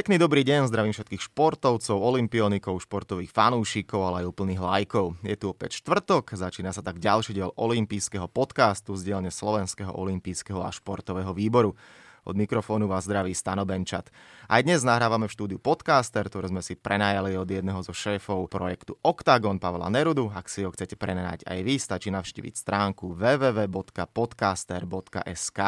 Pekný 0.00 0.16
dobrý 0.16 0.48
deň, 0.48 0.72
zdravím 0.72 0.96
všetkých 0.96 1.28
športovcov, 1.28 1.92
olimpionikov, 1.92 2.80
športových 2.80 3.36
fanúšikov, 3.36 4.00
ale 4.00 4.24
aj 4.24 4.32
úplných 4.32 4.56
lajkov. 4.56 5.20
Je 5.20 5.36
tu 5.36 5.52
opäť 5.52 5.84
štvrtok, 5.84 6.40
začína 6.40 6.72
sa 6.72 6.80
tak 6.80 6.96
ďalší 6.96 7.36
diel 7.36 7.52
olympijského 7.52 8.24
podcastu 8.24 8.96
z 8.96 9.12
dielne 9.12 9.28
Slovenského 9.28 9.92
olympijského 9.92 10.64
a 10.64 10.72
športového 10.72 11.36
výboru. 11.36 11.76
Od 12.24 12.32
mikrofónu 12.32 12.88
vás 12.88 13.04
zdraví 13.04 13.36
Stano 13.36 13.68
Benčat. 13.68 14.08
Aj 14.48 14.64
dnes 14.64 14.80
nahrávame 14.88 15.28
v 15.28 15.36
štúdiu 15.36 15.60
podcaster, 15.60 16.24
ktoré 16.32 16.48
sme 16.48 16.64
si 16.64 16.80
prenajali 16.80 17.36
od 17.36 17.44
jedného 17.44 17.84
zo 17.84 17.92
šéfov 17.92 18.48
projektu 18.48 18.96
Octagon, 19.04 19.60
Pavla 19.60 19.92
Nerudu. 19.92 20.32
Ak 20.32 20.48
si 20.48 20.64
ho 20.64 20.72
chcete 20.72 20.96
prenajať 20.96 21.44
aj 21.44 21.60
vy, 21.60 21.76
stačí 21.76 22.08
navštíviť 22.08 22.56
stránku 22.56 23.20
www.podcaster.sk. 23.20 25.60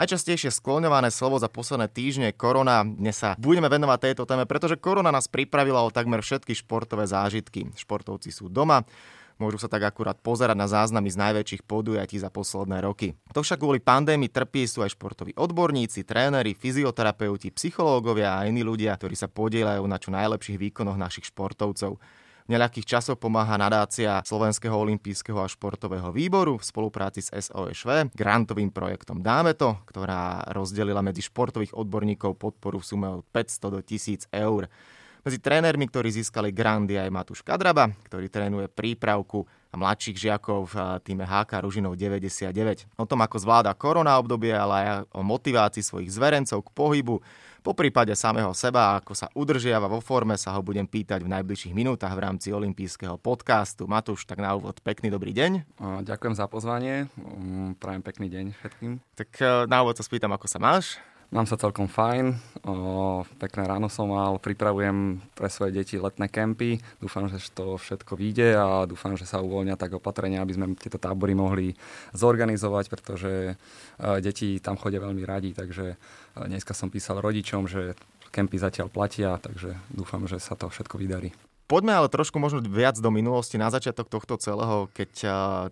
Najčastejšie 0.00 0.48
skloňované 0.48 1.12
slovo 1.12 1.36
za 1.36 1.52
posledné 1.52 1.84
týždne 1.92 2.32
korona. 2.32 2.80
Dnes 2.88 3.20
sa 3.20 3.36
budeme 3.36 3.68
venovať 3.68 3.98
tejto 4.00 4.24
téme, 4.24 4.48
pretože 4.48 4.80
korona 4.80 5.12
nás 5.12 5.28
pripravila 5.28 5.84
o 5.84 5.92
takmer 5.92 6.24
všetky 6.24 6.56
športové 6.56 7.04
zážitky. 7.04 7.68
Športovci 7.76 8.32
sú 8.32 8.48
doma, 8.48 8.88
môžu 9.36 9.60
sa 9.60 9.68
tak 9.68 9.84
akurát 9.84 10.16
pozerať 10.16 10.56
na 10.56 10.64
záznamy 10.72 11.12
z 11.12 11.20
najväčších 11.20 11.68
podujatí 11.68 12.16
za 12.16 12.32
posledné 12.32 12.80
roky. 12.80 13.12
To 13.36 13.44
však 13.44 13.60
kvôli 13.60 13.84
pandémii 13.84 14.32
trpí 14.32 14.64
sú 14.64 14.80
aj 14.80 14.96
športoví 14.96 15.36
odborníci, 15.36 16.08
tréneri, 16.08 16.56
fyzioterapeuti, 16.56 17.52
psychológovia 17.52 18.40
a 18.40 18.48
iní 18.48 18.64
ľudia, 18.64 18.96
ktorí 18.96 19.12
sa 19.12 19.28
podielajú 19.28 19.84
na 19.84 20.00
čo 20.00 20.16
najlepších 20.16 20.56
výkonoch 20.56 20.96
našich 20.96 21.28
športovcov 21.28 22.00
nejakých 22.50 22.98
časov 22.98 23.22
pomáha 23.22 23.54
nadácia 23.54 24.18
Slovenského 24.26 24.74
olympijského 24.74 25.38
a 25.38 25.46
športového 25.46 26.10
výboru 26.10 26.58
v 26.58 26.66
spolupráci 26.66 27.22
s 27.22 27.30
SOŠV 27.30 28.10
grantovým 28.10 28.74
projektom 28.74 29.22
Dáme 29.22 29.54
to, 29.54 29.78
ktorá 29.86 30.42
rozdelila 30.50 30.98
medzi 30.98 31.22
športových 31.22 31.78
odborníkov 31.78 32.34
podporu 32.34 32.82
v 32.82 32.88
sume 32.90 33.08
od 33.08 33.22
500 33.30 33.74
do 33.74 33.78
1000 33.78 34.26
eur. 34.34 34.66
Medzi 35.20 35.36
trénermi, 35.36 35.84
ktorí 35.84 36.08
získali 36.10 36.48
grandy 36.48 36.96
aj 36.96 37.12
Matúš 37.12 37.44
Kadraba, 37.44 37.92
ktorý 38.08 38.32
trénuje 38.32 38.72
prípravku 38.72 39.44
a 39.68 39.76
mladších 39.76 40.16
žiakov 40.16 40.72
v 40.72 40.76
týme 41.04 41.28
HK 41.28 41.60
Ružinov 41.60 41.94
99. 41.94 42.88
O 42.96 43.04
tom, 43.04 43.20
ako 43.20 43.36
zvláda 43.36 43.76
korona 43.76 44.16
obdobie, 44.16 44.56
ale 44.56 44.74
aj 44.80 44.88
o 45.12 45.20
motivácii 45.20 45.84
svojich 45.84 46.10
zverencov 46.10 46.64
k 46.64 46.72
pohybu, 46.72 47.20
po 47.60 47.76
prípade 47.76 48.16
samého 48.16 48.50
seba, 48.56 48.96
ako 48.96 49.12
sa 49.12 49.28
udržiava 49.36 49.86
vo 49.86 50.00
forme, 50.00 50.34
sa 50.40 50.56
ho 50.56 50.60
budem 50.64 50.88
pýtať 50.88 51.20
v 51.20 51.32
najbližších 51.36 51.76
minútach 51.76 52.12
v 52.16 52.24
rámci 52.24 52.48
olympijského 52.50 53.20
podcastu. 53.20 53.84
Matúš, 53.84 54.24
tak 54.24 54.40
na 54.40 54.56
úvod 54.56 54.80
pekný 54.80 55.12
dobrý 55.12 55.36
deň. 55.36 55.80
Ďakujem 56.04 56.34
za 56.34 56.48
pozvanie, 56.48 57.06
mm, 57.20 57.76
prajem 57.76 58.02
pekný 58.02 58.26
deň 58.32 58.44
všetkým. 58.56 58.92
Tak 59.14 59.30
e, 59.38 59.44
na 59.68 59.84
úvod 59.84 60.00
sa 60.00 60.04
spýtam, 60.04 60.32
ako 60.32 60.48
sa 60.48 60.56
máš? 60.56 60.96
Mám 61.30 61.46
sa 61.46 61.54
celkom 61.54 61.86
fajn, 61.86 62.34
o, 62.66 63.22
pekné 63.38 63.62
ráno 63.62 63.86
som 63.86 64.10
mal, 64.10 64.42
pripravujem 64.42 65.22
pre 65.38 65.46
svoje 65.46 65.70
deti 65.78 65.94
letné 65.94 66.26
kempy, 66.26 66.82
dúfam, 66.98 67.30
že 67.30 67.38
to 67.54 67.78
všetko 67.78 68.18
vyjde 68.18 68.58
a 68.58 68.82
dúfam, 68.82 69.14
že 69.14 69.30
sa 69.30 69.38
uvoľnia 69.38 69.78
tak 69.78 69.94
opatrenia, 69.94 70.42
aby 70.42 70.58
sme 70.58 70.66
tieto 70.74 70.98
tábory 70.98 71.38
mohli 71.38 71.78
zorganizovať, 72.18 72.90
pretože 72.90 73.30
e, 73.30 73.54
deti 74.18 74.58
tam 74.58 74.74
chodia 74.74 74.98
veľmi 74.98 75.22
radi, 75.22 75.54
takže 75.54 75.94
e, 75.94 75.96
dneska 76.50 76.74
som 76.74 76.90
písal 76.90 77.22
rodičom, 77.22 77.70
že 77.70 77.94
kempy 78.34 78.58
zatiaľ 78.58 78.90
platia, 78.90 79.38
takže 79.38 79.78
dúfam, 79.86 80.26
že 80.26 80.42
sa 80.42 80.58
to 80.58 80.66
všetko 80.66 80.98
vydarí. 80.98 81.30
Poďme 81.70 81.94
ale 81.94 82.10
trošku 82.10 82.42
možno 82.42 82.58
viac 82.58 82.98
do 82.98 83.14
minulosti, 83.14 83.54
na 83.54 83.70
začiatok 83.70 84.10
tohto 84.10 84.34
celého, 84.34 84.90
keď 84.90 85.12
e, 85.22 85.28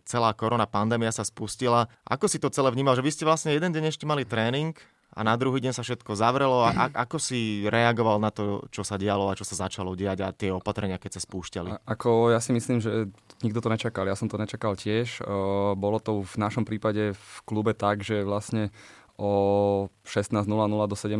celá 0.06 0.30
korona 0.38 0.70
pandémia 0.70 1.10
sa 1.10 1.26
spustila. 1.26 1.90
Ako 2.06 2.30
si 2.30 2.38
to 2.38 2.46
celé 2.46 2.70
vnímal, 2.70 2.94
že 2.94 3.02
vy 3.02 3.10
ste 3.10 3.26
vlastne 3.26 3.50
jeden 3.50 3.74
deň 3.74 3.90
ešte 3.90 4.06
mali 4.06 4.22
tréning, 4.22 4.78
a 5.18 5.20
na 5.26 5.34
druhý 5.34 5.58
deň 5.58 5.74
sa 5.74 5.82
všetko 5.82 6.14
zavrelo. 6.14 6.62
A, 6.62 6.70
a 6.70 6.84
ako 7.02 7.18
si 7.18 7.66
reagoval 7.66 8.22
na 8.22 8.30
to, 8.30 8.62
čo 8.70 8.86
sa 8.86 8.94
dialo 8.94 9.26
a 9.26 9.34
čo 9.34 9.42
sa 9.42 9.66
začalo 9.66 9.98
diať 9.98 10.22
a 10.22 10.30
tie 10.30 10.54
opatrenia, 10.54 11.02
keď 11.02 11.18
sa 11.18 11.24
spúšťali? 11.26 11.74
A, 11.74 11.82
ako 11.82 12.30
ja 12.30 12.38
si 12.38 12.54
myslím, 12.54 12.78
že 12.78 13.10
nikto 13.42 13.58
to 13.58 13.66
nečakal. 13.66 14.06
Ja 14.06 14.14
som 14.14 14.30
to 14.30 14.38
nečakal 14.38 14.78
tiež. 14.78 15.18
O, 15.26 15.74
bolo 15.74 15.98
to 15.98 16.22
v 16.22 16.34
našom 16.38 16.62
prípade 16.62 17.18
v 17.18 17.34
klube 17.42 17.74
tak, 17.74 18.06
že 18.06 18.22
vlastne 18.22 18.70
o 19.18 19.90
16.00 20.06 20.46
do 20.86 20.94
17.00 20.94 21.18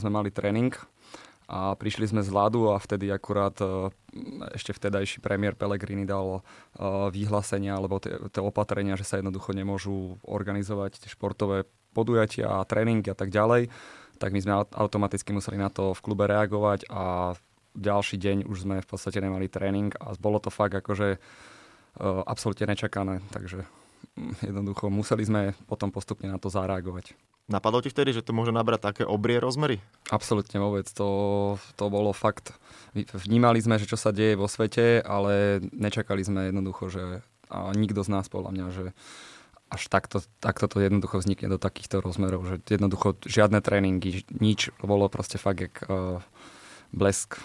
sme 0.00 0.08
mali 0.10 0.32
tréning 0.32 0.72
a 1.44 1.76
prišli 1.76 2.08
sme 2.08 2.24
z 2.24 2.32
ľadu 2.32 2.72
a 2.72 2.80
vtedy 2.80 3.12
akurát 3.12 3.52
ešte 4.56 4.72
vtedajší 4.72 5.20
premiér 5.20 5.52
Pellegrini 5.52 6.08
dal 6.08 6.40
vyhlásenia 7.12 7.76
alebo 7.76 8.00
tie 8.00 8.40
opatrenia, 8.40 8.96
že 8.96 9.04
sa 9.04 9.20
jednoducho 9.20 9.52
nemôžu 9.52 10.16
organizovať 10.24 11.04
športové 11.04 11.68
podujatia 11.94 12.60
a 12.60 12.66
tréningy 12.66 13.06
a 13.08 13.16
tak 13.16 13.30
ďalej, 13.30 13.70
tak 14.18 14.34
my 14.34 14.40
sme 14.42 14.52
automaticky 14.74 15.30
museli 15.30 15.54
na 15.54 15.70
to 15.70 15.94
v 15.94 16.02
klube 16.02 16.26
reagovať 16.26 16.90
a 16.90 17.34
ďalší 17.74 18.18
deň 18.18 18.36
už 18.50 18.66
sme 18.66 18.82
v 18.82 18.88
podstate 18.90 19.22
nemali 19.22 19.46
tréning 19.50 19.94
a 19.98 20.14
bolo 20.18 20.42
to 20.42 20.50
fakt 20.50 20.74
akože 20.74 21.18
absolútne 22.02 22.74
nečakané, 22.74 23.22
takže 23.30 23.62
mm, 24.18 24.50
jednoducho 24.50 24.90
museli 24.90 25.22
sme 25.22 25.42
potom 25.70 25.94
postupne 25.94 26.26
na 26.26 26.42
to 26.42 26.50
zareagovať. 26.50 27.14
Napadlo 27.44 27.84
ti 27.84 27.92
vtedy, 27.92 28.16
že 28.16 28.24
to 28.24 28.32
môže 28.32 28.56
nabrať 28.56 28.88
také 28.88 29.02
obrie 29.04 29.36
rozmery? 29.36 29.76
Absolútne 30.08 30.56
vôbec. 30.64 30.88
To, 30.96 31.60
to 31.76 31.92
bolo 31.92 32.16
fakt... 32.16 32.56
Vnímali 32.96 33.60
sme, 33.60 33.76
že 33.76 33.84
čo 33.84 34.00
sa 34.00 34.16
deje 34.16 34.32
vo 34.32 34.48
svete, 34.48 35.04
ale 35.04 35.60
nečakali 35.76 36.24
sme 36.24 36.48
jednoducho, 36.48 36.88
že 36.88 37.20
a 37.52 37.68
nikto 37.76 38.00
z 38.00 38.08
nás 38.08 38.32
podľa 38.32 38.50
mňa, 38.56 38.66
že 38.72 38.84
až 39.74 39.90
takto, 39.90 40.22
takto 40.38 40.70
to 40.70 40.78
jednoducho 40.78 41.18
vznikne 41.18 41.50
do 41.50 41.58
takýchto 41.58 41.98
rozmerov, 41.98 42.46
že 42.46 42.56
jednoducho 42.70 43.18
žiadne 43.26 43.58
tréningy, 43.58 44.22
nič, 44.30 44.70
bolo 44.78 45.10
proste 45.10 45.36
fakt 45.36 45.60
jak 45.60 45.74
uh, 45.90 46.22
blesk 46.94 47.42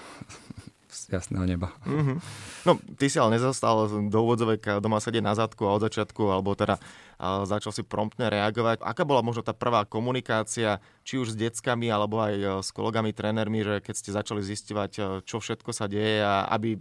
z 0.90 1.22
jasného 1.22 1.46
neba. 1.46 1.70
Mm-hmm. 1.86 2.18
No, 2.66 2.78
ty 2.98 3.10
si 3.10 3.22
ale 3.22 3.38
nezastal 3.38 3.90
do 4.10 4.20
úvodzovek 4.26 4.82
doma 4.82 4.98
sedieť 4.98 5.22
na 5.22 5.38
zadku 5.38 5.66
a 5.70 5.78
od 5.78 5.86
začiatku, 5.86 6.22
alebo 6.30 6.58
teda 6.58 6.78
uh, 6.78 7.46
začal 7.46 7.74
si 7.74 7.86
promptne 7.86 8.30
reagovať. 8.30 8.82
Aká 8.82 9.06
bola 9.06 9.22
možno 9.22 9.46
tá 9.46 9.54
prvá 9.54 9.86
komunikácia, 9.86 10.82
či 11.06 11.22
už 11.22 11.34
s 11.34 11.40
deckami, 11.40 11.90
alebo 11.90 12.22
aj 12.22 12.66
s 12.66 12.70
kolegami, 12.74 13.14
trénermi, 13.14 13.62
že 13.62 13.76
keď 13.86 13.96
ste 13.98 14.14
začali 14.14 14.42
zistovať, 14.42 14.92
uh, 14.98 15.04
čo 15.26 15.42
všetko 15.42 15.70
sa 15.74 15.86
deje 15.86 16.26
a 16.26 16.46
aby 16.50 16.78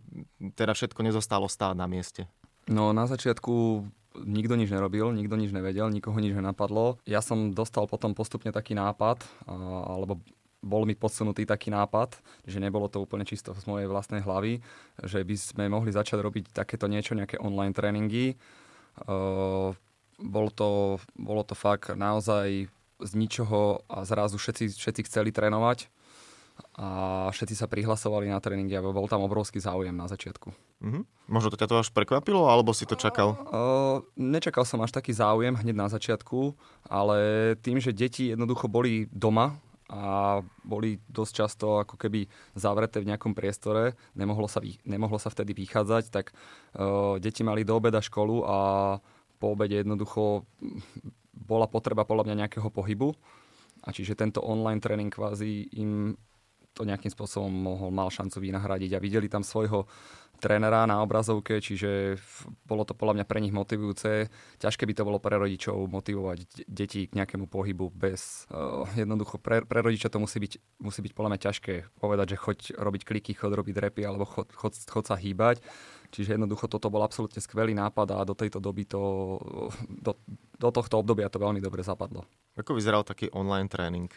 teda 0.56 0.72
všetko 0.72 1.00
nezostalo 1.04 1.48
stáť 1.48 1.76
na 1.76 1.84
mieste? 1.88 2.28
No 2.69 2.92
na 2.92 3.08
začiatku 3.08 3.84
nikto 4.24 4.54
nič 4.58 4.70
nerobil, 4.72 5.10
nikto 5.12 5.34
nič 5.38 5.50
nevedel, 5.52 5.90
nikoho 5.90 6.18
nič 6.18 6.34
nenapadlo. 6.34 6.98
Ja 7.06 7.22
som 7.22 7.52
dostal 7.52 7.86
potom 7.86 8.14
postupne 8.16 8.50
taký 8.50 8.74
nápad, 8.74 9.22
alebo 9.46 10.22
bol 10.58 10.82
mi 10.82 10.98
podsunutý 10.98 11.46
taký 11.46 11.70
nápad, 11.70 12.18
že 12.42 12.58
nebolo 12.58 12.90
to 12.90 12.98
úplne 12.98 13.22
čisto 13.22 13.54
z 13.54 13.62
mojej 13.70 13.86
vlastnej 13.86 14.22
hlavy, 14.26 14.58
že 15.06 15.22
by 15.22 15.34
sme 15.38 15.64
mohli 15.70 15.94
začať 15.94 16.18
robiť 16.18 16.50
takéto 16.50 16.90
niečo, 16.90 17.14
nejaké 17.14 17.38
online 17.38 17.74
tréningy. 17.74 18.34
bolo, 20.18 20.50
to, 20.50 20.98
bolo 21.14 21.42
to 21.46 21.54
fakt 21.54 21.94
naozaj 21.94 22.66
z 22.98 23.12
ničoho 23.14 23.86
a 23.86 24.02
zrazu 24.02 24.34
všetci, 24.42 24.74
všetci 24.74 25.02
chceli 25.06 25.30
trénovať 25.30 25.86
a 26.78 26.88
všetci 27.34 27.54
sa 27.58 27.66
prihlasovali 27.66 28.30
na 28.30 28.38
tréningy 28.38 28.78
a 28.78 28.82
bol 28.82 29.10
tam 29.10 29.26
obrovský 29.26 29.58
záujem 29.58 29.94
na 29.94 30.06
začiatku. 30.06 30.54
Mm-hmm. 30.78 31.02
Možno 31.26 31.50
to 31.50 31.58
ťa 31.58 31.69
to 31.70 31.80
až 31.82 31.91
prekvapilo, 31.91 32.46
alebo 32.46 32.70
si 32.70 32.86
to 32.86 32.94
čakal? 32.94 33.34
Uh, 33.50 34.06
nečakal 34.14 34.62
som 34.62 34.78
až 34.82 34.94
taký 34.94 35.10
záujem 35.10 35.58
hneď 35.58 35.74
na 35.74 35.91
začiatku, 35.91 36.54
ale 36.86 37.19
tým, 37.58 37.82
že 37.82 37.91
deti 37.91 38.30
jednoducho 38.30 38.70
boli 38.70 39.10
doma 39.10 39.58
a 39.91 40.38
boli 40.62 41.02
dosť 41.10 41.32
často 41.32 41.66
ako 41.82 41.98
keby 41.98 42.30
zavreté 42.54 43.02
v 43.02 43.10
nejakom 43.10 43.32
priestore, 43.34 43.98
nemohlo 44.14 44.46
sa, 44.46 44.62
nemohlo 44.86 45.16
sa 45.16 45.32
vtedy 45.34 45.56
vychádzať, 45.58 46.04
tak 46.14 46.30
uh, 46.30 47.19
deti 47.19 47.42
mali 47.42 47.66
do 47.66 47.75
obeda 47.75 47.98
školu 47.98 48.46
a 48.46 48.56
po 49.42 49.54
obede 49.54 49.82
jednoducho 49.82 50.46
bola 51.34 51.66
potreba 51.66 52.06
podľa 52.06 52.31
mňa 52.31 52.46
nejakého 52.46 52.70
pohybu. 52.70 53.14
A 53.87 53.94
čiže 53.94 54.19
tento 54.19 54.43
online 54.43 54.82
tréning 54.82 55.08
kvázi 55.08 55.70
im 55.78 56.19
to 56.78 56.86
nejakým 56.86 57.10
spôsobom 57.10 57.50
mohol, 57.50 57.90
mal 57.90 58.06
šancu 58.06 58.38
vynahradiť 58.38 58.94
a 58.94 59.02
videli 59.02 59.26
tam 59.26 59.42
svojho 59.42 59.90
trénera 60.38 60.86
na 60.86 61.02
obrazovke, 61.02 61.58
čiže 61.58 62.14
bolo 62.62 62.86
to 62.86 62.94
podľa 62.94 63.19
mňa 63.19 63.25
pre 63.26 63.42
nich 63.42 63.50
motivujúce. 63.50 64.30
Ťažké 64.62 64.86
by 64.86 64.94
to 64.94 65.02
bolo 65.02 65.19
pre 65.19 65.34
rodičov 65.34 65.75
motivovať 65.90 66.70
deti 66.70 67.10
k 67.10 67.16
nejakému 67.19 67.50
pohybu 67.50 67.90
bez... 67.90 68.46
Uh, 68.46 68.86
jednoducho 68.94 69.42
pre, 69.42 69.66
pre 69.66 69.82
rodiča 69.82 70.14
to 70.14 70.22
musí 70.22 70.38
byť, 70.38 70.78
musí 70.78 71.02
byť 71.02 71.12
podľa 71.12 71.30
mňa 71.34 71.40
ťažké 71.42 71.75
povedať, 71.98 72.38
že 72.38 72.40
choď 72.40 72.58
robiť 72.78 73.02
kliky, 73.02 73.34
choď 73.34 73.52
robiť 73.58 73.76
repy 73.82 74.06
alebo 74.06 74.24
chod, 74.31 74.46
chod, 74.54 74.78
chod 74.78 75.04
sa 75.10 75.19
hýbať. 75.19 75.58
Čiže 76.14 76.38
jednoducho 76.38 76.70
toto 76.70 76.88
bol 76.88 77.02
absolútne 77.02 77.42
skvelý 77.42 77.74
nápad 77.74 78.16
a 78.16 78.24
do 78.24 78.32
tejto 78.32 78.62
doby 78.62 78.86
to, 78.86 79.36
do, 79.90 80.16
do 80.56 80.69
tohto 80.70 81.02
obdobia 81.02 81.28
to 81.28 81.42
veľmi 81.42 81.58
dobre 81.58 81.82
zapadlo. 81.82 82.24
Ako 82.54 82.78
vyzeral 82.78 83.02
taký 83.02 83.28
online 83.34 83.69
tréning? 83.69 84.08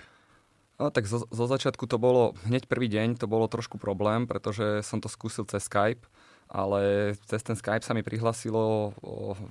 No, 0.82 0.90
tak 0.90 1.06
zo, 1.06 1.30
zo 1.30 1.46
začiatku 1.46 1.86
to 1.86 2.02
bolo, 2.02 2.34
hneď 2.50 2.66
prvý 2.66 2.90
deň 2.90 3.22
to 3.22 3.30
bolo 3.30 3.46
trošku 3.46 3.78
problém, 3.78 4.26
pretože 4.26 4.82
som 4.82 4.98
to 4.98 5.06
skúsil 5.06 5.46
cez 5.46 5.70
Skype, 5.70 6.02
ale 6.50 7.14
cez 7.30 7.46
ten 7.46 7.54
Skype 7.54 7.86
sa 7.86 7.94
mi 7.94 8.02
prihlasilo 8.02 8.98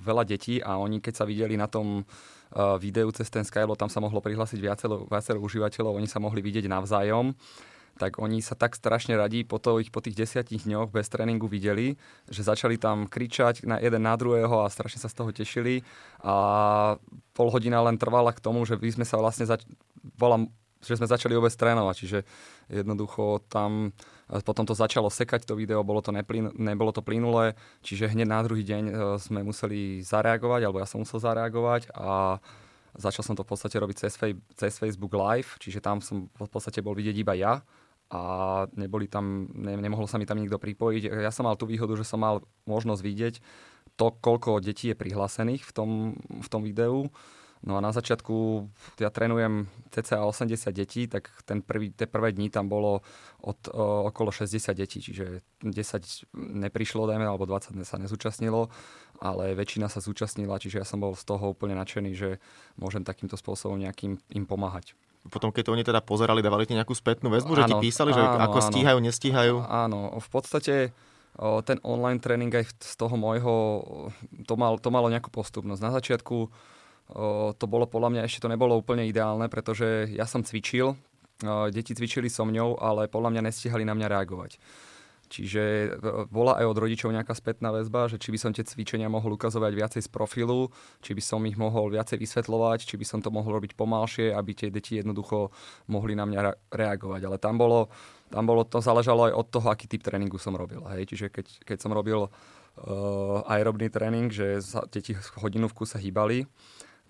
veľa 0.03 0.27
detí 0.27 0.59
a 0.59 0.75
oni 0.75 0.99
keď 0.99 1.23
sa 1.23 1.25
videli 1.25 1.55
na 1.55 1.71
tom 1.71 2.03
uh, 2.03 2.75
videu 2.75 3.07
cez 3.15 3.31
ten 3.31 3.47
Skype, 3.47 3.71
tam 3.79 3.87
sa 3.87 4.03
mohlo 4.03 4.19
prihlásiť 4.19 4.59
viacero, 4.59 5.07
viacero 5.07 5.39
užívateľov, 5.39 5.95
oni 5.95 6.11
sa 6.11 6.19
mohli 6.19 6.43
vidieť 6.43 6.67
navzájom, 6.67 7.31
tak 7.95 8.19
oni 8.19 8.43
sa 8.43 8.59
tak 8.59 8.75
strašne 8.75 9.15
radí 9.15 9.47
po, 9.47 9.55
to, 9.55 9.79
po 9.87 10.03
tých 10.03 10.19
desiatich 10.19 10.67
dňoch 10.67 10.91
bez 10.91 11.07
tréningu 11.07 11.47
videli, 11.47 11.95
že 12.27 12.43
začali 12.43 12.75
tam 12.75 13.07
kričať 13.07 13.63
na 13.63 13.79
jeden 13.79 14.03
na 14.03 14.19
druhého 14.19 14.67
a 14.67 14.71
strašne 14.71 14.99
sa 14.99 15.07
z 15.07 15.15
toho 15.15 15.31
tešili. 15.31 15.83
A 16.23 16.33
pol 17.31 17.47
hodina 17.51 17.79
len 17.83 17.95
trvala 17.95 18.35
k 18.35 18.43
tomu, 18.43 18.63
že 18.67 18.75
my 18.75 18.89
sme 18.99 19.05
sa 19.07 19.19
vlastne 19.19 19.47
zač- 19.47 19.67
volám, 20.17 20.47
že 20.81 20.97
sme 20.97 21.07
začali 21.07 21.37
vôbec 21.37 21.53
trénovať, 21.53 21.95
čiže 21.95 22.19
jednoducho 22.69 23.45
tam 23.47 23.93
potom 24.47 24.63
to 24.63 24.71
začalo 24.71 25.11
sekať 25.11 25.43
to 25.43 25.59
video, 25.59 25.83
bolo 25.83 25.99
to 25.99 26.15
neplín, 26.15 26.55
nebolo 26.55 26.95
to 26.95 27.03
plynulé, 27.03 27.53
čiže 27.83 28.15
hneď 28.15 28.27
na 28.31 28.39
druhý 28.39 28.63
deň 28.63 28.83
e, 28.87 28.93
sme 29.19 29.43
museli 29.43 29.99
zareagovať, 29.99 30.61
alebo 30.63 30.79
ja 30.79 30.87
som 30.87 31.03
musel 31.03 31.19
zareagovať 31.19 31.91
a 31.91 32.39
začal 32.95 33.27
som 33.27 33.35
to 33.35 33.43
v 33.43 33.51
podstate 33.51 33.75
robiť 33.75 34.07
cez, 34.07 34.15
fej, 34.15 34.39
cez 34.55 34.79
Facebook 34.79 35.11
Live, 35.11 35.59
čiže 35.59 35.83
tam 35.83 35.99
som 35.99 36.31
v 36.31 36.47
podstate 36.47 36.79
bol 36.79 36.95
vidieť 36.95 37.15
iba 37.19 37.35
ja 37.35 37.59
a 38.11 38.21
neboli 38.75 39.07
tam, 39.07 39.47
ne, 39.51 39.79
nemohol 39.79 40.07
sa 40.07 40.19
mi 40.19 40.27
tam 40.27 40.39
nikto 40.39 40.59
pripojiť. 40.59 41.11
Ja 41.23 41.31
som 41.31 41.47
mal 41.47 41.55
tú 41.55 41.63
výhodu, 41.63 41.95
že 41.95 42.03
som 42.03 42.19
mal 42.19 42.43
možnosť 42.67 43.01
vidieť 43.03 43.35
to, 43.95 44.11
koľko 44.19 44.59
detí 44.59 44.91
je 44.91 44.99
prihlásených 44.99 45.63
v 45.63 45.71
tom, 45.71 45.89
v 46.19 46.47
tom 46.51 46.61
videu. 46.63 47.07
No 47.61 47.77
a 47.77 47.81
na 47.81 47.93
začiatku 47.93 48.65
ja 48.97 49.13
trénujem 49.13 49.69
cca 49.93 50.25
80 50.25 50.73
detí, 50.73 51.05
tak 51.05 51.29
ten 51.45 51.61
prvý, 51.61 51.93
tie 51.93 52.09
prvé 52.09 52.33
dni 52.33 52.49
tam 52.49 52.65
bolo 52.65 53.05
od 53.37 53.69
o, 53.69 54.09
okolo 54.09 54.33
60 54.33 54.73
detí, 54.73 54.97
čiže 54.97 55.45
10 55.61 56.33
neprišlo, 56.33 57.05
dajme, 57.05 57.21
alebo 57.21 57.45
20 57.45 57.77
sa 57.85 58.01
nezúčastnilo, 58.01 58.73
ale 59.21 59.53
väčšina 59.53 59.93
sa 59.93 60.01
zúčastnila, 60.01 60.57
čiže 60.57 60.81
ja 60.81 60.85
som 60.89 60.97
bol 61.05 61.13
z 61.13 61.21
toho 61.21 61.53
úplne 61.53 61.77
nadšený, 61.77 62.11
že 62.17 62.41
môžem 62.81 63.05
takýmto 63.05 63.37
spôsobom 63.37 63.77
nejakým 63.77 64.17
im 64.33 64.45
pomáhať 64.49 64.97
potom 65.29 65.53
keď 65.53 65.69
to 65.69 65.73
oni 65.77 65.85
teda 65.85 66.01
pozerali, 66.01 66.41
dávali 66.41 66.65
ti 66.65 66.73
nejakú 66.73 66.97
spätnú 66.97 67.29
väzbu, 67.29 67.53
áno, 67.53 67.59
že 67.61 67.69
ti 67.69 67.75
písali, 67.77 68.09
že 68.09 68.25
áno, 68.25 68.41
ako 68.41 68.57
áno. 68.57 68.67
stíhajú, 68.73 68.97
nestíhajú? 69.05 69.55
Áno, 69.69 70.17
v 70.17 70.29
podstate 70.33 70.97
ten 71.37 71.77
online 71.85 72.17
tréning 72.17 72.49
aj 72.49 72.65
z 72.81 72.93
toho 72.97 73.15
môjho, 73.15 73.53
to, 74.49 74.55
mal, 74.57 74.81
to 74.81 74.89
malo 74.89 75.07
nejakú 75.07 75.29
postupnosť. 75.29 75.81
Na 75.81 75.91
začiatku 75.93 76.49
to 77.57 77.65
bolo 77.67 77.85
podľa 77.87 78.09
mňa, 78.15 78.21
ešte 78.27 78.47
to 78.47 78.51
nebolo 78.51 78.79
úplne 78.79 79.03
ideálne, 79.03 79.51
pretože 79.51 80.07
ja 80.15 80.23
som 80.23 80.41
cvičil, 80.47 80.95
deti 81.73 81.91
cvičili 81.97 82.29
so 82.29 82.45
mňou, 82.45 82.77
ale 82.79 83.09
podľa 83.09 83.35
mňa 83.35 83.41
nestihali 83.49 83.83
na 83.83 83.97
mňa 83.97 84.07
reagovať. 84.07 84.61
Čiže 85.31 85.63
e, 85.63 85.87
bola 86.27 86.59
aj 86.59 86.67
od 86.67 86.77
rodičov 86.77 87.15
nejaká 87.15 87.31
spätná 87.31 87.71
väzba, 87.71 88.11
že 88.11 88.19
či 88.19 88.35
by 88.35 88.37
som 88.37 88.51
tie 88.51 88.67
cvičenia 88.67 89.07
mohol 89.07 89.39
ukazovať 89.39 89.71
viacej 89.71 90.01
z 90.03 90.09
profilu, 90.11 90.67
či 90.99 91.15
by 91.15 91.23
som 91.23 91.39
ich 91.47 91.55
mohol 91.55 91.87
viacej 91.87 92.19
vysvetľovať, 92.19 92.83
či 92.83 92.99
by 92.99 93.05
som 93.07 93.23
to 93.23 93.31
mohol 93.31 93.55
robiť 93.55 93.79
pomalšie, 93.79 94.35
aby 94.35 94.51
tie 94.51 94.67
deti 94.67 94.99
jednoducho 94.99 95.55
mohli 95.87 96.19
na 96.19 96.27
mňa 96.27 96.67
reagovať. 96.75 97.21
Ale 97.31 97.39
tam 97.39 97.55
bolo, 97.55 97.87
tam 98.27 98.43
bolo, 98.43 98.67
to 98.67 98.83
záležalo 98.83 99.31
aj 99.31 99.33
od 99.39 99.47
toho, 99.47 99.67
aký 99.71 99.87
typ 99.87 100.03
tréningu 100.03 100.35
som 100.35 100.51
robil. 100.51 100.83
Hej? 100.91 101.15
Čiže 101.15 101.31
keď, 101.31 101.47
keď 101.63 101.77
som 101.79 101.95
robil 101.95 102.27
uh, 102.27 102.31
aerobný 103.47 103.87
tréning, 103.87 104.27
že 104.35 104.59
deti 104.91 105.15
hodinu 105.39 105.71
v 105.71 105.77
kuse 105.79 105.95
hýbali, 105.95 106.43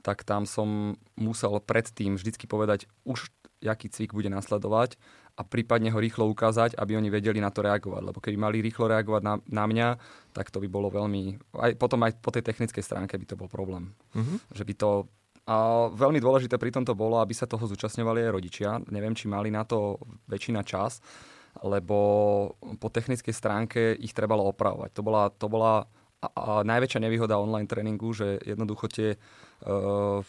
tak 0.02 0.26
tam 0.26 0.50
som 0.50 0.98
musel 1.16 1.62
predtým 1.62 2.18
vždycky 2.18 2.50
povedať 2.50 2.90
už, 3.06 3.30
aký 3.62 3.94
cvik 3.94 4.18
bude 4.18 4.30
nasledovať 4.34 4.98
a 5.38 5.42
prípadne 5.48 5.94
ho 5.94 6.00
rýchlo 6.02 6.28
ukázať, 6.28 6.76
aby 6.76 6.98
oni 6.98 7.08
vedeli 7.14 7.40
na 7.40 7.54
to 7.54 7.64
reagovať. 7.64 8.02
Lebo 8.04 8.20
keby 8.20 8.38
mali 8.38 8.60
rýchlo 8.60 8.90
reagovať 8.90 9.22
na, 9.24 9.34
na 9.48 9.66
mňa, 9.70 9.88
tak 10.36 10.52
to 10.52 10.60
by 10.60 10.68
bolo 10.68 10.92
veľmi... 10.92 11.40
Aj, 11.56 11.72
potom 11.78 12.04
aj 12.04 12.20
po 12.20 12.34
tej 12.34 12.44
technickej 12.44 12.84
stránke 12.84 13.16
by 13.16 13.26
to 13.26 13.40
bol 13.40 13.48
problém. 13.48 13.96
Mm-hmm. 14.18 14.38
Že 14.52 14.64
by 14.66 14.74
to... 14.76 14.90
A 15.50 15.88
veľmi 15.90 16.22
dôležité 16.22 16.62
pri 16.62 16.70
tomto 16.70 16.94
bolo, 16.94 17.18
aby 17.18 17.34
sa 17.34 17.50
toho 17.50 17.66
zúčastňovali 17.66 18.30
aj 18.30 18.34
rodičia. 18.34 18.70
Neviem, 18.94 19.18
či 19.18 19.26
mali 19.26 19.50
na 19.50 19.66
to 19.66 19.98
väčšina 20.30 20.62
čas, 20.62 21.02
lebo 21.66 21.98
po 22.78 22.88
technickej 22.94 23.34
stránke 23.34 23.82
ich 23.98 24.14
trebalo 24.14 24.46
opravovať. 24.54 24.90
To 24.94 25.02
bola, 25.02 25.24
to 25.34 25.48
bola 25.50 25.90
a, 26.22 26.62
najväčšia 26.62 27.02
nevýhoda 27.02 27.42
online 27.42 27.66
tréningu, 27.66 28.14
že 28.14 28.38
jednoducho 28.46 28.86
tie, 28.88 29.18
uh, 29.66 30.22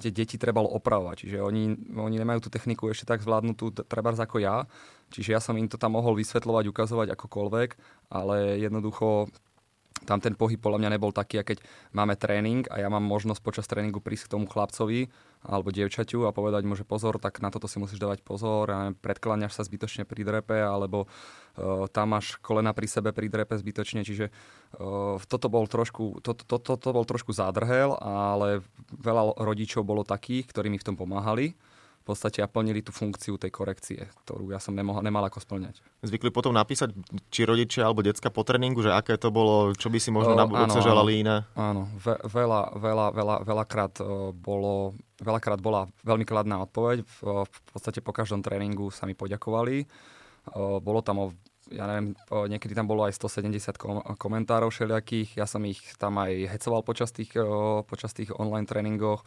tie 0.00 0.10
deti 0.10 0.40
trebalo 0.40 0.72
opravovať. 0.72 1.28
Čiže 1.28 1.38
oni, 1.44 1.92
oni 1.92 2.16
nemajú 2.16 2.48
tú 2.48 2.50
techniku 2.50 2.88
ešte 2.88 3.04
tak 3.04 3.20
zvládnutú 3.20 3.84
treba 3.84 4.16
ako 4.16 4.40
ja. 4.40 4.64
Čiže 5.12 5.30
ja 5.36 5.40
som 5.44 5.54
im 5.60 5.68
to 5.68 5.76
tam 5.78 5.94
mohol 5.94 6.16
vysvetľovať, 6.18 6.64
ukazovať 6.72 7.08
akokoľvek, 7.14 7.70
ale 8.10 8.58
jednoducho 8.58 9.30
tam 10.04 10.20
ten 10.20 10.36
pohyb 10.36 10.60
podľa 10.60 10.84
mňa 10.84 10.90
nebol 10.98 11.14
taký, 11.14 11.40
a 11.40 11.46
keď 11.46 11.64
máme 11.96 12.18
tréning 12.20 12.68
a 12.68 12.82
ja 12.82 12.88
mám 12.92 13.02
možnosť 13.06 13.40
počas 13.40 13.64
tréningu 13.64 14.04
prísť 14.04 14.28
k 14.28 14.32
tomu 14.36 14.44
chlapcovi 14.44 15.08
alebo 15.46 15.70
dievčaťu 15.70 16.26
a 16.26 16.34
povedať 16.34 16.66
mu, 16.66 16.74
že 16.74 16.82
pozor, 16.82 17.22
tak 17.22 17.38
na 17.38 17.54
toto 17.54 17.70
si 17.70 17.78
musíš 17.78 18.02
dávať 18.02 18.20
pozor, 18.26 18.66
a 18.68 18.90
predkláňaš 18.98 19.56
sa 19.56 19.62
zbytočne 19.62 20.02
pri 20.02 20.26
drepe, 20.26 20.58
alebo 20.58 21.06
uh, 21.06 21.86
tam 21.86 22.18
máš 22.18 22.34
kolena 22.42 22.74
pri 22.74 22.90
sebe 22.90 23.14
pri 23.14 23.30
drepe 23.30 23.54
zbytočne, 23.54 24.02
čiže 24.02 24.28
uh, 24.28 25.22
toto 25.22 25.46
bol 25.46 25.70
trošku, 25.70 26.18
to, 26.20 26.34
to, 26.34 26.58
to, 26.58 26.74
to 26.74 26.88
bol 26.90 27.06
trošku 27.06 27.30
zádrhel, 27.30 27.94
ale 28.02 28.66
veľa 28.90 29.38
rodičov 29.38 29.86
bolo 29.86 30.02
takých, 30.02 30.50
ktorí 30.50 30.66
mi 30.66 30.82
v 30.82 30.86
tom 30.92 30.98
pomáhali 30.98 31.54
v 32.06 32.14
podstate 32.14 32.38
a 32.38 32.46
plnili 32.46 32.86
tú 32.86 32.94
funkciu 32.94 33.34
tej 33.34 33.50
korekcie, 33.50 34.06
ktorú 34.22 34.54
ja 34.54 34.62
som 34.62 34.78
nemohol, 34.78 35.02
nemal 35.02 35.26
ako 35.26 35.42
splňať. 35.42 35.82
Zvykli 36.06 36.30
potom 36.30 36.54
napísať, 36.54 36.94
či 37.34 37.42
rodičia 37.42 37.82
alebo 37.82 38.06
decka 38.06 38.30
po 38.30 38.46
tréningu, 38.46 38.78
že 38.78 38.94
aké 38.94 39.18
to 39.18 39.34
bolo, 39.34 39.74
čo 39.74 39.90
by 39.90 39.98
si 39.98 40.14
možno 40.14 40.38
na 40.38 40.46
budúce 40.46 40.78
želali 40.86 41.26
iné? 41.26 41.42
Áno, 41.58 41.90
ve, 41.98 42.14
veľa, 42.22 42.78
veľa, 42.78 43.06
veľa, 43.10 43.36
veľakrát 43.42 43.94
bolo, 44.38 44.94
veľakrát 45.18 45.58
bola 45.58 45.90
veľmi 46.06 46.22
kladná 46.22 46.62
odpoveď. 46.62 47.02
V, 47.02 47.42
v 47.42 47.58
podstate 47.74 47.98
po 47.98 48.14
každom 48.14 48.38
tréningu 48.38 48.94
sa 48.94 49.02
mi 49.02 49.18
poďakovali. 49.18 49.82
Bolo 50.54 51.02
tam 51.02 51.18
o 51.18 51.26
ja 51.66 51.82
neviem, 51.90 52.14
niekedy 52.30 52.78
tam 52.78 52.86
bolo 52.86 53.02
aj 53.10 53.18
170 53.18 53.74
kom- 53.74 54.06
komentárov 54.22 54.70
všelijakých, 54.70 55.42
ja 55.42 55.50
som 55.50 55.66
ich 55.66 55.82
tam 55.98 56.22
aj 56.22 56.54
hecoval 56.54 56.86
počas 56.86 57.10
tých, 57.10 57.34
počas 57.90 58.14
tých 58.14 58.30
online 58.38 58.70
tréningoch 58.70 59.26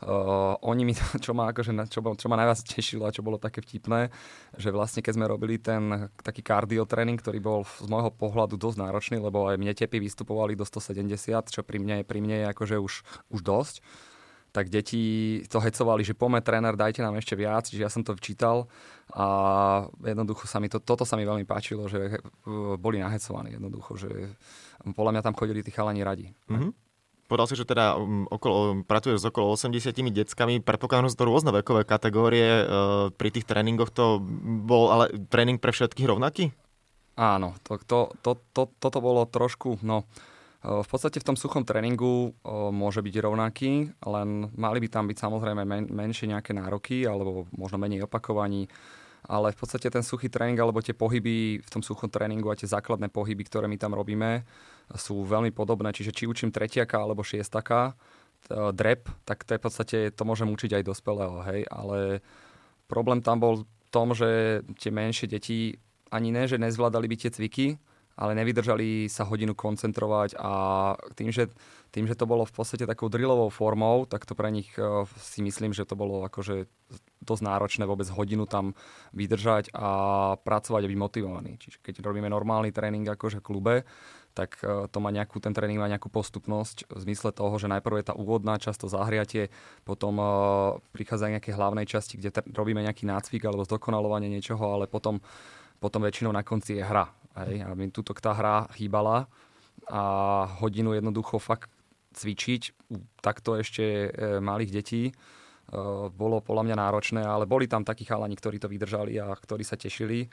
Uh, 0.00 0.56
oni 0.64 0.88
mi, 0.88 0.94
čo 1.24 1.36
ma, 1.36 1.52
akože, 1.52 1.76
čo, 1.92 2.00
čo 2.00 2.26
ma 2.32 2.40
najviac 2.40 2.60
tešilo 2.64 3.04
a 3.04 3.12
čo 3.12 3.20
bolo 3.20 3.36
také 3.36 3.60
vtipné, 3.60 4.08
že 4.56 4.72
vlastne 4.72 5.04
keď 5.04 5.12
sme 5.12 5.28
robili 5.28 5.60
ten 5.60 6.08
taký 6.24 6.40
tréning, 6.88 7.20
ktorý 7.20 7.38
bol 7.40 7.68
z 7.68 7.84
môjho 7.84 8.08
pohľadu 8.08 8.56
dosť 8.56 8.80
náročný, 8.80 9.16
lebo 9.20 9.52
aj 9.52 9.60
mne 9.60 9.76
tepy 9.76 10.00
vystupovali 10.00 10.56
do 10.56 10.64
170, 10.64 11.52
čo 11.52 11.60
pri 11.60 11.76
mne, 11.76 12.00
pri 12.08 12.24
mne 12.24 12.36
je 12.42 12.46
akože 12.48 12.76
už, 12.80 12.92
už 13.28 13.40
dosť, 13.44 13.84
tak 14.50 14.66
deti 14.66 15.42
to 15.46 15.62
hecovali, 15.62 16.02
že 16.02 16.18
poďme 16.18 16.42
tréner, 16.42 16.74
dajte 16.74 17.04
nám 17.06 17.20
ešte 17.20 17.38
viac, 17.38 17.70
čiže 17.70 17.86
ja 17.86 17.90
som 17.90 18.02
to 18.02 18.18
včítal 18.18 18.66
a 19.14 19.26
jednoducho 20.02 20.50
sa 20.50 20.58
mi 20.58 20.66
to, 20.66 20.82
toto 20.82 21.06
sa 21.06 21.14
mi 21.14 21.22
veľmi 21.22 21.46
páčilo, 21.46 21.86
že 21.86 22.18
boli 22.78 22.98
nahecovaní 22.98 23.54
jednoducho, 23.54 23.94
že 23.94 24.10
podľa 24.96 25.12
mňa 25.18 25.22
tam 25.22 25.38
chodili 25.38 25.62
tí 25.62 25.70
chalani 25.70 26.02
radi. 26.02 26.26
Mm-hmm. 26.50 26.89
Povedal 27.30 27.46
si, 27.46 27.54
že 27.54 27.62
teda 27.62 27.94
um, 27.94 28.26
okolo, 28.26 28.82
pracuješ 28.82 29.22
s 29.22 29.28
okolo 29.30 29.54
80 29.54 29.94
deckami, 29.94 30.58
predpokladám, 30.58 31.14
že 31.14 31.14
to 31.14 31.30
rôzne 31.30 31.54
vekové 31.54 31.86
kategórie. 31.86 32.66
Uh, 32.66 33.14
pri 33.14 33.30
tých 33.30 33.46
tréningoch 33.46 33.94
to 33.94 34.18
bol 34.66 34.90
ale 34.90 35.14
tréning 35.30 35.62
pre 35.62 35.70
všetkých 35.70 36.10
rovnaký? 36.10 36.50
Áno, 37.14 37.54
to, 37.62 37.78
to, 37.86 38.10
to, 38.26 38.34
to, 38.50 38.66
toto 38.82 38.98
bolo 38.98 39.30
trošku, 39.30 39.78
no 39.86 40.10
uh, 40.66 40.82
v 40.82 40.88
podstate 40.90 41.22
v 41.22 41.26
tom 41.30 41.38
suchom 41.38 41.62
tréningu 41.62 42.34
uh, 42.34 42.74
môže 42.74 42.98
byť 42.98 43.14
rovnaký, 43.22 43.94
len 44.10 44.50
mali 44.58 44.82
by 44.82 44.88
tam 44.90 45.06
byť 45.06 45.22
samozrejme 45.22 45.62
men, 45.62 45.86
menšie 45.86 46.26
nejaké 46.26 46.50
nároky 46.50 47.06
alebo 47.06 47.46
možno 47.54 47.78
menej 47.78 48.10
opakovaní 48.10 48.66
ale 49.28 49.52
v 49.52 49.58
podstate 49.62 49.92
ten 49.92 50.00
suchý 50.00 50.32
tréning 50.32 50.56
alebo 50.56 50.80
tie 50.80 50.96
pohyby 50.96 51.60
v 51.60 51.68
tom 51.70 51.84
suchom 51.84 52.08
tréningu 52.08 52.48
a 52.48 52.56
tie 52.56 52.66
základné 52.66 53.12
pohyby, 53.12 53.44
ktoré 53.44 53.68
my 53.68 53.76
tam 53.76 53.92
robíme, 53.92 54.42
sú 54.96 55.22
veľmi 55.22 55.54
podobné. 55.54 55.94
Čiže 55.94 56.14
či 56.14 56.24
učím 56.30 56.50
tretiaka 56.50 56.98
alebo 57.02 57.26
šiestaka, 57.26 57.94
drep, 58.48 59.08
tak 59.28 59.44
to 59.44 59.54
je 59.54 59.60
v 59.60 59.64
podstate, 59.64 59.98
to 60.16 60.22
môžem 60.24 60.48
učiť 60.48 60.80
aj 60.80 60.88
dospelého, 60.88 61.44
hej, 61.44 61.60
ale 61.68 62.24
problém 62.88 63.20
tam 63.20 63.38
bol 63.38 63.54
v 63.62 63.64
tom, 63.92 64.16
že 64.16 64.62
tie 64.80 64.90
menšie 64.90 65.28
deti 65.28 65.76
ani 66.10 66.34
ne, 66.34 66.48
že 66.48 66.58
nezvládali 66.58 67.06
by 67.06 67.16
tie 67.20 67.30
cviky, 67.30 67.78
ale 68.20 68.36
nevydržali 68.36 69.08
sa 69.08 69.24
hodinu 69.24 69.56
koncentrovať 69.56 70.36
a 70.36 70.52
tým, 71.16 71.32
že, 71.32 71.48
tým, 71.88 72.04
že 72.04 72.18
to 72.18 72.28
bolo 72.28 72.44
v 72.44 72.52
podstate 72.52 72.84
takou 72.84 73.08
drillovou 73.08 73.48
formou, 73.48 74.04
tak 74.04 74.28
to 74.28 74.36
pre 74.36 74.52
nich 74.52 74.68
e, 74.76 75.08
si 75.16 75.40
myslím, 75.40 75.72
že 75.72 75.88
to 75.88 75.96
bolo 75.96 76.26
akože 76.28 76.68
dosť 77.24 77.42
náročné 77.46 77.84
vôbec 77.88 78.10
hodinu 78.12 78.44
tam 78.44 78.76
vydržať 79.16 79.72
a 79.72 79.88
pracovať 80.36 80.82
a 80.84 80.90
byť 80.90 80.98
motivovaný. 81.00 81.56
Čiže 81.64 81.80
keď 81.80 81.94
robíme 82.04 82.28
normálny 82.28 82.74
tréning 82.74 83.08
akože 83.08 83.40
v 83.40 83.46
klube, 83.46 83.74
tak 84.34 84.62
e, 84.62 84.86
to 84.88 84.98
má 85.02 85.10
nejakú, 85.10 85.42
ten 85.42 85.50
tréning 85.50 85.78
má 85.78 85.90
nejakú 85.90 86.08
postupnosť 86.08 86.86
v 86.86 87.00
zmysle 87.08 87.30
toho, 87.34 87.54
že 87.58 87.70
najprv 87.70 88.00
je 88.00 88.08
tá 88.10 88.14
úvodná 88.14 88.56
časť, 88.56 88.86
to 88.86 88.88
zahriatie, 88.88 89.50
potom 89.82 90.18
uh, 90.18 90.28
prichádza 90.94 91.32
nejaké 91.32 91.50
hlavnej 91.50 91.86
časti, 91.86 92.16
kde 92.16 92.30
t- 92.30 92.46
robíme 92.54 92.80
nejaký 92.82 93.04
nácvik 93.04 93.42
alebo 93.44 93.66
zdokonalovanie 93.66 94.30
niečoho, 94.30 94.62
ale 94.76 94.86
potom, 94.86 95.18
potom 95.82 96.00
väčšinou 96.06 96.30
na 96.30 96.46
konci 96.46 96.78
je 96.78 96.84
hra. 96.86 97.10
Hej? 97.46 97.66
A 97.66 97.74
mi 97.74 97.90
tuto 97.90 98.14
tá 98.16 98.32
hra 98.32 98.70
chýbala 98.74 99.26
a 99.90 100.02
hodinu 100.62 100.94
jednoducho 100.94 101.42
fakt 101.42 101.70
cvičiť 102.14 102.90
u 102.90 103.02
takto 103.22 103.58
ešte 103.58 103.84
e, 103.84 104.08
malých 104.38 104.70
detí 104.74 105.02
bolo 106.10 106.42
podľa 106.42 106.66
mňa 106.66 106.76
náročné, 106.82 107.22
ale 107.22 107.46
boli 107.46 107.70
tam 107.70 107.86
takí 107.86 108.02
chalani, 108.02 108.34
ktorí 108.34 108.58
to 108.58 108.66
vydržali 108.66 109.14
a 109.22 109.30
ktorí 109.30 109.62
sa 109.62 109.78
tešili. 109.78 110.26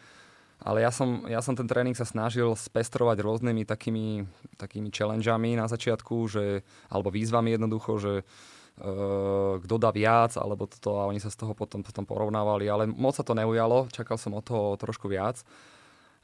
Ale 0.58 0.82
ja 0.82 0.90
som, 0.90 1.30
ja 1.30 1.38
som 1.46 1.54
ten 1.54 1.70
tréning 1.70 1.94
sa 1.94 2.02
snažil 2.02 2.50
spestrovať 2.58 3.22
rôznymi 3.22 3.62
takými, 3.62 4.26
takými 4.58 4.90
challengeami 4.90 5.54
na 5.54 5.70
začiatku, 5.70 6.16
že, 6.26 6.66
alebo 6.90 7.14
výzvami 7.14 7.54
jednoducho, 7.54 7.92
že 8.02 8.14
uh, 8.26 9.62
kto 9.62 9.76
dá 9.78 9.94
viac, 9.94 10.34
alebo 10.34 10.66
toto 10.66 10.98
a 10.98 11.06
oni 11.06 11.22
sa 11.22 11.30
z 11.30 11.46
toho 11.46 11.54
potom, 11.54 11.86
potom 11.86 12.10
porovnávali, 12.10 12.66
ale 12.66 12.90
moc 12.90 13.14
sa 13.14 13.22
to 13.22 13.38
neujalo, 13.38 13.86
čakal 13.94 14.18
som 14.18 14.34
o 14.34 14.42
toho 14.42 14.74
trošku 14.82 15.06
viac. 15.06 15.46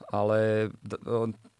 Ale 0.09 0.67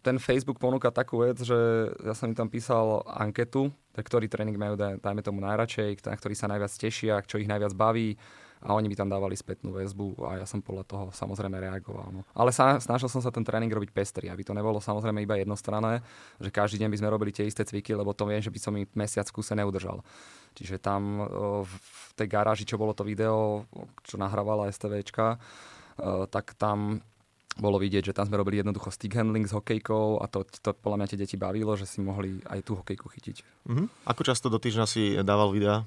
ten 0.04 0.20
Facebook 0.20 0.60
ponúka 0.60 0.92
takú 0.92 1.24
vec, 1.24 1.40
že 1.40 1.56
ja 2.04 2.12
som 2.12 2.28
im 2.28 2.36
tam 2.36 2.50
písal 2.50 3.00
anketu, 3.06 3.72
ktorý 3.94 4.26
tréning 4.26 4.58
majú, 4.58 4.74
dajme 4.76 5.22
tomu 5.22 5.40
najradšej, 5.40 6.04
na 6.04 6.18
ktorý 6.18 6.34
sa 6.36 6.50
najviac 6.50 6.72
tešia, 6.74 7.22
čo 7.24 7.38
ich 7.38 7.48
najviac 7.48 7.72
baví 7.72 8.18
a 8.64 8.72
oni 8.72 8.88
mi 8.88 8.96
tam 8.96 9.12
dávali 9.12 9.36
spätnú 9.36 9.76
väzbu 9.76 10.24
a 10.24 10.40
ja 10.40 10.46
som 10.48 10.64
podľa 10.64 10.84
toho 10.88 11.04
samozrejme 11.12 11.60
reagoval. 11.60 12.08
No. 12.08 12.20
Ale 12.32 12.48
sa, 12.48 12.80
snažil 12.80 13.12
som 13.12 13.20
sa 13.20 13.28
ten 13.28 13.44
tréning 13.44 13.68
robiť 13.68 13.92
pestrý, 13.92 14.32
aby 14.32 14.40
to 14.40 14.56
nebolo 14.56 14.80
samozrejme 14.80 15.20
iba 15.20 15.36
jednostranné, 15.36 16.00
že 16.40 16.48
každý 16.48 16.80
deň 16.80 16.88
by 16.88 16.98
sme 17.04 17.12
robili 17.12 17.30
tie 17.30 17.44
isté 17.44 17.60
cviky, 17.60 17.92
lebo 17.92 18.16
to 18.16 18.24
viem, 18.24 18.40
že 18.40 18.48
by 18.48 18.56
som 18.56 18.72
ich 18.80 18.88
mesiac 18.96 19.28
kúse 19.28 19.52
neudržal. 19.52 20.00
Čiže 20.56 20.80
tam 20.80 21.28
v 21.60 21.74
tej 22.16 22.28
garáži, 22.30 22.64
čo 22.64 22.80
bolo 22.80 22.96
to 22.96 23.04
video, 23.04 23.68
čo 24.08 24.16
nahrávala 24.16 24.72
STVčka, 24.72 25.36
tak 26.32 26.56
tam 26.56 27.04
bolo 27.54 27.78
vidieť, 27.78 28.10
že 28.10 28.16
tam 28.16 28.26
sme 28.26 28.40
robili 28.40 28.58
jednoducho 28.58 28.90
stick 28.90 29.14
handling 29.14 29.46
s 29.46 29.54
hokejkou 29.54 30.18
a 30.18 30.26
to, 30.26 30.42
to 30.58 30.74
podľa 30.74 31.04
mňa 31.04 31.10
tie 31.10 31.20
deti 31.20 31.36
bavilo, 31.38 31.78
že 31.78 31.86
si 31.86 32.02
mohli 32.02 32.42
aj 32.50 32.66
tú 32.66 32.74
hokejku 32.74 33.06
chytiť. 33.06 33.36
Uh-huh. 33.70 33.86
Ako 34.10 34.26
často 34.26 34.50
do 34.50 34.58
týždňa 34.58 34.86
si 34.90 35.14
dával 35.22 35.54
videá? 35.54 35.86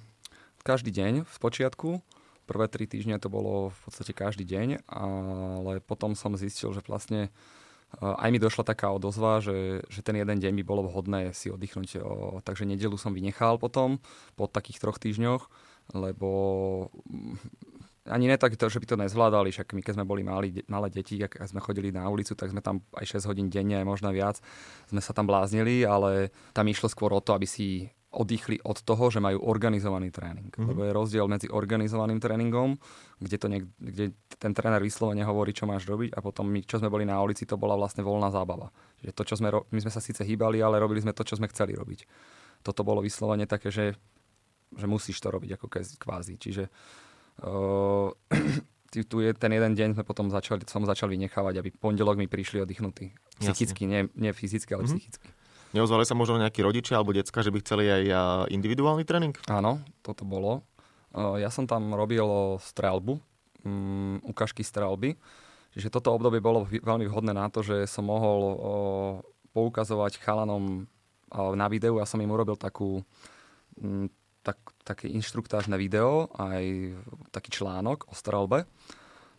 Každý 0.63 0.95
deň 0.95 1.27
v 1.27 1.37
počiatku 1.39 1.99
Prvé 2.47 2.71
tri 2.71 2.87
týždne 2.87 3.19
to 3.19 3.27
bolo 3.27 3.75
v 3.75 3.79
podstate 3.83 4.15
každý 4.15 4.47
deň, 4.47 4.87
ale 4.87 5.83
potom 5.83 6.15
som 6.15 6.39
zistil, 6.39 6.71
že 6.71 6.81
vlastne 6.87 7.27
eh, 7.27 8.23
aj 8.23 8.29
mi 8.31 8.39
došla 8.39 8.63
taká 8.63 8.89
odozva, 8.95 9.43
že, 9.43 9.83
že 9.91 9.99
ten 9.99 10.15
jeden 10.15 10.39
deň 10.39 10.53
by 10.57 10.63
bolo 10.63 10.87
vhodné 10.87 11.35
si 11.35 11.51
oddychnúť. 11.51 11.99
Takže 12.47 12.63
nedelu 12.63 12.95
som 12.95 13.11
vynechal 13.11 13.59
potom, 13.59 13.99
po 14.39 14.47
takých 14.47 14.79
troch 14.79 14.97
týždňoch, 14.97 15.51
lebo 15.91 16.31
mm, 17.05 17.35
ani 18.07 18.31
ne 18.31 18.37
tak, 18.39 18.55
že 18.55 18.79
by 18.79 18.87
to 18.87 18.95
nezvládali, 18.95 19.51
však 19.51 19.75
my 19.75 19.81
keď 19.83 19.93
sme 19.99 20.05
boli 20.07 20.23
mali, 20.23 20.63
malé 20.71 20.87
deti, 20.87 21.19
ak 21.19 21.43
sme 21.43 21.59
chodili 21.59 21.91
na 21.91 22.07
ulicu, 22.07 22.33
tak 22.33 22.51
sme 22.55 22.63
tam 22.63 22.79
aj 22.95 23.19
6 23.19 23.27
hodín 23.29 23.47
denne, 23.51 23.83
možno 23.83 24.09
viac, 24.15 24.39
sme 24.87 25.03
sa 25.03 25.11
tam 25.11 25.27
bláznili, 25.27 25.83
ale 25.83 26.31
tam 26.55 26.67
išlo 26.71 26.87
skôr 26.87 27.11
o 27.11 27.19
to, 27.19 27.35
aby 27.35 27.43
si 27.43 27.91
oddychli 28.07 28.63
od 28.63 28.79
toho, 28.87 29.11
že 29.11 29.19
majú 29.19 29.43
organizovaný 29.43 30.15
tréning. 30.15 30.47
Mm-hmm. 30.47 30.67
Lebo 30.71 30.81
je 30.87 30.91
rozdiel 30.95 31.25
medzi 31.27 31.47
organizovaným 31.51 32.23
tréningom, 32.23 32.79
kde, 33.19 33.37
to 33.37 33.47
niek- 33.51 33.71
kde 33.75 34.15
ten 34.39 34.55
tréner 34.55 34.79
vyslovene 34.79 35.27
hovorí, 35.27 35.51
čo 35.51 35.67
máš 35.67 35.83
robiť 35.83 36.15
a 36.15 36.23
potom 36.23 36.47
my, 36.47 36.63
čo 36.63 36.79
sme 36.79 36.87
boli 36.87 37.03
na 37.03 37.19
ulici, 37.19 37.43
to 37.43 37.59
bola 37.59 37.75
vlastne 37.75 38.07
voľná 38.07 38.31
zábava. 38.31 38.71
Že 39.03 39.11
to, 39.11 39.23
čo 39.27 39.35
sme, 39.35 39.51
ro- 39.51 39.67
my 39.75 39.79
sme 39.83 39.91
sa 39.91 39.99
síce 39.99 40.23
hýbali, 40.23 40.63
ale 40.63 40.79
robili 40.79 41.03
sme 41.03 41.11
to, 41.11 41.27
čo 41.27 41.35
sme 41.35 41.51
chceli 41.51 41.75
robiť. 41.75 42.07
Toto 42.63 42.87
bolo 42.87 43.03
vyslovene 43.03 43.43
také, 43.43 43.75
že, 43.75 43.99
že 44.71 44.87
musíš 44.87 45.19
to 45.19 45.27
robiť 45.27 45.59
ako 45.59 45.67
kvázi. 45.99 46.39
Čiže 46.39 46.63
uh, 47.43 48.09
tu 48.87 49.17
je 49.19 49.35
ten 49.35 49.51
jeden 49.51 49.75
deň 49.75 49.99
sme 49.99 50.03
potom 50.07 50.31
začali, 50.31 50.63
som 50.63 50.87
začal 50.87 51.11
vynechávať, 51.11 51.59
aby 51.59 51.69
pondelok 51.75 52.15
mi 52.15 52.31
prišli 52.31 52.63
oddychnutí. 52.63 53.11
Psychicky, 53.37 53.83
nie, 53.83 54.07
nie 54.15 54.31
fyzicky, 54.31 54.71
ale 54.73 54.87
mm-hmm. 54.87 54.95
psychicky. 54.95 55.27
Neozvali 55.75 56.07
sa 56.07 56.15
možno 56.15 56.39
nejakí 56.39 56.63
rodičia 56.63 56.95
alebo 56.99 57.11
decka, 57.11 57.43
že 57.43 57.51
by 57.51 57.59
chceli 57.59 57.85
aj 57.87 58.03
individuálny 58.51 59.03
tréning? 59.03 59.35
Áno, 59.51 59.83
toto 59.99 60.23
bolo. 60.23 60.63
Ja 61.15 61.49
som 61.49 61.65
tam 61.65 61.91
robil 61.97 62.23
strelbu, 62.61 63.17
um, 63.65 64.21
ukážky 64.23 64.61
strelby. 64.61 65.17
Čiže 65.73 65.93
toto 65.93 66.13
obdobie 66.15 66.41
bolo 66.41 66.65
veľmi 66.65 67.05
vhodné 67.05 67.37
na 67.37 67.51
to, 67.53 67.61
že 67.61 67.85
som 67.85 68.09
mohol 68.09 68.39
o, 68.41 68.53
poukazovať 69.53 70.17
chalanom 70.23 70.85
o, 71.29 71.53
na 71.53 71.67
videu. 71.69 72.01
Ja 72.01 72.07
som 72.09 72.17
im 72.17 72.33
urobil 72.33 72.57
takú, 72.57 73.05
m, 73.77 74.09
tak, 74.41 74.57
také 74.81 75.05
inštruktážne 75.11 75.77
video, 75.77 76.33
aj 76.33 76.97
taký 77.29 77.61
článok 77.61 78.09
o 78.09 78.13
strelbe. 78.17 78.65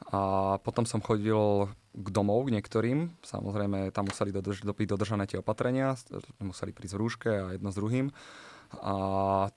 A 0.09 0.57
potom 0.63 0.87
som 0.87 1.03
chodil 1.03 1.67
k 1.99 2.09
domov 2.15 2.47
k 2.47 2.55
niektorým. 2.55 3.11
Samozrejme, 3.27 3.91
tam 3.91 4.07
museli 4.07 4.31
dodrž- 4.31 4.63
byť 4.63 4.89
dodržané 4.89 5.27
tie 5.27 5.43
opatrenia, 5.43 5.99
museli 6.39 6.71
prísť 6.71 6.95
v 6.95 7.01
rúške 7.03 7.31
a 7.31 7.47
jedno 7.59 7.75
s 7.75 7.79
druhým. 7.79 8.07
A 8.79 8.95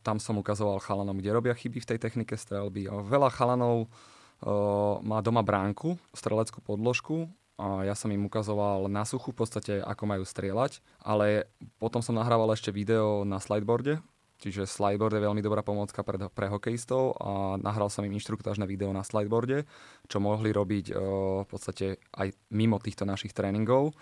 tam 0.01 0.17
som 0.17 0.39
ukazoval 0.39 0.81
chalanom, 0.81 1.19
kde 1.19 1.36
robia 1.36 1.53
chyby 1.53 1.83
v 1.83 1.89
tej 1.93 2.00
technike 2.00 2.33
strelby. 2.33 2.88
A 2.88 3.03
veľa 3.03 3.29
chalanov 3.29 3.86
uh, 3.86 5.03
má 5.03 5.19
doma 5.21 5.43
bránku, 5.45 6.00
streleckú 6.15 6.63
podložku 6.63 7.29
a 7.62 7.86
ja 7.86 7.93
som 7.93 8.10
im 8.10 8.25
ukazoval 8.25 8.89
na 8.89 9.05
suchu 9.05 9.29
v 9.29 9.38
podstate, 9.45 9.74
ako 9.86 10.03
majú 10.10 10.24
strieľať, 10.25 10.81
ale 10.98 11.45
potom 11.77 12.01
som 12.01 12.17
nahrával 12.17 12.50
ešte 12.57 12.74
video 12.74 13.21
na 13.21 13.38
slideboarde, 13.38 14.01
Čiže 14.41 14.65
slideboard 14.65 15.13
je 15.13 15.21
veľmi 15.21 15.45
dobrá 15.45 15.62
pomocka 15.62 16.01
pre, 16.01 16.17
pre 16.33 16.50
hokejistov 16.50 17.13
a 17.21 17.62
nahral 17.62 17.93
som 17.93 18.01
im 18.01 18.17
inštruktážne 18.17 18.65
video 18.65 18.89
na 18.89 19.05
slideboarde, 19.05 19.69
čo 20.10 20.17
mohli 20.17 20.50
robiť 20.50 20.86
uh, 20.89 20.98
v 21.45 21.48
podstate 21.48 22.01
aj 22.17 22.33
mimo 22.50 22.81
týchto 22.81 23.05
našich 23.05 23.38
tréningov. 23.38 23.93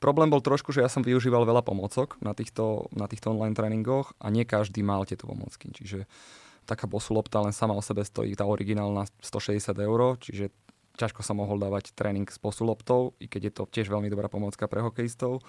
Problém 0.00 0.32
bol 0.32 0.40
trošku, 0.40 0.72
že 0.72 0.80
ja 0.84 0.88
som 0.88 1.04
využíval 1.04 1.44
veľa 1.44 1.60
pomocok 1.60 2.20
na 2.24 2.32
týchto, 2.32 2.88
na 2.96 3.04
týchto 3.08 3.32
online 3.32 3.56
tréningoch 3.56 4.16
a 4.20 4.32
nie 4.32 4.48
každý 4.48 4.80
mal 4.80 5.04
tieto 5.04 5.28
pomocky. 5.28 5.72
Čiže 5.72 6.08
taká 6.64 6.88
bosu 6.88 7.12
lopta 7.12 7.40
len 7.40 7.52
sama 7.52 7.76
o 7.76 7.84
sebe 7.84 8.04
stojí 8.04 8.32
tá 8.32 8.44
originálna 8.48 9.08
160 9.20 9.76
eur, 9.76 10.00
čiže 10.20 10.52
ťažko 10.96 11.20
sa 11.20 11.36
mohol 11.36 11.60
dávať 11.60 11.92
tréning 11.92 12.24
s 12.28 12.40
posuloptou, 12.40 13.12
i 13.20 13.28
keď 13.28 13.40
je 13.48 13.52
to 13.52 13.62
tiež 13.68 13.92
veľmi 13.92 14.08
dobrá 14.08 14.32
pomocka 14.32 14.64
pre 14.64 14.80
hokejistov 14.80 15.44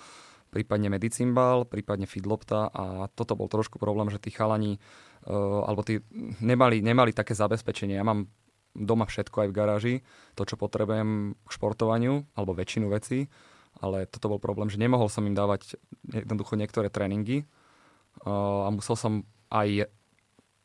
prípadne 0.58 0.90
medicimbal, 0.90 1.70
prípadne 1.70 2.10
fidlopta 2.10 2.74
a 2.74 3.06
toto 3.14 3.38
bol 3.38 3.46
trošku 3.46 3.78
problém, 3.78 4.10
že 4.10 4.18
tí 4.18 4.34
chalani 4.34 4.82
uh, 5.30 5.62
alebo 5.70 5.86
tí 5.86 6.02
nemali, 6.42 6.82
nemali 6.82 7.14
také 7.14 7.38
zabezpečenie. 7.38 7.94
Ja 7.94 8.02
mám 8.02 8.26
doma 8.74 9.06
všetko 9.06 9.46
aj 9.46 9.48
v 9.54 9.58
garáži, 9.58 9.96
to, 10.34 10.50
čo 10.50 10.58
potrebujem 10.58 11.38
k 11.38 11.50
športovaniu, 11.54 12.26
alebo 12.34 12.58
väčšinu 12.58 12.90
vecí, 12.90 13.30
ale 13.78 14.10
toto 14.10 14.34
bol 14.34 14.42
problém, 14.42 14.74
že 14.74 14.82
nemohol 14.82 15.14
som 15.14 15.22
im 15.30 15.38
dávať 15.38 15.78
jednoducho 16.10 16.58
niektoré 16.58 16.90
tréningy 16.90 17.46
uh, 18.26 18.66
a 18.66 18.74
musel 18.74 18.98
som 18.98 19.14
aj 19.54 19.86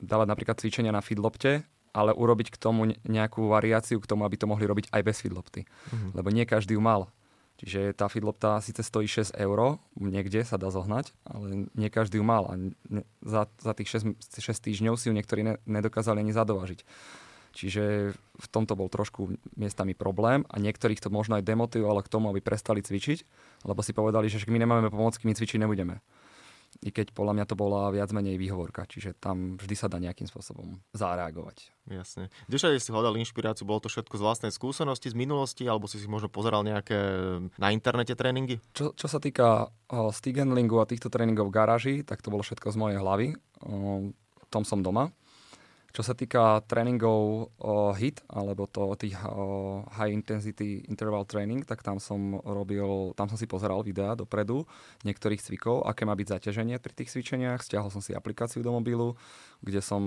dávať 0.00 0.26
napríklad 0.32 0.56
cvičenia 0.56 0.90
na 0.90 1.04
fidlopte, 1.04 1.68
ale 1.92 2.16
urobiť 2.16 2.56
k 2.56 2.56
tomu 2.56 2.96
nejakú 3.04 3.52
variáciu 3.52 4.00
k 4.00 4.08
tomu, 4.08 4.24
aby 4.24 4.40
to 4.40 4.48
mohli 4.48 4.64
robiť 4.64 4.88
aj 4.88 5.02
bez 5.04 5.20
fidlopty. 5.20 5.68
Mm-hmm. 5.68 6.10
Lebo 6.16 6.28
nie 6.32 6.48
každý 6.48 6.74
ju 6.74 6.80
mal. 6.80 7.12
Čiže 7.62 7.94
tá 7.94 8.10
feedlopta 8.10 8.58
síce 8.58 8.82
stojí 8.82 9.06
6 9.06 9.38
eur, 9.38 9.78
niekde 9.94 10.42
sa 10.42 10.58
dá 10.58 10.66
zohnať, 10.74 11.14
ale 11.22 11.70
nie 11.78 11.88
každý 11.94 12.18
ju 12.18 12.26
mal 12.26 12.50
a 12.50 12.58
ne, 12.58 13.06
za, 13.22 13.46
za 13.62 13.70
tých 13.70 14.02
6, 14.02 14.18
6 14.18 14.66
týždňov 14.66 14.98
si 14.98 15.06
ju 15.06 15.14
niektorí 15.14 15.46
ne, 15.46 15.54
nedokázali 15.70 16.26
ani 16.26 16.34
zadovažiť. 16.34 16.82
Čiže 17.54 18.16
v 18.16 18.46
tomto 18.50 18.74
bol 18.74 18.90
trošku 18.90 19.38
miestami 19.54 19.94
problém 19.94 20.42
a 20.50 20.58
niektorých 20.58 20.98
to 20.98 21.12
možno 21.12 21.38
aj 21.38 21.46
demotivovalo 21.46 22.02
k 22.02 22.10
tomu, 22.10 22.34
aby 22.34 22.42
prestali 22.42 22.82
cvičiť, 22.82 23.22
lebo 23.62 23.78
si 23.84 23.94
povedali, 23.94 24.26
že 24.26 24.42
my 24.50 24.58
nemáme 24.58 24.90
pomocky, 24.90 25.28
my 25.30 25.36
cvičiť 25.36 25.62
nebudeme 25.62 26.02
i 26.80 26.88
keď 26.88 27.12
podľa 27.12 27.36
mňa 27.36 27.44
to 27.44 27.54
bola 27.58 27.92
viac 27.92 28.08
menej 28.16 28.40
výhovorka, 28.40 28.88
čiže 28.88 29.12
tam 29.20 29.60
vždy 29.60 29.74
sa 29.76 29.92
dá 29.92 30.00
nejakým 30.00 30.24
spôsobom 30.24 30.80
zareagovať. 30.96 31.68
Jasne. 31.90 32.32
Kde 32.48 32.56
všade 32.56 32.80
si 32.80 32.88
hľadal 32.94 33.20
inšpiráciu? 33.20 33.68
Bolo 33.68 33.84
to 33.84 33.92
všetko 33.92 34.16
z 34.16 34.22
vlastnej 34.24 34.52
skúsenosti, 34.54 35.12
z 35.12 35.16
minulosti, 35.18 35.68
alebo 35.68 35.84
si 35.84 36.00
si 36.00 36.08
možno 36.08 36.32
pozeral 36.32 36.64
nejaké 36.64 36.96
na 37.60 37.68
internete 37.74 38.16
tréningy? 38.16 38.62
Čo, 38.72 38.96
čo 38.96 39.06
sa 39.10 39.20
týka 39.20 39.68
uh, 39.68 40.10
stick 40.14 40.40
handlingu 40.40 40.80
a 40.80 40.88
týchto 40.88 41.12
tréningov 41.12 41.52
v 41.52 41.56
garáži, 41.60 41.94
tak 42.06 42.24
to 42.24 42.32
bolo 42.32 42.40
všetko 42.40 42.72
z 42.72 42.76
mojej 42.80 42.98
hlavy. 42.98 43.28
Uh, 43.60 44.14
tom 44.52 44.68
som 44.68 44.84
doma. 44.84 45.08
Čo 45.92 46.00
sa 46.00 46.16
týka 46.16 46.64
tréningov 46.64 47.52
o 47.60 47.92
HIT, 47.92 48.24
alebo 48.32 48.64
to 48.64 48.96
tých 48.96 49.12
o 49.28 49.84
high 49.92 50.08
intensity 50.08 50.88
interval 50.88 51.28
training, 51.28 51.68
tak 51.68 51.84
tam 51.84 52.00
som 52.00 52.40
robil, 52.48 53.12
tam 53.12 53.28
som 53.28 53.36
si 53.36 53.44
pozeral 53.44 53.84
videá 53.84 54.16
dopredu 54.16 54.64
niektorých 55.04 55.44
cvikov, 55.44 55.84
aké 55.84 56.08
má 56.08 56.16
byť 56.16 56.40
zaťaženie 56.40 56.80
pri 56.80 56.92
tých 56.96 57.12
cvičeniach. 57.12 57.60
Stiahol 57.60 57.92
som 57.92 58.00
si 58.00 58.16
aplikáciu 58.16 58.64
do 58.64 58.72
mobilu, 58.72 59.20
kde, 59.60 59.84
som, 59.84 60.00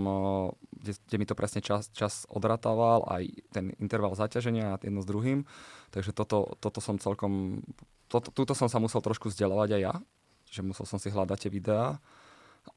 kde, 0.74 0.98
kde 1.06 1.18
mi 1.22 1.30
to 1.30 1.38
presne 1.38 1.62
čas, 1.62 1.94
čas 1.94 2.26
odratával, 2.34 3.06
aj 3.06 3.46
ten 3.54 3.70
interval 3.78 4.18
zaťaženia 4.18 4.82
jedno 4.82 5.06
s 5.06 5.10
druhým. 5.10 5.46
Takže 5.94 6.18
toto, 6.18 6.58
toto 6.66 6.82
som 6.82 6.98
celkom, 6.98 7.62
toto, 8.10 8.34
túto 8.34 8.58
som 8.58 8.66
sa 8.66 8.82
musel 8.82 9.06
trošku 9.06 9.30
vzdelávať 9.30 9.78
aj 9.78 9.82
ja, 9.86 9.94
že 10.50 10.66
musel 10.66 10.90
som 10.90 10.98
si 10.98 11.14
hľadať 11.14 11.46
tie 11.46 11.54
videá, 11.54 12.02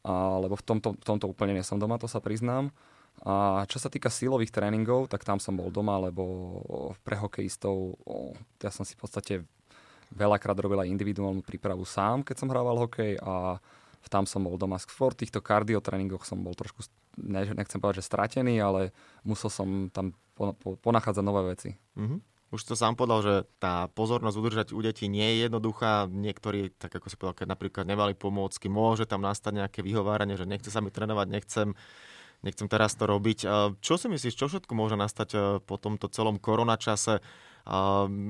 a, 0.05 0.37
lebo 0.45 0.61
v 0.61 0.65
tomto, 0.69 0.93
v 0.93 1.05
tomto 1.09 1.25
úplne 1.25 1.57
nie 1.57 1.65
som 1.65 1.81
doma, 1.81 1.97
to 1.97 2.05
sa 2.05 2.21
priznám. 2.21 2.69
A 3.27 3.67
čo 3.67 3.83
sa 3.83 3.91
týka 3.91 4.11
silových 4.11 4.55
tréningov, 4.55 5.11
tak 5.11 5.27
tam 5.27 5.43
som 5.43 5.59
bol 5.59 5.75
doma, 5.75 5.99
lebo 5.99 6.23
pre 7.03 7.19
hokejistov 7.19 7.99
ja 8.63 8.71
som 8.71 8.87
si 8.87 8.95
v 8.95 9.01
podstate 9.03 9.35
veľakrát 10.15 10.57
robil 10.57 10.79
aj 10.81 10.89
individuálnu 10.89 11.43
prípravu 11.43 11.83
sám, 11.83 12.23
keď 12.23 12.37
som 12.39 12.49
hrával 12.49 12.79
hokej 12.87 13.19
a 13.21 13.59
tam 14.09 14.25
som 14.25 14.41
bol 14.41 14.57
doma. 14.57 14.81
Skôr 14.81 15.13
v 15.13 15.27
týchto 15.27 15.45
kardiotréningoch 15.45 16.25
som 16.25 16.41
bol 16.41 16.57
trošku, 16.57 16.81
nechcem 17.21 17.77
povedať, 17.77 18.01
že 18.01 18.09
stratený, 18.09 18.57
ale 18.57 18.97
musel 19.21 19.53
som 19.53 19.93
tam 19.93 20.17
ponachádzať 20.81 21.25
nové 21.27 21.53
veci. 21.53 21.77
Mm-hmm. 21.77 22.21
Už 22.49 22.65
to 22.65 22.73
sám 22.73 22.97
povedal, 22.97 23.21
že 23.21 23.35
tá 23.61 23.93
pozornosť 23.93 24.37
udržať 24.41 24.67
u 24.73 24.81
detí 24.81 25.05
nie 25.13 25.37
je 25.37 25.45
jednoduchá. 25.45 26.09
Niektorí, 26.09 26.73
tak 26.81 26.97
ako 26.97 27.13
si 27.13 27.21
povedal, 27.21 27.45
keď 27.45 27.49
napríklad 27.53 27.85
nemali 27.85 28.17
pomôcky, 28.17 28.73
môže 28.73 29.05
tam 29.05 29.21
nastať 29.21 29.61
nejaké 29.61 29.85
vyhováranie, 29.85 30.41
že 30.41 30.49
nechce 30.49 30.73
sa 30.73 30.81
mi 30.81 30.89
trénovať, 30.89 31.29
nechcem, 31.29 31.77
nechcem 32.43 32.71
teraz 32.71 32.95
to 32.95 33.05
robiť. 33.09 33.45
Čo 33.83 33.95
si 33.99 34.07
myslíš, 34.07 34.35
čo 34.39 34.47
všetko 34.47 34.73
môže 34.75 34.95
nastať 34.95 35.29
e, 35.35 35.39
po 35.63 35.77
tomto 35.77 36.07
celom 36.11 36.39
koronačase? 36.39 37.19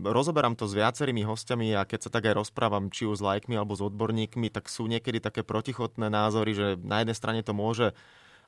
Rozoberám 0.02 0.58
to 0.58 0.66
s 0.66 0.74
viacerými 0.74 1.22
hostiami 1.22 1.70
a 1.78 1.86
keď 1.86 2.08
sa 2.08 2.10
tak 2.10 2.26
aj 2.26 2.42
rozprávam, 2.42 2.90
či 2.90 3.06
už 3.06 3.22
s 3.22 3.26
lajkmi 3.26 3.54
alebo 3.54 3.78
s 3.78 3.86
odborníkmi, 3.86 4.50
tak 4.50 4.66
sú 4.66 4.90
niekedy 4.90 5.22
také 5.22 5.46
protichodné 5.46 6.10
názory, 6.10 6.58
že 6.58 6.66
na 6.82 7.06
jednej 7.06 7.14
strane 7.14 7.40
to 7.46 7.54
môže 7.54 7.94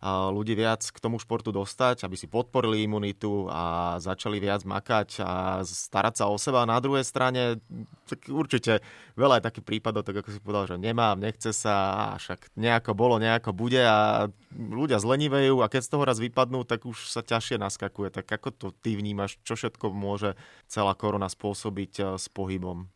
ľudí 0.08 0.56
viac 0.56 0.80
k 0.80 0.96
tomu 0.96 1.20
športu 1.20 1.52
dostať, 1.52 2.08
aby 2.08 2.16
si 2.16 2.24
podporili 2.24 2.88
imunitu 2.88 3.44
a 3.52 3.96
začali 4.00 4.40
viac 4.40 4.64
makať 4.64 5.20
a 5.20 5.60
starať 5.60 6.14
sa 6.20 6.24
o 6.32 6.40
seba. 6.40 6.64
Na 6.64 6.80
druhej 6.80 7.04
strane, 7.04 7.60
tak 8.08 8.24
určite 8.32 8.80
veľa 9.20 9.38
je 9.38 9.46
takých 9.52 9.68
prípadov, 9.68 10.08
tak 10.08 10.24
ako 10.24 10.32
si 10.32 10.40
povedal, 10.40 10.64
že 10.72 10.76
nemám, 10.80 11.20
nechce 11.20 11.52
sa, 11.52 12.08
a 12.12 12.16
však 12.16 12.56
nejako 12.56 12.96
bolo, 12.96 13.20
nejako 13.20 13.52
bude 13.52 13.84
a 13.84 14.32
ľudia 14.56 14.96
zlenivejú 14.96 15.60
a 15.60 15.68
keď 15.68 15.82
z 15.84 15.92
toho 15.92 16.08
raz 16.08 16.16
vypadnú, 16.16 16.64
tak 16.64 16.88
už 16.88 17.12
sa 17.12 17.20
ťažšie 17.20 17.60
naskakuje. 17.60 18.08
Tak 18.08 18.24
ako 18.24 18.48
to 18.56 18.66
ty 18.72 18.96
vnímaš, 18.96 19.36
čo 19.44 19.52
všetko 19.52 19.92
môže 19.92 20.32
celá 20.64 20.96
korona 20.96 21.28
spôsobiť 21.28 21.92
eh, 22.00 22.06
s 22.16 22.26
pohybom? 22.32 22.88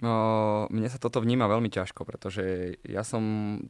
No, 0.00 0.64
mne 0.72 0.88
sa 0.88 0.96
toto 0.96 1.20
vníma 1.20 1.44
veľmi 1.52 1.68
ťažko, 1.68 2.08
pretože 2.08 2.76
ja 2.86 3.04
som 3.04 3.22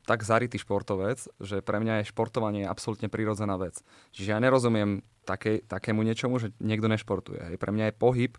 tak 0.07 0.23
zarytý 0.23 0.55
športovec, 0.61 1.19
že 1.43 1.65
pre 1.67 1.83
mňa 1.83 2.03
je 2.03 2.11
športovanie 2.15 2.63
absolútne 2.63 3.11
prirodzená 3.11 3.59
vec. 3.59 3.83
Čiže 4.15 4.31
ja 4.31 4.39
nerozumiem 4.39 5.03
také, 5.27 5.67
takému 5.67 6.07
niečomu, 6.07 6.39
že 6.39 6.55
niekto 6.63 6.87
nešportuje. 6.87 7.43
Hej. 7.53 7.57
Pre 7.59 7.75
mňa 7.75 7.91
je 7.91 7.99
pohyb 7.99 8.33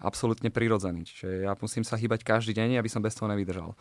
absolútne 0.00 0.48
prirodzený. 0.48 1.04
Čiže 1.04 1.44
ja 1.44 1.52
musím 1.60 1.84
sa 1.84 2.00
hýbať 2.00 2.24
každý 2.24 2.56
deň, 2.56 2.80
aby 2.80 2.88
som 2.88 3.04
bez 3.04 3.12
toho 3.16 3.28
nevydržal. 3.28 3.76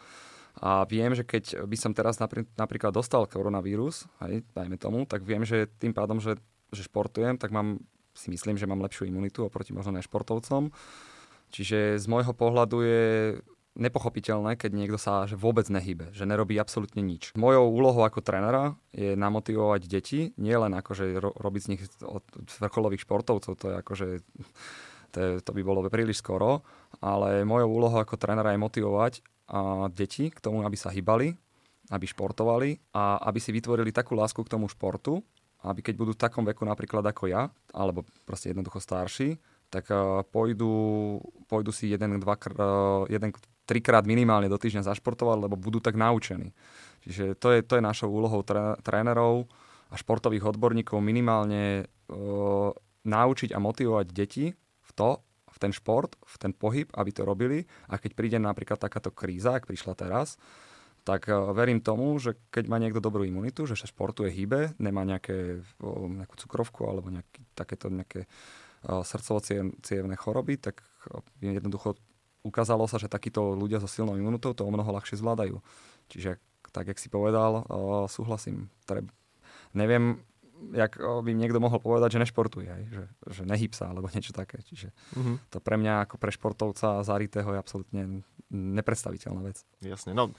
A 0.59 0.87
viem, 0.87 1.11
že 1.11 1.27
keď 1.27 1.67
by 1.67 1.75
som 1.75 1.91
teraz 1.91 2.15
napr- 2.19 2.47
napríklad 2.55 2.95
dostal 2.95 3.27
koronavírus, 3.27 4.07
hej, 4.23 4.47
dajme 4.55 4.79
tomu, 4.79 5.03
tak 5.03 5.27
viem, 5.27 5.43
že 5.43 5.67
tým 5.79 5.91
pádom, 5.91 6.23
že, 6.23 6.39
že 6.71 6.87
športujem, 6.87 7.35
tak 7.35 7.51
mám, 7.51 7.83
si 8.15 8.31
myslím, 8.31 8.55
že 8.55 8.63
mám 8.63 8.79
lepšiu 8.79 9.11
imunitu 9.11 9.43
oproti 9.43 9.75
možno 9.75 9.99
nešportovcom. 9.99 10.71
Čiže 11.55 11.95
z 11.95 12.05
môjho 12.11 12.35
pohľadu 12.35 12.77
je 12.83 13.03
nepochopiteľné, 13.79 14.59
keď 14.59 14.71
niekto 14.75 14.99
sa 14.99 15.23
že 15.23 15.39
vôbec 15.39 15.67
nehybe, 15.71 16.11
že 16.11 16.27
nerobí 16.27 16.59
absolútne 16.59 16.99
nič. 16.99 17.31
Mojou 17.35 17.71
úlohou 17.71 18.03
ako 18.03 18.19
trénera 18.23 18.75
je 18.91 19.15
namotivovať 19.15 19.81
deti, 19.87 20.35
nie 20.35 20.55
len 20.55 20.75
akože 20.75 21.15
ro- 21.19 21.35
robiť 21.35 21.61
z 21.63 21.69
nich 21.75 21.81
od 22.03 22.23
vrcholových 22.59 23.03
športovcov, 23.03 23.55
to 23.55 23.65
je 23.71 23.75
akože 23.79 24.07
to, 25.15 25.17
je, 25.19 25.29
to 25.39 25.51
by 25.55 25.61
bolo 25.63 25.83
príliš 25.87 26.19
skoro, 26.19 26.63
ale 26.99 27.47
mojou 27.47 27.71
úlohou 27.71 27.99
ako 28.03 28.19
trénera 28.19 28.51
je 28.51 28.63
motivovať 28.63 29.13
a, 29.47 29.87
deti 29.91 30.27
k 30.31 30.39
tomu, 30.43 30.63
aby 30.63 30.75
sa 30.75 30.91
hýbali, 30.91 31.35
aby 31.91 32.05
športovali 32.07 32.95
a 32.95 33.23
aby 33.27 33.39
si 33.39 33.55
vytvorili 33.55 33.95
takú 33.95 34.15
lásku 34.15 34.39
k 34.43 34.51
tomu 34.51 34.67
športu, 34.67 35.23
aby 35.63 35.83
keď 35.83 35.95
budú 35.95 36.11
v 36.15 36.21
takom 36.23 36.43
veku 36.47 36.63
napríklad 36.63 37.03
ako 37.03 37.27
ja, 37.27 37.51
alebo 37.75 38.03
proste 38.23 38.51
jednoducho 38.51 38.79
starší, 38.79 39.35
tak 39.75 39.91
uh, 39.91 40.23
pôjdu, 40.31 41.19
pôjdu 41.51 41.75
si 41.75 41.91
jeden, 41.91 42.15
dva, 42.23 42.39
uh, 42.39 43.03
jeden, 43.11 43.35
trikrát 43.67 44.07
minimálne 44.07 44.47
do 44.47 44.55
týždňa 44.55 44.87
zašportovať, 44.87 45.37
lebo 45.49 45.59
budú 45.59 45.83
tak 45.83 45.99
naučení. 45.99 46.55
Čiže 47.03 47.35
to 47.35 47.51
je, 47.51 47.59
to 47.65 47.75
je 47.75 47.83
našou 47.83 48.07
úlohou 48.07 48.39
tré, 48.47 48.79
trénerov 48.85 49.51
a 49.91 49.99
športových 49.99 50.55
odborníkov 50.55 51.03
minimálne 51.03 51.83
uh, 51.83 52.71
naučiť 53.03 53.51
a 53.51 53.59
motivovať 53.59 54.07
deti 54.15 54.55
v 54.55 54.91
to, 54.95 55.19
v 55.51 55.57
ten 55.59 55.75
šport, 55.75 56.15
v 56.23 56.35
ten 56.39 56.51
pohyb, 56.55 56.87
aby 56.95 57.11
to 57.11 57.27
robili. 57.27 57.67
A 57.91 57.99
keď 57.99 58.11
príde 58.15 58.37
napríklad 58.39 58.79
takáto 58.79 59.11
kríza, 59.11 59.59
ak 59.59 59.67
prišla 59.67 59.93
teraz, 59.97 60.39
tak 61.03 61.27
uh, 61.27 61.51
verím 61.51 61.83
tomu, 61.83 62.15
že 62.15 62.39
keď 62.47 62.65
má 62.71 62.79
niekto 62.79 63.03
dobrú 63.03 63.27
imunitu, 63.27 63.67
že 63.67 63.75
sa 63.75 63.91
športuje, 63.91 64.31
hýbe, 64.31 64.77
nemá 64.79 65.03
nejaké, 65.03 65.61
uh, 65.83 66.05
nejakú 66.09 66.39
cukrovku 66.39 66.87
alebo 66.87 67.11
nejaké, 67.11 67.43
takéto 67.53 67.91
nejaké 67.91 68.25
srdcovo-cievne 68.85 70.15
choroby, 70.15 70.61
tak 70.61 70.85
jednoducho 71.41 71.97
ukázalo 72.45 72.85
sa, 72.85 73.01
že 73.01 73.09
takíto 73.09 73.57
ľudia 73.57 73.81
so 73.81 73.89
silnou 73.89 74.13
imunitou 74.13 74.53
to 74.53 74.61
o 74.61 74.69
mnoho 74.69 74.93
ľahšie 74.93 75.17
zvládajú. 75.17 75.57
Čiže 76.13 76.37
tak, 76.69 76.93
jak 76.93 77.01
si 77.01 77.09
povedal, 77.09 77.65
súhlasím. 78.05 78.69
Treb... 78.85 79.09
Neviem, 79.73 80.21
jak 80.71 81.01
by 81.01 81.31
niekto 81.35 81.59
mohol 81.59 81.83
povedať, 81.83 82.15
že 82.15 82.23
nešportuje, 82.23 82.69
aj, 82.69 82.83
že, 82.87 83.03
že 83.27 83.43
nehyb 83.43 83.73
sa 83.75 83.91
alebo 83.91 84.07
niečo 84.13 84.31
také. 84.31 84.61
Čiže 84.63 84.93
uh-huh. 84.93 85.35
to 85.51 85.57
pre 85.59 85.75
mňa 85.75 86.07
ako 86.07 86.15
pre 86.15 86.31
športovca 86.31 87.03
zaritého 87.03 87.49
je 87.51 87.59
absolútne 87.59 88.01
nepredstaviteľná 88.53 89.41
vec. 89.41 89.65
Jasne. 89.81 90.13
No, 90.15 90.31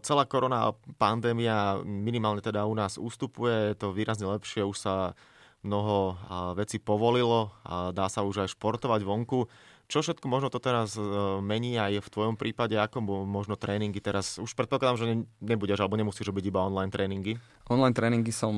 celá 0.00 0.24
korona 0.24 0.72
pandémia 0.96 1.82
minimálne 1.82 2.40
teda 2.40 2.64
u 2.64 2.72
nás 2.72 2.96
ústupuje, 2.96 3.74
je 3.74 3.76
to 3.76 3.92
výrazne 3.92 4.30
lepšie, 4.30 4.64
už 4.64 4.78
sa 4.78 5.12
mnoho 5.60 6.16
vecí 6.56 6.80
povolilo 6.80 7.52
a 7.64 7.92
dá 7.92 8.08
sa 8.08 8.24
už 8.24 8.48
aj 8.48 8.56
športovať 8.56 9.04
vonku. 9.04 9.44
Čo 9.90 10.06
všetko 10.06 10.30
možno 10.30 10.54
to 10.54 10.62
teraz 10.62 10.94
e, 10.94 11.02
mení 11.42 11.74
aj 11.74 11.98
v 11.98 12.12
tvojom 12.14 12.38
prípade, 12.38 12.78
ako 12.78 13.02
možno 13.26 13.58
tréningy 13.58 13.98
teraz, 13.98 14.38
už 14.38 14.54
predpokladám, 14.54 15.02
že 15.02 15.06
nebudeš 15.42 15.82
alebo 15.82 15.98
nemusíš 15.98 16.30
robiť 16.30 16.46
iba 16.46 16.62
online 16.62 16.94
tréningy? 16.94 17.34
Online 17.66 17.90
tréningy 17.90 18.30
som 18.30 18.54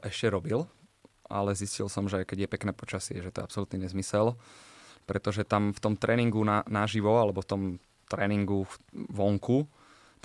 ešte 0.00 0.32
robil, 0.32 0.64
ale 1.28 1.52
zistil 1.52 1.92
som, 1.92 2.08
že 2.08 2.24
keď 2.24 2.48
je 2.48 2.52
pekné 2.56 2.72
počasie, 2.72 3.20
že 3.20 3.28
to 3.28 3.44
je 3.44 3.46
absolútny 3.46 3.84
nezmysel, 3.84 4.40
pretože 5.04 5.44
tam 5.44 5.76
v 5.76 5.80
tom 5.84 6.00
tréningu 6.00 6.40
na, 6.40 6.64
naživo 6.64 7.20
alebo 7.20 7.44
v 7.44 7.48
tom 7.52 7.62
tréningu 8.08 8.64
vonku, 9.12 9.68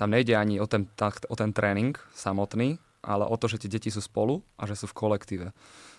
tam 0.00 0.08
nejde 0.08 0.32
ani 0.34 0.56
o 0.56 0.64
ten, 0.64 0.88
o 1.28 1.36
ten 1.36 1.52
tréning 1.52 1.94
samotný, 2.16 2.80
ale 3.04 3.28
o 3.28 3.36
to, 3.36 3.46
že 3.46 3.60
tie 3.60 3.70
deti 3.70 3.92
sú 3.92 4.00
spolu 4.00 4.40
a 4.56 4.64
že 4.64 4.74
sú 4.74 4.88
v 4.88 4.96
kolektíve. 4.96 5.48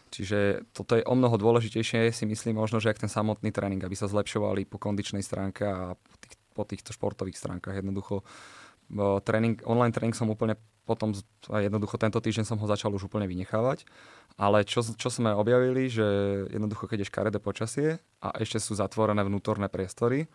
Čiže 0.09 0.69
toto 0.73 0.97
je 0.97 1.03
o 1.05 1.13
mnoho 1.17 1.37
dôležitejšie, 1.37 2.13
si 2.13 2.25
myslím 2.25 2.61
možno, 2.61 2.81
že 2.81 2.93
ak 2.93 3.01
ten 3.01 3.11
samotný 3.11 3.49
tréning, 3.49 3.81
aby 3.81 3.93
sa 3.97 4.09
zlepšovali 4.09 4.65
po 4.65 4.77
kondičnej 4.77 5.25
stránke 5.25 5.65
a 5.65 5.93
po, 5.97 6.15
tých, 6.21 6.33
po 6.53 6.63
týchto 6.65 6.89
športových 6.93 7.37
stránkach. 7.37 7.77
Jednoducho 7.77 8.21
tréning, 9.25 9.59
online 9.65 9.93
tréning 9.93 10.13
som 10.13 10.29
úplne 10.29 10.55
potom, 10.85 11.17
jednoducho 11.49 11.97
tento 11.97 12.21
týždeň 12.21 12.45
som 12.45 12.61
ho 12.61 12.67
začal 12.69 12.93
už 12.93 13.09
úplne 13.09 13.25
vynechávať. 13.25 13.89
Ale 14.37 14.61
čo, 14.63 14.85
čo 14.85 15.09
sme 15.09 15.33
objavili, 15.33 15.89
že 15.89 16.05
jednoducho 16.53 16.85
keď 16.85 17.01
je 17.01 17.09
škaredé 17.09 17.39
počasie 17.41 17.97
a 18.21 18.29
ešte 18.37 18.61
sú 18.61 18.77
zatvorené 18.77 19.25
vnútorné 19.25 19.65
priestory, 19.67 20.29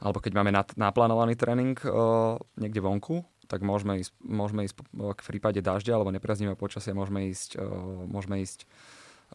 alebo 0.00 0.20
keď 0.20 0.32
máme 0.36 0.52
naplánovaný 0.76 1.40
tréning 1.40 1.76
uh, 1.84 2.36
niekde 2.60 2.84
vonku, 2.84 3.24
tak 3.46 3.62
môžeme 3.62 4.02
ísť, 4.02 4.12
môžeme 4.22 4.66
ísť 4.66 4.74
v 4.94 5.28
prípade 5.30 5.62
dažďa 5.62 5.96
alebo 5.96 6.14
nepriaznivého 6.14 6.58
počasia 6.58 6.92
môžeme 6.92 7.30
ísť, 7.30 7.58
uh, 7.58 7.64
môžeme 8.06 8.42
ísť 8.42 8.66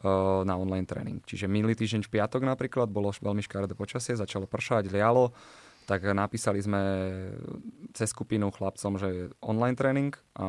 uh, 0.04 0.44
na 0.44 0.56
online 0.60 0.88
tréning. 0.88 1.20
Čiže 1.24 1.52
minulý 1.52 1.76
týždeň 1.76 2.08
v 2.08 2.14
piatok 2.20 2.44
napríklad 2.44 2.92
bolo 2.92 3.10
veľmi 3.12 3.44
škaredé 3.44 3.74
počasie, 3.74 4.20
začalo 4.20 4.46
pršať, 4.46 4.92
lialo, 4.92 5.34
tak 5.90 6.06
napísali 6.14 6.62
sme 6.62 6.82
cez 7.92 8.14
skupinu 8.14 8.54
chlapcom, 8.54 8.96
že 8.96 9.08
je 9.12 9.24
online 9.42 9.76
tréning 9.76 10.14
a 10.38 10.48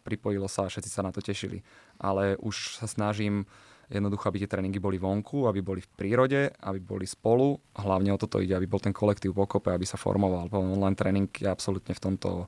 pripojilo 0.00 0.46
sa 0.46 0.64
a 0.64 0.70
všetci 0.70 0.88
sa 0.88 1.04
na 1.04 1.10
to 1.10 1.20
tešili. 1.20 1.60
Ale 1.98 2.38
už 2.38 2.78
sa 2.78 2.86
snažím 2.86 3.44
jednoducho, 3.88 4.28
aby 4.28 4.44
tie 4.44 4.50
tréningy 4.52 4.78
boli 4.78 5.00
vonku, 5.00 5.48
aby 5.48 5.64
boli 5.64 5.80
v 5.80 5.90
prírode, 5.96 6.40
aby 6.60 6.80
boli 6.80 7.08
spolu. 7.08 7.56
Hlavne 7.74 8.12
o 8.14 8.20
toto 8.20 8.38
ide, 8.38 8.54
aby 8.54 8.68
bol 8.68 8.80
ten 8.80 8.92
kolektív 8.92 9.34
pokope, 9.34 9.72
aby 9.72 9.88
sa 9.88 9.96
formoval. 9.96 10.52
Online 10.52 10.96
tréning 10.96 11.28
je 11.32 11.48
absolútne 11.48 11.96
v 11.96 12.02
tomto 12.04 12.46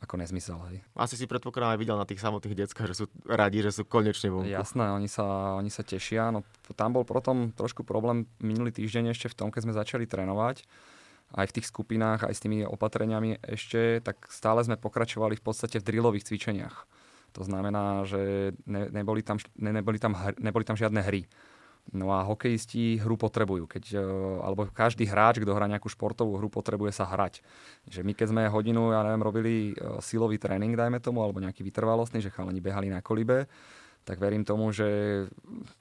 ako 0.00 0.16
nezmysel. 0.16 0.56
Hej. 0.72 0.80
Asi 0.96 1.14
si 1.20 1.28
predpokladám 1.28 1.76
aj 1.76 1.80
videl 1.80 1.96
na 2.00 2.08
tých 2.08 2.24
samotných 2.24 2.66
deckách, 2.66 2.88
že 2.90 3.04
sú 3.04 3.04
radi, 3.28 3.60
že 3.60 3.70
sú 3.70 3.84
konečne 3.84 4.32
vonku. 4.32 4.48
Jasné, 4.48 4.90
oni 4.96 5.06
sa, 5.06 5.56
oni 5.60 5.68
sa 5.68 5.84
tešia. 5.84 6.32
No, 6.32 6.40
tam 6.72 6.96
bol 6.96 7.04
potom 7.04 7.52
trošku 7.52 7.84
problém 7.84 8.24
minulý 8.40 8.72
týždeň 8.72 9.12
ešte 9.12 9.28
v 9.28 9.36
tom, 9.36 9.48
keď 9.52 9.60
sme 9.68 9.76
začali 9.76 10.04
trénovať 10.08 10.64
aj 11.30 11.46
v 11.46 11.54
tých 11.60 11.70
skupinách, 11.70 12.26
aj 12.26 12.34
s 12.34 12.42
tými 12.42 12.66
opatreniami 12.66 13.38
ešte, 13.46 14.02
tak 14.02 14.26
stále 14.26 14.66
sme 14.66 14.74
pokračovali 14.74 15.38
v 15.38 15.44
podstate 15.44 15.78
v 15.78 15.86
drillových 15.86 16.26
cvičeniach. 16.26 16.76
To 17.38 17.46
znamená, 17.46 18.02
že 18.02 18.50
ne, 18.66 18.90
neboli, 18.90 19.22
tam, 19.22 19.38
ne, 19.54 19.70
neboli, 19.70 20.02
tam, 20.02 20.18
neboli 20.42 20.64
tam 20.66 20.74
žiadne 20.74 20.98
hry. 21.06 21.30
No 21.90 22.14
a 22.14 22.22
hokejisti 22.22 23.02
hru 23.02 23.18
potrebujú, 23.18 23.66
keď, 23.66 23.98
e, 23.98 24.04
alebo 24.46 24.70
každý 24.70 25.10
hráč, 25.10 25.42
kto 25.42 25.58
hrá 25.58 25.66
nejakú 25.66 25.90
športovú 25.90 26.38
hru, 26.38 26.46
potrebuje 26.46 26.94
sa 26.94 27.08
hrať. 27.10 27.42
Že 27.90 28.06
my 28.06 28.12
keď 28.14 28.26
sme 28.30 28.42
hodinu, 28.46 28.94
ja 28.94 29.02
neviem, 29.02 29.26
robili 29.26 29.54
e, 29.74 29.98
silový 29.98 30.38
tréning, 30.38 30.78
dajme 30.78 31.02
tomu, 31.02 31.18
alebo 31.26 31.42
nejaký 31.42 31.66
vytrvalostný, 31.66 32.22
že 32.22 32.30
chalani 32.30 32.62
behali 32.62 32.94
na 32.94 33.02
kolibe, 33.02 33.50
tak 34.06 34.22
verím 34.22 34.46
tomu, 34.46 34.70
že 34.70 35.26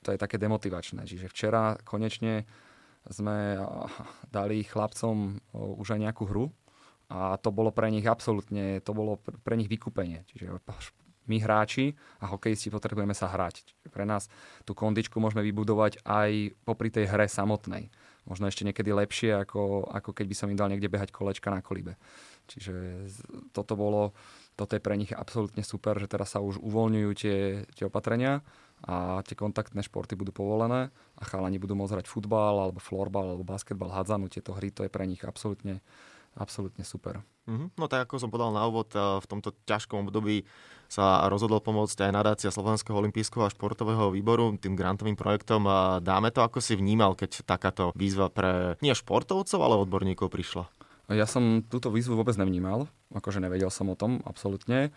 to 0.01 0.09
je 0.09 0.17
také 0.17 0.41
demotivačné. 0.41 1.05
Čiže 1.05 1.29
včera 1.29 1.77
konečne 1.85 2.49
sme 3.07 3.55
dali 4.27 4.65
chlapcom 4.65 5.39
už 5.55 5.95
aj 5.95 5.99
nejakú 6.03 6.27
hru, 6.27 6.51
A 7.09 7.41
to 7.41 7.49
bolo 7.49 7.73
pre 7.73 7.89
nich 7.89 8.05
absolútne, 8.05 8.85
to 8.85 8.93
bolo 8.93 9.17
pre 9.17 9.57
nich 9.57 9.65
vykúpenie. 9.65 10.21
Čiže 10.29 10.61
my 11.29 11.37
hráči 11.39 11.93
a 12.19 12.27
hokejisti 12.27 12.73
potrebujeme 12.73 13.13
sa 13.13 13.29
hrať. 13.29 13.77
Pre 13.93 14.03
nás 14.03 14.27
tú 14.65 14.73
kondičku 14.73 15.21
môžeme 15.21 15.45
vybudovať 15.45 16.01
aj 16.03 16.57
popri 16.65 16.89
tej 16.89 17.07
hre 17.07 17.29
samotnej. 17.29 17.93
Možno 18.27 18.45
ešte 18.45 18.65
niekedy 18.67 18.93
lepšie, 18.93 19.33
ako, 19.37 19.89
ako 19.89 20.13
keď 20.13 20.25
by 20.29 20.35
som 20.37 20.49
im 20.51 20.59
dal 20.59 20.69
niekde 20.69 20.91
behať 20.91 21.09
kolečka 21.09 21.49
na 21.49 21.65
kolíbe. 21.65 21.97
Čiže 22.49 23.05
toto 23.53 23.77
bolo, 23.77 24.17
toto 24.57 24.73
je 24.73 24.81
pre 24.81 24.97
nich 24.97 25.13
absolútne 25.13 25.61
super, 25.61 25.97
že 26.01 26.09
teraz 26.09 26.33
sa 26.33 26.41
už 26.41 26.57
uvoľňujú 26.61 27.11
tie, 27.13 27.37
tie 27.77 27.85
opatrenia 27.85 28.41
a 28.85 29.21
tie 29.21 29.37
kontaktné 29.37 29.85
športy 29.85 30.17
budú 30.17 30.33
povolené 30.33 30.89
a 31.19 31.23
chalani 31.25 31.61
budú 31.61 31.77
môcť 31.77 31.99
hrať 32.01 32.07
futbal 32.07 32.69
alebo 32.69 32.81
florbal 32.81 33.33
alebo 33.33 33.45
basketbal, 33.45 33.93
hádzanú, 33.93 34.31
tieto 34.31 34.55
hry, 34.55 34.71
to 34.71 34.87
je 34.87 34.91
pre 34.91 35.05
nich 35.05 35.21
absolútne, 35.21 35.83
absolútne 36.37 36.85
super. 36.85 37.21
Mm-hmm. 37.49 37.79
No 37.79 37.85
tak 37.89 38.05
ako 38.05 38.21
som 38.21 38.29
podal 38.29 38.53
na 38.53 38.65
úvod, 38.69 38.93
eh, 38.93 39.01
v 39.01 39.25
tomto 39.25 39.55
ťažkom 39.65 40.05
období 40.05 40.45
sa 40.89 41.29
rozhodol 41.29 41.61
pomôcť 41.61 42.09
aj 42.09 42.11
nadácia 42.11 42.49
Slovenského 42.49 42.97
olympijského 42.97 43.45
a 43.45 43.53
športového 43.53 44.09
výboru 44.09 44.57
tým 44.57 44.73
grantovým 44.73 45.13
projektom. 45.13 45.69
Dáme 46.01 46.33
to, 46.33 46.41
ako 46.41 46.65
si 46.65 46.73
vnímal, 46.73 47.13
keď 47.13 47.45
takáto 47.45 47.93
výzva 47.93 48.33
pre 48.33 48.73
nie 48.81 48.97
športovcov, 48.97 49.61
ale 49.61 49.85
odborníkov 49.85 50.33
prišla? 50.33 50.65
Ja 51.13 51.29
som 51.29 51.61
túto 51.61 51.93
výzvu 51.93 52.17
vôbec 52.17 52.33
nevnímal, 52.41 52.89
akože 53.13 53.37
nevedel 53.37 53.69
som 53.69 53.89
o 53.89 53.97
tom 53.97 54.25
absolútne. 54.25 54.89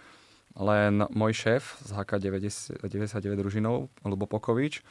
Len 0.56 1.08
môj 1.12 1.32
šéf 1.32 1.80
z 1.84 1.90
HK 1.96 2.10
99 2.84 3.40
družinov, 3.40 3.88
Lubo 4.04 4.28
Pokovič, 4.28 4.84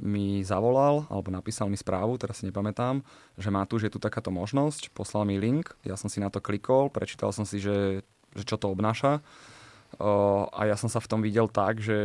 mi 0.00 0.40
zavolal 0.40 1.04
alebo 1.12 1.28
napísal 1.28 1.68
mi 1.68 1.76
správu, 1.76 2.16
teraz 2.16 2.40
si 2.40 2.48
nepamätám, 2.48 3.04
že 3.36 3.52
má 3.52 3.68
tu, 3.68 3.76
že 3.76 3.92
je 3.92 3.94
tu 3.96 4.00
takáto 4.00 4.32
možnosť, 4.32 4.88
poslal 4.96 5.28
mi 5.28 5.36
link, 5.36 5.76
ja 5.84 6.00
som 6.00 6.08
si 6.08 6.16
na 6.16 6.32
to 6.32 6.40
klikol, 6.40 6.88
prečítal 6.88 7.28
som 7.28 7.44
si, 7.44 7.60
že, 7.60 8.00
že 8.32 8.44
čo 8.48 8.56
to 8.56 8.72
obnáša 8.72 9.20
eh, 9.20 10.44
a 10.48 10.60
ja 10.64 10.80
som 10.80 10.88
sa 10.88 10.98
v 11.04 11.10
tom 11.12 11.20
videl 11.20 11.44
tak, 11.52 11.84
že 11.84 11.98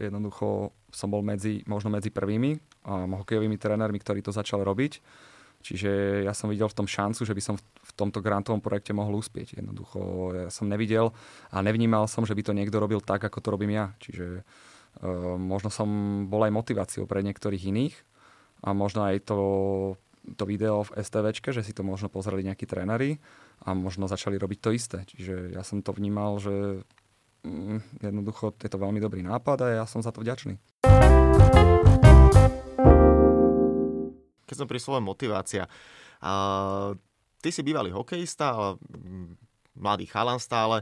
jednoducho 0.00 0.72
som 0.88 1.12
bol 1.12 1.20
medzi, 1.20 1.60
možno 1.68 1.92
medzi 1.92 2.08
prvými 2.08 2.56
hokejovými 2.88 3.60
trénermi, 3.60 4.00
ktorí 4.00 4.24
to 4.24 4.32
začali 4.32 4.64
robiť 4.64 4.92
Čiže 5.58 6.22
ja 6.22 6.32
som 6.38 6.48
videl 6.48 6.70
v 6.70 6.78
tom 6.78 6.86
šancu, 6.86 7.26
že 7.26 7.34
by 7.34 7.42
som 7.42 7.54
v 7.58 7.92
tomto 7.98 8.22
grantovom 8.22 8.62
projekte 8.62 8.94
mohol 8.94 9.18
uspieť. 9.18 9.58
Jednoducho 9.58 10.30
ja 10.46 10.50
som 10.54 10.70
nevidel 10.70 11.10
a 11.50 11.58
nevnímal 11.60 12.06
som, 12.06 12.22
že 12.22 12.32
by 12.38 12.42
to 12.46 12.54
niekto 12.54 12.78
robil 12.78 13.02
tak, 13.02 13.26
ako 13.26 13.42
to 13.42 13.48
robím 13.50 13.74
ja. 13.74 13.90
Čiže 13.98 14.40
uh, 14.40 14.67
možno 15.38 15.70
som 15.70 15.88
bol 16.26 16.42
aj 16.42 16.52
motiváciou 16.52 17.04
pre 17.06 17.22
niektorých 17.22 17.70
iných 17.70 17.94
a 18.66 18.74
možno 18.74 19.06
aj 19.06 19.30
to, 19.30 19.40
to 20.34 20.42
video 20.42 20.82
v 20.82 20.98
STVčke, 20.98 21.54
že 21.54 21.62
si 21.62 21.70
to 21.70 21.86
možno 21.86 22.10
pozreli 22.10 22.42
nejakí 22.42 22.66
tréneri 22.66 23.22
a 23.62 23.74
možno 23.74 24.10
začali 24.10 24.34
robiť 24.34 24.58
to 24.58 24.70
isté. 24.74 24.98
Čiže 25.06 25.54
ja 25.54 25.62
som 25.62 25.82
to 25.86 25.94
vnímal, 25.94 26.42
že 26.42 26.82
mm, 27.46 28.02
jednoducho 28.02 28.58
je 28.58 28.70
to 28.70 28.82
veľmi 28.82 28.98
dobrý 28.98 29.22
nápad 29.22 29.58
a 29.62 29.66
ja 29.82 29.84
som 29.86 30.02
za 30.02 30.10
to 30.10 30.22
vďačný. 30.26 30.58
keď 34.48 34.56
som 34.56 34.70
pri 34.72 34.80
slove 34.80 35.04
motivácia. 35.04 35.68
Uh, 36.24 36.96
ty 37.44 37.52
si 37.52 37.60
bývalý 37.60 37.92
hokejista, 37.92 38.56
ale 38.56 38.80
mladý 39.76 40.08
chalan 40.08 40.40
stále. 40.40 40.80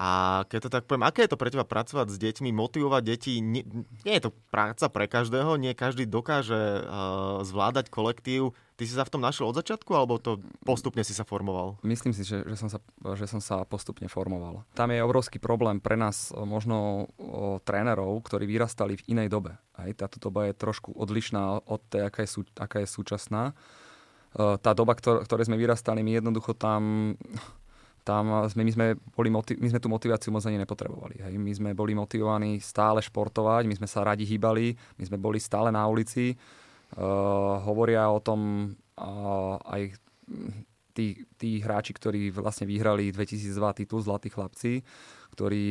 A 0.00 0.42
keď 0.48 0.60
to 0.64 0.70
tak 0.72 0.88
poviem, 0.88 1.04
aké 1.04 1.28
je 1.28 1.36
to 1.36 1.36
pre 1.36 1.52
teba 1.52 1.68
pracovať 1.68 2.08
s 2.08 2.16
deťmi, 2.16 2.56
motivovať 2.56 3.02
deti? 3.04 3.44
Nie, 3.44 3.68
nie 4.08 4.16
je 4.16 4.24
to 4.24 4.30
práca 4.48 4.88
pre 4.88 5.04
každého, 5.04 5.60
nie 5.60 5.76
každý 5.76 6.08
dokáže 6.08 6.56
uh, 6.56 7.44
zvládať 7.44 7.92
kolektív. 7.92 8.56
Ty 8.80 8.88
si 8.88 8.96
sa 8.96 9.04
v 9.04 9.12
tom 9.12 9.20
našiel 9.20 9.52
od 9.52 9.60
začiatku, 9.60 9.92
alebo 9.92 10.16
to 10.16 10.40
postupne 10.64 11.04
si 11.04 11.12
sa 11.12 11.28
formoval? 11.28 11.76
Myslím 11.84 12.16
si, 12.16 12.24
že, 12.24 12.40
že, 12.48 12.56
som, 12.56 12.72
sa, 12.72 12.80
že 13.12 13.28
som 13.28 13.44
sa 13.44 13.60
postupne 13.68 14.08
formoval. 14.08 14.64
Tam 14.72 14.88
je 14.88 15.04
obrovský 15.04 15.36
problém 15.36 15.84
pre 15.84 16.00
nás, 16.00 16.32
možno 16.32 17.04
o, 17.20 17.60
trénerov, 17.60 18.24
ktorí 18.24 18.48
vyrastali 18.48 18.96
v 18.96 19.04
inej 19.12 19.28
dobe. 19.28 19.60
Aj 19.76 19.92
táto 19.92 20.16
doba 20.16 20.48
je 20.48 20.56
trošku 20.56 20.96
odlišná 20.96 21.60
od 21.68 21.80
tej, 21.92 22.08
aká 22.08 22.24
je, 22.24 22.40
sú, 22.40 22.48
aká 22.56 22.80
je 22.80 22.88
súčasná. 22.88 23.52
Uh, 24.32 24.56
tá 24.56 24.72
doba, 24.72 24.96
ktor- 24.96 25.28
ktorej 25.28 25.52
sme 25.52 25.60
vyrastali, 25.60 26.00
my 26.00 26.16
jednoducho 26.16 26.56
tam 26.56 27.12
tam 28.00 28.48
sme, 28.48 28.62
my, 28.64 28.72
sme 28.72 28.86
boli 29.12 29.28
motiv- 29.28 29.60
my 29.60 29.68
sme 29.68 29.80
tú 29.80 29.88
motiváciu 29.92 30.32
moc 30.32 30.44
ani 30.44 30.58
nepotrebovali. 30.60 31.20
Hej. 31.20 31.34
My 31.36 31.52
sme 31.52 31.70
boli 31.76 31.92
motivovaní 31.92 32.58
stále 32.58 33.04
športovať, 33.04 33.68
my 33.68 33.76
sme 33.76 33.88
sa 33.88 34.04
radi 34.04 34.24
hýbali, 34.24 34.72
my 34.98 35.04
sme 35.04 35.18
boli 35.20 35.38
stále 35.38 35.68
na 35.68 35.84
ulici. 35.84 36.34
Uh, 36.90 37.62
hovoria 37.62 38.10
o 38.10 38.18
tom 38.18 38.72
uh, 38.98 39.56
aj 39.62 39.94
tí, 40.90 41.22
tí 41.38 41.62
hráči, 41.62 41.94
ktorí 41.94 42.34
vlastne 42.34 42.66
vyhrali 42.66 43.14
2002 43.14 43.78
titul 43.78 44.02
Zlatí 44.02 44.28
chlapci, 44.28 44.82
ktorí 45.38 45.66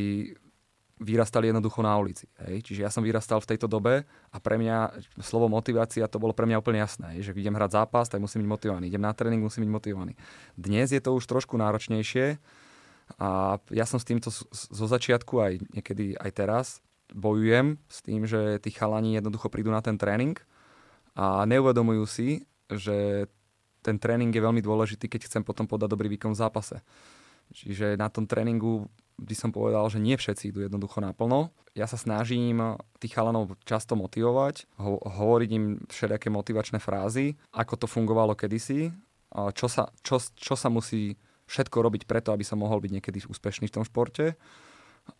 vyrastali 0.99 1.47
jednoducho 1.47 1.79
na 1.79 1.95
ulici. 1.95 2.27
Hej. 2.43 2.67
Čiže 2.67 2.83
ja 2.83 2.91
som 2.91 3.01
vyrastal 3.01 3.39
v 3.39 3.55
tejto 3.55 3.71
dobe 3.71 4.03
a 4.05 4.37
pre 4.43 4.59
mňa 4.59 4.99
slovo 5.23 5.47
motivácia 5.47 6.05
to 6.11 6.19
bolo 6.19 6.35
pre 6.35 6.43
mňa 6.43 6.59
úplne 6.59 6.83
jasné. 6.83 7.15
Hej. 7.15 7.31
Že 7.31 7.39
idem 7.39 7.55
hrať 7.55 7.71
zápas, 7.79 8.11
tak 8.11 8.19
musím 8.19 8.43
byť 8.45 8.49
motivovaný. 8.51 8.85
Idem 8.91 9.03
na 9.03 9.15
tréning, 9.15 9.39
musím 9.39 9.65
byť 9.67 9.73
motivovaný. 9.73 10.13
Dnes 10.59 10.91
je 10.91 10.99
to 10.99 11.15
už 11.15 11.23
trošku 11.23 11.55
náročnejšie 11.55 12.37
a 13.17 13.57
ja 13.73 13.85
som 13.89 13.97
s 13.97 14.05
týmto 14.05 14.29
zo 14.29 14.85
začiatku 14.85 15.33
aj 15.41 15.53
niekedy 15.73 16.13
aj 16.19 16.31
teraz 16.35 16.65
bojujem 17.09 17.81
s 17.89 18.05
tým, 18.05 18.29
že 18.29 18.61
tí 18.61 18.69
chalani 18.69 19.17
jednoducho 19.17 19.49
prídu 19.49 19.73
na 19.73 19.81
ten 19.81 19.97
tréning 19.97 20.37
a 21.17 21.41
neuvedomujú 21.49 22.05
si, 22.05 22.45
že 22.69 23.25
ten 23.81 23.97
tréning 23.97 24.29
je 24.29 24.43
veľmi 24.43 24.61
dôležitý, 24.61 25.09
keď 25.09 25.25
chcem 25.25 25.41
potom 25.41 25.65
podať 25.65 25.89
dobrý 25.89 26.11
výkon 26.11 26.35
v 26.35 26.41
zápase. 26.43 26.85
Čiže 27.49 27.97
na 27.97 28.09
tom 28.09 28.29
tréningu 28.29 28.85
by 29.19 29.35
som 29.35 29.51
povedal, 29.51 29.89
že 29.91 29.99
nie 29.99 30.15
všetci 30.15 30.53
idú 30.53 30.63
jednoducho 30.63 31.03
naplno. 31.03 31.51
Ja 31.75 31.85
sa 31.85 31.99
snažím 31.99 32.79
tých 32.97 33.13
chalanov 33.13 33.59
často 33.67 33.99
motivovať, 33.99 34.65
ho- 34.79 35.03
hovoriť 35.03 35.49
im 35.53 35.65
všelijaké 35.91 36.31
motivačné 36.31 36.79
frázy, 36.79 37.35
ako 37.51 37.85
to 37.85 37.87
fungovalo 37.87 38.33
kedysi, 38.33 38.95
čo 39.29 39.67
sa, 39.69 39.91
čo, 40.01 40.17
čo 40.17 40.55
sa 40.55 40.71
musí 40.71 41.19
všetko 41.49 41.77
robiť 41.81 42.01
preto, 42.05 42.33
aby 42.33 42.45
som 42.45 42.61
mohol 42.61 42.81
byť 42.81 42.91
niekedy 42.95 43.17
úspešný 43.25 43.69
v 43.69 43.75
tom 43.75 43.85
športe. 43.85 44.37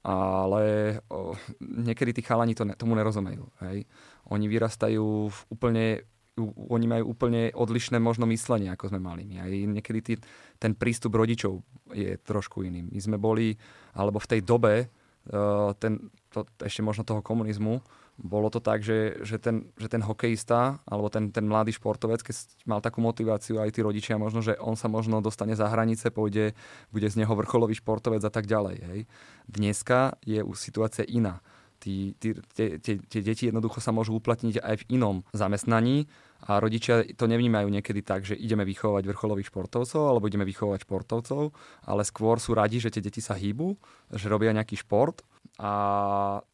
Ale 0.06 0.98
o, 1.10 1.34
niekedy 1.62 2.14
tí 2.14 2.22
chalani 2.22 2.54
to 2.54 2.62
ne, 2.62 2.78
tomu 2.78 2.94
nerozumejú. 2.94 3.50
Hej. 3.66 3.90
Oni 4.30 4.46
vyrastajú 4.46 5.34
v 5.34 5.40
úplne 5.50 6.06
oni 6.48 6.86
majú 6.88 7.12
úplne 7.12 7.52
odlišné 7.52 8.00
možno 8.00 8.24
myslenie, 8.30 8.72
ako 8.72 8.94
sme 8.94 9.00
mali 9.04 9.28
my. 9.28 9.44
Niekedy 9.50 10.00
tý, 10.00 10.14
ten 10.56 10.78
prístup 10.78 11.18
rodičov 11.18 11.60
je 11.92 12.16
trošku 12.22 12.64
iný. 12.64 12.88
My 12.88 13.00
sme 13.02 13.18
boli, 13.20 13.58
alebo 13.98 14.22
v 14.22 14.30
tej 14.30 14.42
dobe, 14.46 14.88
uh, 14.88 15.74
ten, 15.76 16.12
to, 16.32 16.46
ešte 16.64 16.86
možno 16.86 17.04
toho 17.04 17.20
komunizmu, 17.20 17.82
bolo 18.20 18.52
to 18.52 18.60
tak, 18.60 18.84
že, 18.84 19.24
že, 19.24 19.40
ten, 19.40 19.72
že 19.80 19.88
ten 19.88 20.04
hokejista 20.04 20.84
alebo 20.84 21.08
ten, 21.08 21.32
ten 21.32 21.48
mladý 21.48 21.72
športovec, 21.72 22.20
keď 22.20 22.36
mal 22.68 22.84
takú 22.84 23.00
motiváciu 23.00 23.64
aj 23.64 23.72
tí 23.72 23.80
rodičia, 23.80 24.20
možno, 24.20 24.44
že 24.44 24.60
on 24.60 24.76
sa 24.76 24.92
možno 24.92 25.24
dostane 25.24 25.56
za 25.56 25.72
hranice, 25.72 26.12
pôjde, 26.12 26.52
bude 26.92 27.08
z 27.08 27.16
neho 27.16 27.32
vrcholový 27.32 27.80
športovec 27.80 28.20
a 28.20 28.32
tak 28.32 28.44
ďalej. 28.44 28.78
Hej. 28.92 29.00
Dneska 29.48 30.20
je 30.28 30.44
už 30.44 30.60
situácia 30.60 31.08
iná. 31.08 31.40
Tí, 31.80 32.12
tí, 32.20 32.36
tie, 32.52 32.76
tie, 32.76 33.00
tie 33.00 33.22
deti 33.24 33.48
jednoducho 33.48 33.80
sa 33.80 33.96
môžu 33.96 34.20
uplatniť 34.20 34.60
aj 34.60 34.76
v 34.84 34.88
inom 35.00 35.24
zamestnaní 35.32 36.12
a 36.44 36.60
rodičia 36.60 37.08
to 37.16 37.28
nevnímajú 37.28 37.72
niekedy 37.72 38.04
tak, 38.04 38.28
že 38.28 38.36
ideme 38.36 38.68
vychovať 38.68 39.08
vrcholových 39.08 39.48
športovcov 39.48 40.04
alebo 40.04 40.28
ideme 40.28 40.44
vychovať 40.44 40.84
športovcov, 40.84 41.56
ale 41.88 42.02
skôr 42.04 42.40
sú 42.44 42.52
radi, 42.56 42.84
že 42.84 42.92
tie 42.92 43.04
deti 43.04 43.24
sa 43.24 43.36
hýbu, 43.36 43.80
že 44.12 44.28
robia 44.28 44.52
nejaký 44.52 44.80
šport 44.80 45.24
a 45.60 45.72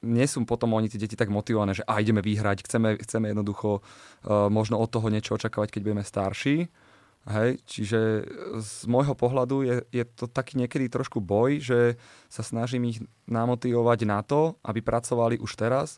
nie 0.02 0.26
sú 0.26 0.42
potom 0.50 0.74
oni 0.74 0.90
tie 0.90 0.98
deti 0.98 1.14
tak 1.14 1.30
motivované, 1.30 1.78
že 1.78 1.86
a 1.86 2.02
ideme 2.02 2.26
vyhrať, 2.26 2.66
chceme, 2.66 2.98
chceme 2.98 3.30
jednoducho 3.30 3.82
uh, 3.82 4.50
možno 4.50 4.82
od 4.82 4.90
toho 4.90 5.14
niečo 5.14 5.38
očakávať, 5.38 5.78
keď 5.78 5.82
budeme 5.86 6.04
starší. 6.06 6.70
Hej, 7.26 7.58
čiže 7.66 8.22
z 8.62 8.86
môjho 8.86 9.18
pohľadu 9.18 9.66
je, 9.66 9.76
je 9.90 10.06
to 10.06 10.30
taký 10.30 10.62
niekedy 10.62 10.86
trošku 10.94 11.18
boj, 11.18 11.58
že 11.58 11.98
sa 12.30 12.46
snažím 12.46 12.86
ich 12.86 13.02
namotivovať 13.26 14.00
na 14.06 14.22
to, 14.22 14.62
aby 14.62 14.86
pracovali 14.86 15.42
už 15.42 15.58
teraz, 15.58 15.98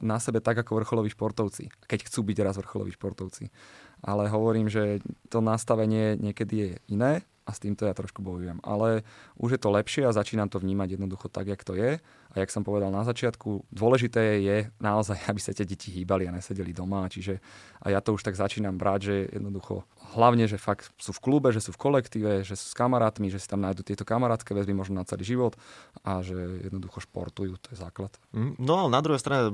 na 0.00 0.16
sebe 0.16 0.40
tak 0.40 0.64
ako 0.64 0.80
vrcholoví 0.80 1.12
športovci, 1.12 1.68
keď 1.84 2.08
chcú 2.08 2.24
byť 2.32 2.38
raz 2.40 2.56
vrcholoví 2.56 2.96
športovci. 2.96 3.52
Ale 4.00 4.32
hovorím, 4.32 4.72
že 4.72 5.04
to 5.28 5.44
nastavenie 5.44 6.16
niekedy 6.16 6.54
je 6.56 6.70
iné 6.88 7.12
a 7.44 7.50
s 7.52 7.60
týmto 7.60 7.84
ja 7.84 7.92
trošku 7.92 8.24
bojujem. 8.24 8.60
Ale 8.64 9.04
už 9.36 9.56
je 9.56 9.60
to 9.60 9.68
lepšie 9.68 10.08
a 10.08 10.16
začínam 10.16 10.48
to 10.48 10.56
vnímať 10.56 10.96
jednoducho 10.96 11.28
tak, 11.28 11.52
jak 11.52 11.60
to 11.60 11.76
je. 11.76 12.00
A 12.28 12.44
jak 12.44 12.52
som 12.52 12.60
povedal 12.60 12.92
na 12.92 13.02
začiatku, 13.08 13.72
dôležité 13.72 14.44
je 14.44 14.56
naozaj, 14.78 15.16
aby 15.32 15.40
sa 15.40 15.56
tie 15.56 15.64
deti 15.64 15.88
hýbali 15.88 16.28
a 16.28 16.34
nesedeli 16.34 16.76
doma. 16.76 17.08
Čiže 17.08 17.40
a 17.80 17.94
ja 17.94 18.04
to 18.04 18.12
už 18.12 18.26
tak 18.26 18.36
začínam 18.36 18.76
brať, 18.76 19.00
že 19.00 19.14
jednoducho 19.38 19.86
hlavne, 20.16 20.48
že 20.48 20.60
fakt 20.60 20.90
sú 20.96 21.12
v 21.12 21.20
klube, 21.20 21.48
že 21.52 21.60
sú 21.60 21.70
v 21.72 21.80
kolektíve, 21.80 22.32
že 22.42 22.56
sú 22.56 22.72
s 22.72 22.74
kamarátmi, 22.76 23.28
že 23.28 23.40
si 23.40 23.48
tam 23.48 23.60
nájdú 23.60 23.84
tieto 23.84 24.08
kamarátske 24.08 24.56
väzby 24.56 24.72
možno 24.72 25.00
na 25.00 25.04
celý 25.04 25.24
život 25.24 25.54
a 26.00 26.24
že 26.24 26.34
jednoducho 26.68 27.04
športujú, 27.04 27.60
to 27.60 27.68
je 27.72 27.78
základ. 27.78 28.12
Mm, 28.32 28.56
no 28.60 28.72
ale 28.84 28.88
na 28.92 29.00
druhej 29.04 29.20
strane 29.20 29.52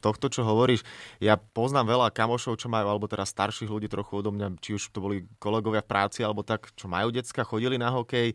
tohto, 0.00 0.32
čo 0.32 0.42
hovoríš, 0.44 0.82
ja 1.20 1.36
poznám 1.36 1.94
veľa 1.94 2.08
kamošov, 2.12 2.58
čo 2.58 2.72
majú, 2.72 2.88
alebo 2.88 3.06
teraz 3.06 3.30
starších 3.32 3.68
ľudí 3.68 3.86
trochu 3.92 4.24
odo 4.24 4.32
mňa, 4.32 4.56
či 4.58 4.76
už 4.76 4.90
to 4.90 4.98
boli 5.04 5.28
kolegovia 5.38 5.84
v 5.84 5.90
práci, 5.90 6.24
alebo 6.24 6.42
tak, 6.42 6.72
čo 6.74 6.88
majú 6.88 7.12
decka, 7.12 7.44
chodili 7.44 7.76
na 7.76 7.92
hokej, 7.92 8.34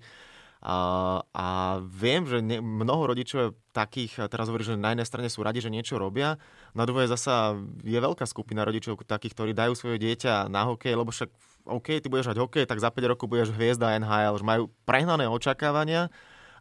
a, 0.64 1.84
viem, 1.84 2.24
že 2.24 2.40
ne, 2.40 2.64
mnoho 2.64 3.12
rodičov 3.12 3.60
takých, 3.76 4.32
teraz 4.32 4.48
hovorí, 4.48 4.64
že 4.64 4.80
na 4.80 4.96
jednej 4.96 5.04
strane 5.04 5.28
sú 5.28 5.44
radi, 5.44 5.60
že 5.60 5.68
niečo 5.68 6.00
robia, 6.00 6.40
na 6.72 6.88
druhej 6.88 7.12
zasa 7.12 7.60
je 7.84 8.00
veľká 8.00 8.24
skupina 8.24 8.64
rodičov 8.64 9.04
takých, 9.04 9.36
ktorí 9.36 9.52
dajú 9.52 9.76
svoje 9.76 10.00
dieťa 10.00 10.48
na 10.48 10.64
hokej, 10.72 10.96
lebo 10.96 11.12
však 11.12 11.30
OK, 11.68 12.00
ty 12.00 12.08
budeš 12.08 12.32
hrať 12.32 12.40
hokej, 12.40 12.64
tak 12.64 12.80
za 12.80 12.92
5 12.92 13.12
rokov 13.12 13.28
budeš 13.28 13.52
hviezda 13.52 13.96
NHL, 14.00 14.40
že 14.40 14.46
majú 14.48 14.64
prehnané 14.88 15.28
očakávania 15.28 16.08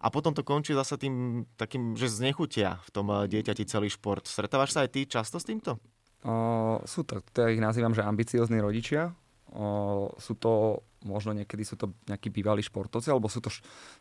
a 0.02 0.10
potom 0.10 0.34
to 0.34 0.42
končí 0.42 0.74
zase 0.74 0.98
tým 0.98 1.46
takým, 1.54 1.94
že 1.94 2.10
znechutia 2.10 2.82
v 2.82 2.90
tom 2.90 3.06
eh, 3.10 3.30
dieťati 3.30 3.62
celý 3.70 3.86
šport. 3.86 4.26
Stretávaš 4.26 4.74
sa 4.74 4.82
aj 4.82 4.90
ty 4.90 5.06
často 5.06 5.38
s 5.38 5.46
týmto? 5.46 5.78
O, 6.22 6.78
sú 6.86 7.02
to, 7.02 7.18
ja 7.34 7.50
ich 7.50 7.58
nazývam, 7.58 7.94
že 7.94 8.06
ambiciozní 8.06 8.62
rodičia. 8.62 9.10
O, 9.50 10.10
sú 10.22 10.38
to 10.38 10.82
možno 11.04 11.36
niekedy 11.36 11.62
sú 11.66 11.74
to 11.78 11.94
nejakí 12.08 12.30
bývalí 12.30 12.62
športovci, 12.64 13.10
alebo 13.10 13.30
sú 13.30 13.42
to, 13.42 13.50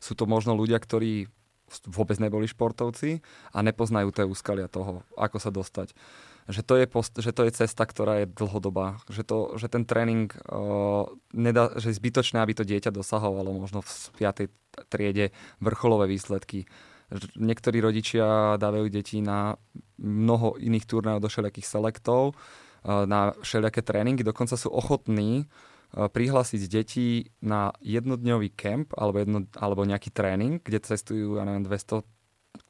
sú 0.02 0.14
to 0.14 0.26
možno 0.30 0.54
ľudia, 0.58 0.78
ktorí 0.78 1.30
vôbec 1.88 2.20
neboli 2.20 2.50
športovci 2.50 3.24
a 3.56 3.64
nepoznajú 3.64 4.12
tie 4.12 4.28
úskalia 4.28 4.68
toho, 4.68 5.08
ako 5.16 5.38
sa 5.40 5.50
dostať. 5.54 5.96
Že 6.52 6.62
to 6.68 6.74
je, 6.76 6.86
post, 6.90 7.14
že 7.22 7.32
to 7.32 7.48
je 7.48 7.52
cesta, 7.54 7.86
ktorá 7.86 8.26
je 8.26 8.28
dlhodobá. 8.28 9.00
Že, 9.08 9.24
to, 9.24 9.38
že 9.56 9.68
ten 9.72 9.88
tréning 9.88 10.28
uh, 10.52 11.08
nedá, 11.32 11.72
že 11.78 11.94
je 11.94 12.00
zbytočné, 12.02 12.42
aby 12.44 12.58
to 12.58 12.68
dieťa 12.68 12.92
dosahovalo 12.92 13.56
možno 13.56 13.86
v 13.86 13.92
5. 14.20 14.52
triede 14.92 15.32
vrcholové 15.64 16.12
výsledky. 16.12 16.68
Niektorí 17.38 17.80
rodičia 17.80 18.58
dávajú 18.58 18.88
deti 18.92 19.20
na 19.24 19.56
mnoho 20.02 20.58
iných 20.60 20.88
turnajov 20.88 21.24
do 21.24 21.30
všelijakých 21.30 21.68
selektov, 21.68 22.34
uh, 22.34 23.06
na 23.08 23.32
všelijaké 23.40 23.86
tréningy, 23.86 24.26
dokonca 24.26 24.58
sú 24.58 24.74
ochotní 24.74 25.46
Eh, 25.46 25.48
prihlásiť 25.92 26.62
deti 26.72 27.28
na 27.44 27.76
jednodňový 27.84 28.56
kemp 28.56 28.96
alebo, 28.96 29.20
jedno, 29.20 29.40
alebo 29.60 29.84
nejaký 29.84 30.16
tréning, 30.16 30.64
kde 30.64 30.80
cestujú, 30.80 31.36
ja 31.36 31.44
neviem, 31.44 31.68
200, 31.68 32.04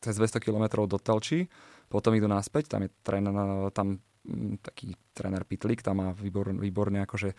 cez 0.01 0.13
200 0.17 0.41
km 0.41 0.89
do 0.89 0.97
Telči, 0.97 1.45
potom 1.85 2.17
idú 2.17 2.25
naspäť, 2.25 2.73
tam 2.73 2.87
je 2.87 2.89
tréner, 3.05 3.69
tam 3.77 4.01
mm, 4.25 4.65
taký 4.65 4.97
tréner 5.13 5.45
Pitlik, 5.45 5.85
tam 5.85 6.01
má 6.01 6.07
výbor, 6.17 6.49
výborné, 6.55 7.05
akože, 7.05 7.35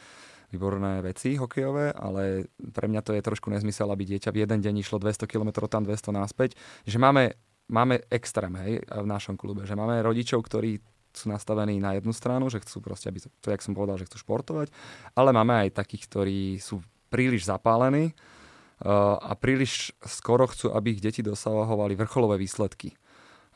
výborné 0.53 1.01
veci 1.01 1.35
hokejové, 1.41 1.97
ale 1.97 2.53
pre 2.61 2.87
mňa 2.87 3.01
to 3.01 3.17
je 3.17 3.25
trošku 3.25 3.49
nezmysel, 3.49 3.89
aby 3.89 4.05
dieťa 4.05 4.31
v 4.31 4.45
jeden 4.45 4.61
deň 4.61 4.75
išlo 4.85 5.01
200 5.01 5.25
km 5.25 5.65
tam, 5.67 5.89
200 5.89 6.13
naspäť. 6.13 6.55
Že 6.85 7.01
máme, 7.01 7.25
máme 7.73 8.05
extrém 8.13 8.53
hej, 8.61 8.85
v 8.85 9.07
našom 9.09 9.41
klube, 9.41 9.65
že 9.65 9.73
máme 9.73 10.05
rodičov, 10.05 10.45
ktorí 10.45 10.79
sú 11.17 11.29
nastavení 11.29 11.79
na 11.79 11.97
jednu 11.97 12.13
stranu, 12.13 12.49
že 12.49 12.61
chcú 12.65 12.81
proste, 12.81 13.09
aby 13.13 13.21
to, 13.21 13.49
jak 13.49 13.63
som 13.63 13.77
povedal, 13.77 14.01
že 14.01 14.09
chcú 14.09 14.25
športovať, 14.25 14.69
ale 15.13 15.31
máme 15.31 15.69
aj 15.69 15.79
takých, 15.79 16.05
ktorí 16.09 16.41
sú 16.59 16.81
príliš 17.13 17.45
zapálení 17.45 18.13
uh, 18.13 19.21
a 19.21 19.37
príliš 19.37 19.93
skoro 20.03 20.49
chcú, 20.49 20.73
aby 20.73 20.97
ich 20.97 21.05
deti 21.05 21.21
dosahovali 21.21 21.93
vrcholové 21.95 22.41
výsledky. 22.41 22.97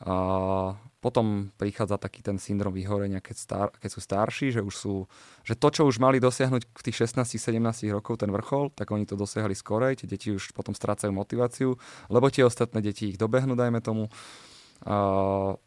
A 0.05 0.77
potom 1.01 1.49
prichádza 1.57 1.97
taký 1.97 2.21
ten 2.21 2.37
syndrom 2.37 2.69
vyhorenia, 2.69 3.17
keď, 3.17 3.35
star, 3.37 3.67
keď 3.81 3.89
sú 3.89 4.01
starší, 4.01 4.47
že 4.53 4.61
už 4.61 4.75
sú, 4.77 4.95
že 5.41 5.57
to, 5.57 5.73
čo 5.73 5.89
už 5.89 5.97
mali 5.97 6.21
dosiahnuť 6.21 6.69
v 6.69 6.81
tých 6.85 7.09
16-17 7.09 7.57
rokov, 7.89 8.21
ten 8.21 8.29
vrchol, 8.29 8.69
tak 8.77 8.93
oni 8.93 9.09
to 9.09 9.17
dosiahli 9.17 9.57
skorej, 9.57 10.01
tie 10.01 10.09
deti 10.09 10.29
už 10.29 10.53
potom 10.53 10.77
strácajú 10.77 11.09
motiváciu, 11.09 11.77
lebo 12.13 12.29
tie 12.29 12.45
ostatné 12.45 12.81
deti 12.85 13.13
ich 13.13 13.17
dobehnú, 13.17 13.57
dajme 13.57 13.81
tomu. 13.81 14.05
Uh, 14.05 14.46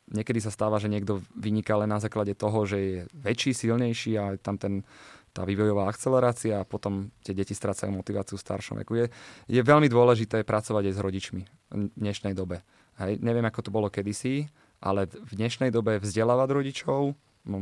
niekedy 0.08 0.40
sa 0.40 0.48
stáva, 0.48 0.80
že 0.80 0.88
niekto 0.88 1.20
vyniká 1.36 1.76
len 1.76 1.92
na 1.92 2.00
základe 2.00 2.32
toho, 2.32 2.64
že 2.64 2.78
je 2.78 2.98
väčší, 3.12 3.52
silnejší 3.52 4.16
a 4.16 4.24
tam 4.40 4.56
ten, 4.56 4.82
tá 5.30 5.44
vývojová 5.44 5.86
akcelerácia 5.86 6.60
a 6.60 6.68
potom 6.68 7.12
tie 7.22 7.36
deti 7.36 7.52
strácajú 7.52 7.92
motiváciu 7.92 8.40
v 8.40 8.44
staršom 8.44 8.76
veku. 8.82 8.96
Je, 8.96 9.06
je 9.46 9.60
veľmi 9.60 9.86
dôležité 9.86 10.42
pracovať 10.42 10.90
aj 10.90 10.94
s 10.96 11.00
rodičmi 11.00 11.42
v 11.70 11.92
dnešnej 12.00 12.32
dobe. 12.32 12.64
Hej, 12.98 13.20
neviem, 13.20 13.44
ako 13.44 13.60
to 13.64 13.70
bolo 13.72 13.88
kedysi, 13.92 14.48
ale 14.80 15.08
v 15.08 15.32
dnešnej 15.36 15.68
dobe 15.68 16.00
vzdelávať 16.00 16.48
rodičov, 16.52 17.12
no, 17.48 17.56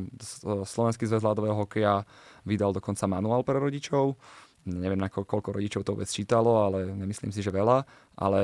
Slovenský 0.66 1.06
zväz 1.06 1.22
ľadového 1.22 1.66
hokeja 1.66 2.06
vydal 2.46 2.74
dokonca 2.74 3.06
manuál 3.10 3.42
pre 3.42 3.58
rodičov, 3.58 4.18
neviem, 4.66 4.98
ako, 4.98 5.26
koľko 5.26 5.54
rodičov 5.54 5.82
to 5.86 5.94
vôbec 5.94 6.10
čítalo, 6.10 6.66
ale 6.66 6.90
nemyslím 6.90 7.30
si, 7.30 7.40
že 7.42 7.54
veľa, 7.54 7.86
ale 8.18 8.40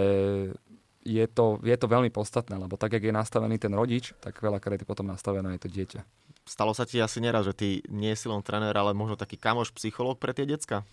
je 1.05 1.25
to, 1.29 1.61
je 1.61 1.77
to 1.77 1.87
veľmi 1.87 2.09
podstatné, 2.09 2.57
lebo 2.57 2.81
tak, 2.81 2.97
jak 2.97 3.05
je 3.05 3.13
nastavený 3.13 3.61
ten 3.61 3.71
rodič, 3.77 4.17
tak 4.25 4.41
veľakrát 4.41 4.81
je 4.81 4.89
potom 4.89 5.05
nastavené 5.05 5.55
aj 5.55 5.63
to 5.65 5.69
dieťa. 5.69 6.01
Stalo 6.45 6.73
sa 6.77 6.85
ti 6.85 7.01
asi 7.01 7.25
neraz, 7.25 7.49
že 7.49 7.57
ty 7.57 7.69
nie 7.89 8.13
si 8.17 8.29
len 8.29 8.41
tréner, 8.45 8.73
ale 8.77 8.97
možno 8.97 9.17
taký 9.17 9.37
kamoš, 9.41 9.73
psychológ 9.77 10.21
pre 10.21 10.33
tie 10.37 10.45
decka? 10.45 10.85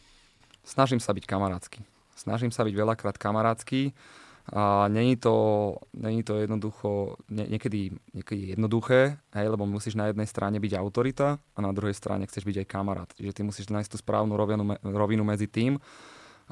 Snažím 0.64 1.00
sa 1.00 1.12
byť 1.12 1.26
kamarátsky. 1.28 1.84
Snažím 2.16 2.52
sa 2.54 2.68
byť 2.68 2.76
veľakrát 2.76 3.18
kamarátsky 3.18 3.96
a 4.52 4.88
není 4.88 5.16
to, 5.16 5.76
není 5.94 6.24
to 6.24 6.38
jednoducho, 6.38 7.18
nie, 7.30 7.48
niekedy, 7.48 7.94
niekedy 8.14 8.58
jednoduché, 8.58 9.18
hej, 9.36 9.48
lebo 9.48 9.64
musíš 9.70 9.96
na 9.96 10.10
jednej 10.12 10.28
strane 10.28 10.58
byť 10.60 10.74
autorita 10.76 11.40
a 11.40 11.60
na 11.60 11.72
druhej 11.72 11.94
strane 11.94 12.28
chceš 12.28 12.44
byť 12.46 12.66
aj 12.66 12.68
kamarát. 12.68 13.10
Čiže 13.16 13.36
ty 13.38 13.42
musíš 13.44 13.70
nájsť 13.70 13.92
tú 13.92 13.98
správnu 14.02 14.34
rovinu, 14.36 14.76
rovinu 14.82 15.24
medzi 15.24 15.46
tým, 15.48 15.78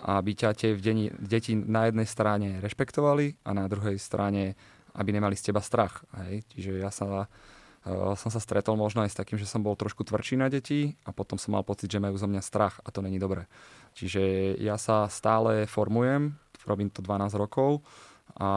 aby 0.04 0.32
ťa 0.36 0.50
tie 0.56 0.72
deni, 0.80 1.12
deti 1.20 1.54
na 1.56 1.90
jednej 1.90 2.08
strane 2.08 2.64
rešpektovali 2.64 3.44
a 3.44 3.52
na 3.56 3.66
druhej 3.68 4.00
strane, 4.00 4.56
aby 4.96 5.10
nemali 5.12 5.36
z 5.36 5.52
teba 5.52 5.62
strach. 5.62 6.04
Hej? 6.26 6.48
Čiže 6.56 6.72
ja 6.80 6.92
sa, 6.92 7.28
uh, 7.86 8.14
som 8.16 8.30
sa 8.32 8.42
stretol 8.42 8.80
možno 8.80 9.04
aj 9.04 9.12
s 9.12 9.20
takým, 9.20 9.38
že 9.38 9.48
som 9.48 9.62
bol 9.62 9.76
trošku 9.78 10.04
tvrdší 10.08 10.40
na 10.40 10.48
deti 10.48 10.96
a 11.04 11.12
potom 11.12 11.38
som 11.38 11.54
mal 11.54 11.64
pocit, 11.64 11.92
že 11.92 12.02
majú 12.02 12.16
zo 12.16 12.28
mňa 12.28 12.42
strach 12.42 12.82
a 12.84 12.90
to 12.90 13.04
není 13.04 13.20
dobré. 13.20 13.46
Čiže 13.94 14.56
ja 14.62 14.80
sa 14.80 15.10
stále 15.12 15.68
formujem, 15.68 16.38
robím 16.68 16.94
to 16.94 17.02
12 17.02 17.34
rokov 17.36 17.82
a 18.38 18.50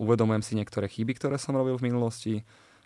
uvedomujem 0.00 0.42
si 0.42 0.56
niektoré 0.56 0.88
chyby, 0.88 1.12
ktoré 1.20 1.36
som 1.36 1.52
robil 1.52 1.76
v 1.76 1.92
minulosti. 1.92 2.34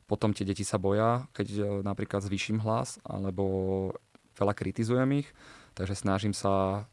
Potom 0.04 0.34
tie 0.34 0.44
deti 0.44 0.66
sa 0.66 0.76
boja, 0.76 1.24
keď 1.32 1.48
e, 1.48 1.62
napríklad 1.80 2.20
zvýšim 2.20 2.60
hlas 2.60 3.00
alebo 3.06 3.94
veľa 4.36 4.52
kritizujem 4.52 5.24
ich. 5.24 5.28
Takže 5.78 5.94
snažím 5.94 6.34
sa 6.34 6.84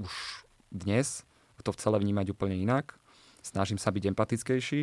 už 0.00 0.44
dnes 0.72 1.26
to 1.66 1.74
celé 1.74 1.98
vnímať 1.98 2.30
úplne 2.30 2.54
inak. 2.54 2.94
Snažím 3.42 3.78
sa 3.78 3.90
byť 3.90 4.14
empatickejší. 4.14 4.82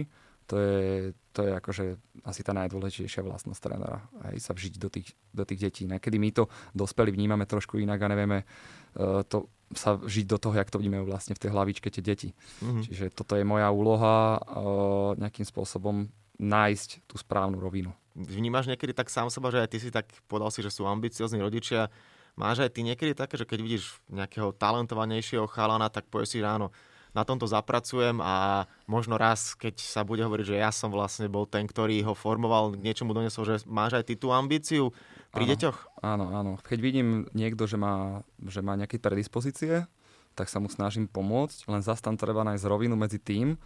To 0.51 0.59
je, 0.59 1.15
to 1.31 1.47
je 1.47 1.51
akože 1.55 1.85
asi 2.27 2.43
tá 2.43 2.51
najdôležitejšia 2.51 3.23
vlastnosť 3.23 3.59
trénera. 3.63 4.03
Aj 4.19 4.35
sa 4.43 4.51
vžiť 4.51 4.75
do 4.75 4.91
tých, 4.91 5.15
do 5.31 5.47
tých 5.47 5.59
detí. 5.63 5.83
Niekedy 5.87 6.19
my 6.19 6.29
to 6.35 6.51
dospeli 6.75 7.15
vnímame 7.15 7.47
trošku 7.47 7.79
inak 7.79 8.03
a 8.03 8.11
nevieme 8.11 8.43
uh, 8.43 9.23
to 9.23 9.47
sa 9.71 9.95
vžiť 9.95 10.27
do 10.27 10.37
toho, 10.37 10.59
jak 10.59 10.67
to 10.67 10.83
vnímajú 10.83 11.07
vlastne 11.07 11.31
v 11.31 11.41
tej 11.47 11.55
hlavičke 11.55 11.87
tie 11.87 12.03
deti. 12.03 12.35
Mm-hmm. 12.59 12.83
Čiže 12.83 13.05
toto 13.15 13.39
je 13.39 13.47
moja 13.47 13.71
úloha 13.71 14.43
uh, 14.43 15.15
nejakým 15.15 15.47
spôsobom 15.47 16.11
nájsť 16.35 17.07
tú 17.07 17.15
správnu 17.15 17.63
rovinu. 17.63 17.95
Vnímaš 18.13 18.67
niekedy 18.67 18.91
tak 18.91 19.07
sám 19.07 19.31
seba, 19.31 19.47
že 19.47 19.63
aj 19.63 19.69
ty 19.71 19.77
si 19.79 19.89
tak 19.89 20.11
povedal 20.27 20.51
si, 20.51 20.59
že 20.59 20.69
sú 20.69 20.83
ambiciozni 20.83 21.39
rodičia, 21.39 21.87
Máš 22.33 22.65
aj 22.65 22.73
ty 22.73 22.81
niekedy 22.81 23.13
také, 23.13 23.37
že 23.37 23.45
keď 23.45 23.59
vidíš 23.61 24.01
nejakého 24.09 24.57
talentovanejšieho 24.57 25.45
chalana, 25.45 25.89
tak 25.93 26.09
povieš 26.09 26.33
si 26.33 26.39
ráno, 26.41 26.73
na 27.13 27.21
tomto 27.21 27.45
zapracujem 27.45 28.17
a 28.25 28.65
možno 28.89 29.21
raz, 29.21 29.53
keď 29.53 29.77
sa 29.77 30.01
bude 30.01 30.25
hovoriť, 30.25 30.45
že 30.49 30.57
ja 30.57 30.73
som 30.73 30.89
vlastne 30.89 31.29
bol 31.29 31.45
ten, 31.45 31.69
ktorý 31.69 32.01
ho 32.09 32.17
formoval, 32.17 32.73
k 32.73 32.81
niečomu 32.81 33.13
donesol, 33.13 33.45
že 33.45 33.55
máš 33.69 34.01
aj 34.01 34.09
ty 34.09 34.13
tú 34.17 34.33
ambíciu 34.33 34.89
pri 35.29 35.45
áno, 35.45 35.51
deťoch? 35.53 35.77
Áno, 36.01 36.25
áno. 36.33 36.51
Keď 36.65 36.79
vidím 36.81 37.29
niekto, 37.37 37.69
že 37.69 37.77
má, 37.77 38.25
že 38.41 38.65
má 38.65 38.73
nejaké 38.73 38.97
predispozície, 38.97 39.85
tak 40.33 40.49
sa 40.49 40.57
mu 40.57 40.65
snažím 40.73 41.05
pomôcť, 41.05 41.69
len 41.69 41.85
zase 41.85 42.01
tam 42.01 42.17
treba 42.17 42.41
nájsť 42.41 42.65
rovinu 42.65 42.97
medzi 42.97 43.21
tým, 43.21 43.61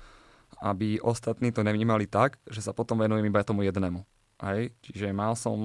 aby 0.60 1.00
ostatní 1.00 1.56
to 1.56 1.64
nevnímali 1.64 2.04
tak, 2.04 2.36
že 2.52 2.60
sa 2.60 2.76
potom 2.76 3.00
venujem 3.00 3.24
iba 3.24 3.48
tomu 3.48 3.64
jednému. 3.64 4.04
Hej, 4.38 4.70
čiže 4.86 5.18
mal 5.18 5.34
som 5.34 5.58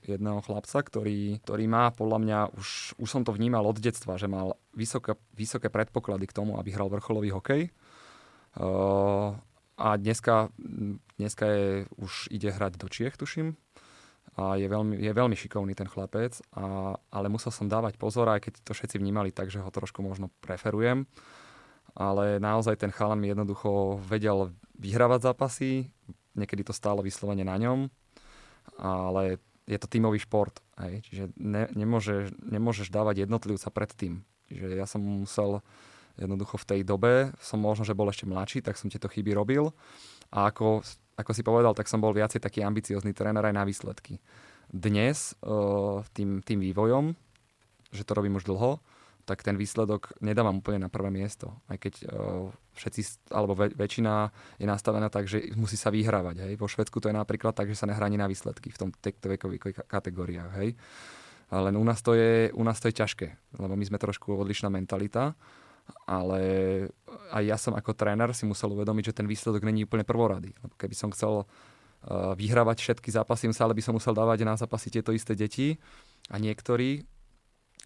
jedného 0.00 0.40
chlapca, 0.40 0.80
ktorý, 0.80 1.44
ktorý 1.44 1.64
má 1.68 1.92
podľa 1.92 2.18
mňa, 2.24 2.38
už, 2.56 2.96
už 2.96 3.08
som 3.08 3.20
to 3.20 3.36
vnímal 3.36 3.68
od 3.68 3.76
detstva, 3.76 4.16
že 4.16 4.24
mal 4.24 4.56
vysoké, 4.72 5.12
vysoké 5.36 5.68
predpoklady 5.68 6.24
k 6.24 6.36
tomu, 6.40 6.56
aby 6.56 6.72
hral 6.72 6.88
vrcholový 6.88 7.36
hokej. 7.36 7.68
Uh, 8.56 9.36
a 9.76 10.00
dneska, 10.00 10.48
dneska 11.20 11.44
je, 11.52 11.84
už 12.00 12.32
ide 12.32 12.48
hrať 12.48 12.80
do 12.80 12.88
Čiech, 12.88 13.20
tuším. 13.20 13.60
A 14.40 14.56
je 14.56 14.64
veľmi, 14.70 14.96
je 14.96 15.12
veľmi 15.12 15.36
šikovný 15.36 15.76
ten 15.76 15.90
chlapec, 15.90 16.40
a, 16.56 16.94
ale 17.10 17.26
musel 17.28 17.52
som 17.52 17.68
dávať 17.68 18.00
pozor, 18.00 18.30
aj 18.32 18.48
keď 18.48 18.52
to 18.64 18.72
všetci 18.72 18.96
vnímali 18.96 19.36
tak, 19.36 19.52
že 19.52 19.60
ho 19.60 19.68
trošku 19.68 20.00
možno 20.00 20.32
preferujem. 20.40 21.04
ale 21.98 22.38
naozaj 22.38 22.78
ten 22.78 22.94
chalan 22.94 23.18
mi 23.18 23.34
jednoducho 23.34 23.98
vedel 24.06 24.54
vyhrávať 24.78 25.20
zápasy, 25.26 25.90
niekedy 26.38 26.62
to 26.62 26.72
stálo 26.72 27.02
vyslovene 27.02 27.42
na 27.42 27.58
ňom, 27.58 27.90
ale 28.78 29.42
je 29.68 29.76
to 29.76 29.90
tímový 29.90 30.22
šport, 30.22 30.64
hej, 30.80 31.04
čiže 31.04 31.24
ne, 31.36 31.68
nemôžeš, 31.76 32.32
nemôžeš 32.40 32.88
dávať 32.88 33.28
jednotlivca 33.28 33.68
pred 33.68 33.90
tým. 33.92 34.14
Čiže 34.48 34.66
ja 34.80 34.88
som 34.88 35.04
musel 35.04 35.60
jednoducho 36.16 36.56
v 36.56 36.68
tej 36.68 36.80
dobe, 36.82 37.36
som 37.38 37.60
možno, 37.60 37.84
že 37.84 37.92
bol 37.92 38.08
ešte 38.08 38.24
mladší, 38.24 38.64
tak 38.64 38.80
som 38.80 38.88
tieto 38.88 39.06
chyby 39.06 39.36
robil 39.36 39.70
a 40.32 40.48
ako, 40.50 40.82
ako 41.20 41.30
si 41.36 41.44
povedal, 41.44 41.76
tak 41.76 41.86
som 41.86 42.00
bol 42.00 42.16
viacej 42.16 42.40
taký 42.42 42.64
ambiciózny 42.64 43.12
tréner 43.12 43.44
aj 43.44 43.54
na 43.54 43.62
výsledky. 43.68 44.18
Dnes 44.68 45.36
uh, 45.44 46.00
tým, 46.16 46.40
tým 46.40 46.64
vývojom, 46.64 47.12
že 47.92 48.02
to 48.04 48.16
robím 48.16 48.36
už 48.36 48.48
dlho, 48.48 48.80
tak 49.28 49.44
ten 49.44 49.60
výsledok 49.60 50.16
nedávam 50.24 50.64
úplne 50.64 50.80
na 50.80 50.88
prvé 50.88 51.12
miesto. 51.12 51.52
Aj 51.68 51.76
keď 51.76 52.08
uh, 52.08 52.48
všetci, 52.72 53.28
alebo 53.28 53.52
väč- 53.52 53.76
väčšina 53.76 54.32
je 54.56 54.64
nastavená 54.64 55.12
tak, 55.12 55.28
že 55.28 55.52
musí 55.52 55.76
sa 55.76 55.92
vyhrávať. 55.92 56.48
Hej. 56.48 56.52
Vo 56.56 56.64
Švedsku 56.64 56.96
to 56.96 57.12
je 57.12 57.16
napríklad 57.16 57.52
tak, 57.52 57.68
že 57.68 57.76
sa 57.76 57.84
nehrá 57.84 58.08
na 58.08 58.24
výsledky 58.24 58.72
v 58.72 58.80
tom 58.80 58.88
týchto 58.88 59.28
vekových 59.28 59.84
kategóriách. 59.84 60.52
Hej. 60.64 60.80
Len 61.52 61.74
u 61.76 61.84
nás, 61.84 62.00
to 62.00 62.16
je, 62.16 62.48
u 62.52 62.62
nás 62.64 62.80
to 62.80 62.88
je 62.88 62.96
ťažké, 62.96 63.56
lebo 63.60 63.72
my 63.72 63.84
sme 63.84 63.96
trošku 64.00 64.36
odlišná 64.36 64.68
mentalita, 64.68 65.32
ale 66.04 66.40
aj 67.32 67.42
ja 67.44 67.56
som 67.56 67.72
ako 67.72 67.96
tréner 67.96 68.28
si 68.36 68.44
musel 68.44 68.72
uvedomiť, 68.76 69.12
že 69.12 69.16
ten 69.16 69.28
výsledok 69.28 69.64
není 69.64 69.88
úplne 69.88 70.04
prvorady. 70.04 70.52
Lebo 70.60 70.76
keby 70.76 70.92
som 70.92 71.08
chcel 71.08 71.44
uh, 71.44 72.36
vyhrávať 72.36 72.84
všetky 72.84 73.08
zápasy, 73.08 73.48
ale 73.60 73.72
by 73.72 73.80
som 73.80 73.96
musel 73.96 74.12
dávať 74.12 74.44
na 74.44 74.60
zápasy 74.60 74.92
tieto 74.92 75.12
isté 75.16 75.32
deti 75.32 75.80
a 76.28 76.36
niektorí 76.36 77.08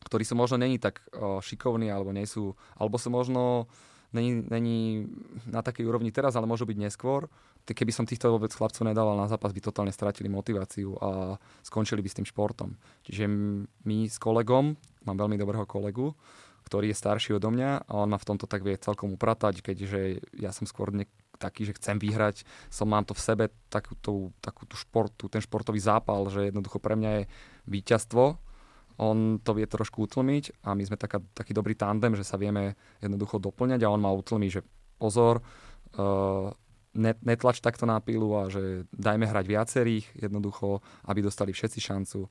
ktorí 0.07 0.23
sú 0.27 0.35
možno 0.35 0.59
není 0.59 0.77
tak 0.79 1.03
šikovní, 1.43 1.89
alebo 1.89 2.11
nie 2.11 2.27
sú, 2.27 2.55
alebo 2.77 2.99
sú 2.99 3.09
možno 3.09 3.67
není, 4.13 4.45
není 4.45 5.09
na 5.49 5.65
takej 5.65 5.89
úrovni 5.89 6.13
teraz, 6.13 6.37
ale 6.37 6.47
môžu 6.47 6.69
byť 6.69 6.79
neskôr. 6.79 7.27
Keby 7.63 7.95
som 7.95 8.05
týchto 8.05 8.29
vôbec 8.35 8.51
chlapcov 8.51 8.83
nedával 8.83 9.15
na 9.15 9.31
zápas, 9.31 9.55
by 9.55 9.63
totálne 9.63 9.95
stratili 9.95 10.27
motiváciu 10.27 10.99
a 10.99 11.39
skončili 11.63 12.03
by 12.03 12.09
s 12.11 12.19
tým 12.19 12.27
športom. 12.27 12.75
Čiže 13.07 13.25
my 13.87 13.97
s 14.11 14.19
kolegom, 14.19 14.75
mám 15.07 15.17
veľmi 15.17 15.39
dobrého 15.39 15.65
kolegu, 15.65 16.13
ktorý 16.67 16.91
je 16.91 16.99
starší 16.99 17.39
odo 17.39 17.51
mňa 17.51 17.87
a 17.87 17.93
on 18.03 18.11
ma 18.11 18.19
v 18.19 18.29
tomto 18.29 18.47
tak 18.47 18.63
vie 18.63 18.79
celkom 18.79 19.15
upratať, 19.15 19.63
keďže 19.63 20.23
ja 20.39 20.51
som 20.55 20.67
skôr 20.67 20.95
ne- 20.95 21.11
taký, 21.39 21.67
že 21.67 21.75
chcem 21.75 21.99
vyhrať, 21.99 22.47
som 22.71 22.87
mám 22.87 23.03
to 23.03 23.19
v 23.19 23.23
sebe 23.23 23.45
takú, 23.67 23.99
tú, 23.99 24.31
takú 24.39 24.63
tú 24.63 24.79
športu, 24.79 25.27
ten 25.27 25.43
športový 25.43 25.83
zápal, 25.83 26.31
že 26.31 26.55
jednoducho 26.55 26.79
pre 26.79 26.95
mňa 26.95 27.11
je 27.19 27.23
víťazstvo 27.67 28.39
on 28.99 29.41
to 29.41 29.57
vie 29.57 29.67
trošku 29.69 30.05
utlmiť 30.09 30.65
a 30.67 30.75
my 30.77 30.83
sme 30.85 30.97
taká, 30.99 31.23
taký 31.33 31.57
dobrý 31.57 31.77
tandem, 31.79 32.17
že 32.17 32.27
sa 32.27 32.37
vieme 32.37 32.77
jednoducho 33.01 33.41
doplňať 33.41 33.81
a 33.85 33.93
on 33.93 34.01
ma 34.03 34.13
utlmi, 34.13 34.53
že 34.53 34.67
pozor, 35.01 35.41
uh, 35.41 36.53
netlač 37.01 37.65
takto 37.65 37.89
na 37.89 37.97
pílu 38.05 38.37
a 38.37 38.53
že 38.53 38.85
dajme 38.93 39.25
hrať 39.25 39.45
viacerých 39.49 40.07
jednoducho, 40.29 40.85
aby 41.09 41.25
dostali 41.25 41.57
všetci 41.57 41.81
šancu 41.81 42.29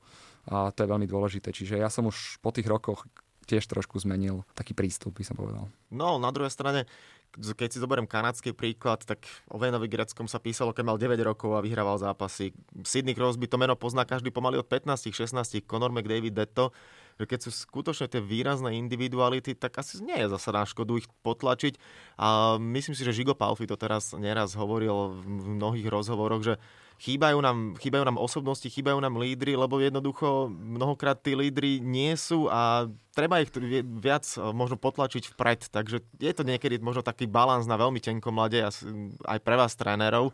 a 0.54 0.70
to 0.70 0.86
je 0.86 0.90
veľmi 0.90 1.06
dôležité. 1.10 1.50
Čiže 1.50 1.82
ja 1.82 1.90
som 1.90 2.06
už 2.06 2.38
po 2.38 2.54
tých 2.54 2.70
rokoch 2.70 3.06
tiež 3.42 3.66
trošku 3.66 3.98
zmenil 3.98 4.46
taký 4.54 4.72
prístup, 4.72 5.18
by 5.18 5.26
som 5.26 5.34
povedal. 5.34 5.66
No, 5.90 6.22
na 6.22 6.30
druhej 6.30 6.54
strane, 6.54 6.86
keď 7.32 7.68
si 7.72 7.80
zoberiem 7.80 8.04
kanadský 8.04 8.52
príklad, 8.52 9.00
tak 9.08 9.24
o 9.48 9.56
Venovi 9.56 9.88
Greckom 9.88 10.28
sa 10.28 10.36
písalo, 10.36 10.76
keď 10.76 10.84
mal 10.84 10.98
9 11.00 11.16
rokov 11.24 11.56
a 11.56 11.64
vyhrával 11.64 11.96
zápasy. 11.96 12.52
Sidney 12.84 13.16
Crosby 13.16 13.48
to 13.48 13.56
meno 13.56 13.72
pozná 13.72 14.04
každý 14.04 14.28
pomaly 14.28 14.60
od 14.60 14.68
15-16, 14.68 15.64
Conor 15.64 15.88
McDavid, 15.88 16.36
Detto, 16.36 16.76
že 17.16 17.24
keď 17.24 17.38
sú 17.48 17.50
skutočne 17.52 18.08
tie 18.08 18.20
výrazné 18.20 18.76
individuality, 18.76 19.56
tak 19.56 19.80
asi 19.80 20.00
nie 20.04 20.16
je 20.16 20.32
zase 20.32 20.48
na 20.52 20.64
škodu 20.64 21.00
ich 21.00 21.08
potlačiť. 21.24 21.76
A 22.20 22.56
myslím 22.60 22.96
si, 22.96 23.04
že 23.04 23.16
Žigo 23.16 23.32
Palfi 23.32 23.64
to 23.64 23.80
teraz 23.80 24.12
neraz 24.16 24.52
hovoril 24.56 25.16
v 25.16 25.56
mnohých 25.56 25.88
rozhovoroch, 25.88 26.44
že 26.44 26.54
chýbajú 27.02 27.38
nám, 27.42 27.74
chýbajú 27.82 28.06
nám 28.06 28.14
osobnosti, 28.14 28.70
chýbajú 28.70 29.02
nám 29.02 29.18
lídry, 29.18 29.58
lebo 29.58 29.82
jednoducho 29.82 30.46
mnohokrát 30.54 31.18
tí 31.18 31.34
lídry 31.34 31.82
nie 31.82 32.14
sú 32.14 32.46
a 32.46 32.86
treba 33.10 33.42
ich 33.42 33.50
viac 33.98 34.22
e, 34.38 34.38
možno 34.54 34.78
potlačiť 34.78 35.34
vpred. 35.34 35.66
Takže 35.74 35.98
je 36.22 36.32
to 36.32 36.46
niekedy 36.46 36.78
možno 36.78 37.02
taký 37.02 37.26
balans 37.26 37.66
na 37.66 37.74
veľmi 37.74 37.98
tenkom 37.98 38.30
mlade 38.30 38.62
aj 38.62 39.38
pre 39.42 39.54
vás 39.58 39.74
trénerov, 39.74 40.30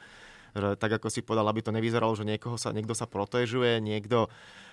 že 0.53 0.77
tak 0.77 1.01
ako 1.01 1.09
si 1.09 1.25
povedal, 1.25 1.49
aby 1.49 1.65
to 1.65 1.73
nevyzeralo, 1.73 2.13
že 2.13 2.29
niekoho 2.29 2.61
sa, 2.61 2.77
niekto 2.77 2.93
sa 2.93 3.09
protežuje, 3.09 3.81
niekto 3.81 4.29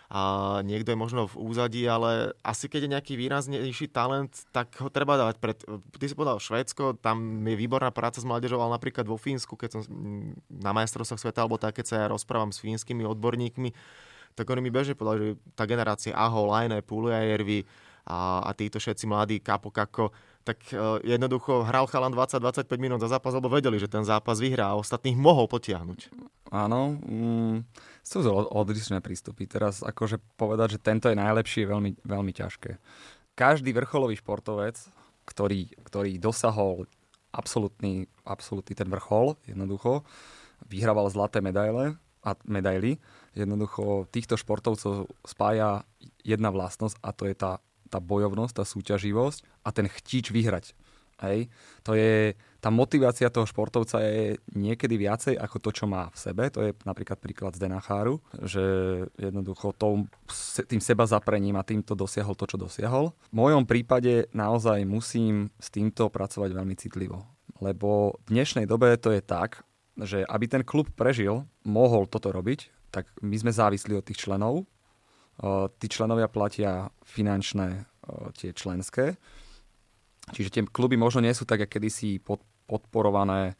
a 0.06 0.22
niekto 0.62 0.94
je 0.94 1.02
možno 1.02 1.26
v 1.26 1.36
úzadí, 1.41 1.82
ale 1.89 2.38
asi 2.46 2.70
keď 2.70 2.82
je 2.86 2.94
nejaký 2.94 3.13
výraznejší 3.18 3.89
talent, 3.89 4.30
tak 4.54 4.78
ho 4.78 4.94
treba 4.94 5.18
dávať 5.18 5.36
pred... 5.41 5.58
Ty 5.98 6.06
si 6.06 6.13
povedal 6.13 6.38
Švédsko, 6.38 7.02
tam 7.02 7.41
je 7.41 7.58
výborná 7.58 7.89
práca 7.89 8.22
s 8.22 8.28
mládežou, 8.28 8.62
ale 8.62 8.78
napríklad 8.78 9.10
vo 9.10 9.18
Fínsku, 9.18 9.58
keď 9.58 9.80
som 9.80 9.82
na 10.50 10.72
majstrovstvách 10.78 11.22
sveta, 11.22 11.41
alebo 11.41 11.58
tak, 11.58 11.82
keď 11.82 11.86
sa 11.86 11.96
ja 12.06 12.08
rozprávam 12.12 12.54
s 12.54 12.62
fínskymi 12.62 13.02
odborníkmi, 13.02 13.74
tak 14.36 14.46
oni 14.52 14.62
mi 14.62 14.70
bežne 14.70 14.94
povedali, 14.94 15.34
že 15.34 15.39
tá 15.56 15.63
generácia 15.65 16.13
Aho, 16.13 16.52
Lajne, 16.52 16.84
Pulujajärvi 16.84 17.65
a, 18.06 18.46
a 18.46 18.50
títo 18.54 18.78
všetci 18.78 19.10
mladí, 19.10 19.41
Kapo 19.41 19.74
Kako, 19.74 20.13
tak 20.46 20.62
uh, 20.78 21.02
jednoducho 21.02 21.65
hral 21.65 21.89
chalan 21.89 22.13
20-25 22.13 22.70
minút 22.78 23.02
za 23.02 23.10
zápas, 23.10 23.34
lebo 23.34 23.50
vedeli, 23.50 23.82
že 23.82 23.89
ten 23.89 24.06
zápas 24.06 24.38
vyhrá 24.38 24.70
a 24.70 24.78
ostatných 24.78 25.18
mohol 25.18 25.50
potiahnuť. 25.50 26.13
Áno, 26.54 27.02
mm, 27.02 27.65
sú 28.06 28.22
to 28.22 28.30
odlišné 28.54 29.02
prístupy. 29.02 29.50
Teraz 29.50 29.82
akože 29.82 30.22
povedať, 30.38 30.78
že 30.78 30.84
tento 30.86 31.10
je 31.10 31.18
najlepší, 31.18 31.65
je 31.65 31.72
veľmi, 31.74 31.91
veľmi 32.06 32.32
ťažké. 32.38 32.78
Každý 33.34 33.74
vrcholový 33.74 34.22
športovec, 34.22 34.78
ktorý, 35.26 35.74
ktorý 35.82 36.22
dosahol 36.22 36.86
absolútny, 37.34 38.06
absolútny 38.22 38.78
ten 38.78 38.88
vrchol, 38.88 39.34
jednoducho, 39.50 40.06
vyhrával 40.70 41.10
zlaté 41.10 41.41
medaile 41.41 41.98
a 42.22 42.38
medaily, 42.46 43.02
jednoducho 43.34 44.06
týchto 44.13 44.38
športovcov 44.38 45.10
spája 45.26 45.82
jedna 46.22 46.54
vlastnosť 46.54 47.02
a 47.02 47.10
to 47.10 47.26
je 47.26 47.36
tá 47.36 47.58
tá 47.89 48.04
bojovnosť, 48.04 48.54
tá 48.60 48.65
súťaživosť 48.65 49.39
a 49.63 49.70
ten 49.72 49.88
chtič 49.88 50.34
vyhrať. 50.34 50.76
Hej. 51.24 51.48
To 51.88 51.96
je, 51.96 52.36
tá 52.65 52.73
motivácia 52.73 53.30
toho 53.30 53.45
športovca 53.45 54.01
je 54.01 54.41
niekedy 54.58 54.97
viacej 54.97 55.38
ako 55.38 55.62
to, 55.62 55.69
čo 55.69 55.86
má 55.86 56.10
v 56.10 56.17
sebe. 56.17 56.49
To 56.49 56.65
je 56.65 56.73
napríklad 56.82 57.21
príklad 57.21 57.54
z 57.54 57.62
Denacháru, 57.62 58.17
že 58.41 58.65
jednoducho 59.21 59.69
tom, 59.78 60.10
tým 60.65 60.82
seba 60.82 61.06
zaprením 61.06 61.62
a 61.62 61.67
týmto 61.67 61.93
dosiahol 61.93 62.34
to, 62.34 62.49
čo 62.49 62.58
dosiahol. 62.58 63.13
V 63.30 63.38
mojom 63.38 63.69
prípade 63.69 64.34
naozaj 64.34 64.82
musím 64.82 65.54
s 65.62 65.69
týmto 65.69 66.10
pracovať 66.10 66.58
veľmi 66.58 66.73
citlivo. 66.73 67.21
Lebo 67.62 68.17
v 68.25 68.34
dnešnej 68.34 68.65
dobe 68.65 68.97
to 68.97 69.13
je 69.13 69.21
tak, 69.21 69.62
že 70.01 70.25
aby 70.25 70.49
ten 70.49 70.65
klub 70.65 70.89
prežil, 70.97 71.45
mohol 71.69 72.10
toto 72.10 72.34
robiť, 72.34 72.89
tak 72.89 73.06
my 73.21 73.45
sme 73.45 73.54
závislí 73.54 73.93
od 73.93 74.10
tých 74.10 74.25
členov, 74.25 74.65
tí 75.78 75.86
členovia 75.86 76.34
platia 76.34 76.89
finančné 77.06 77.86
tie 78.41 78.58
členské. 78.58 79.21
Čiže 80.34 80.49
tie 80.49 80.62
kluby 80.65 80.97
možno 80.97 81.21
nie 81.21 81.38
sú 81.38 81.45
tak, 81.45 81.62
ako 81.62 81.78
kedysi 81.78 82.17
podporované 82.65 83.56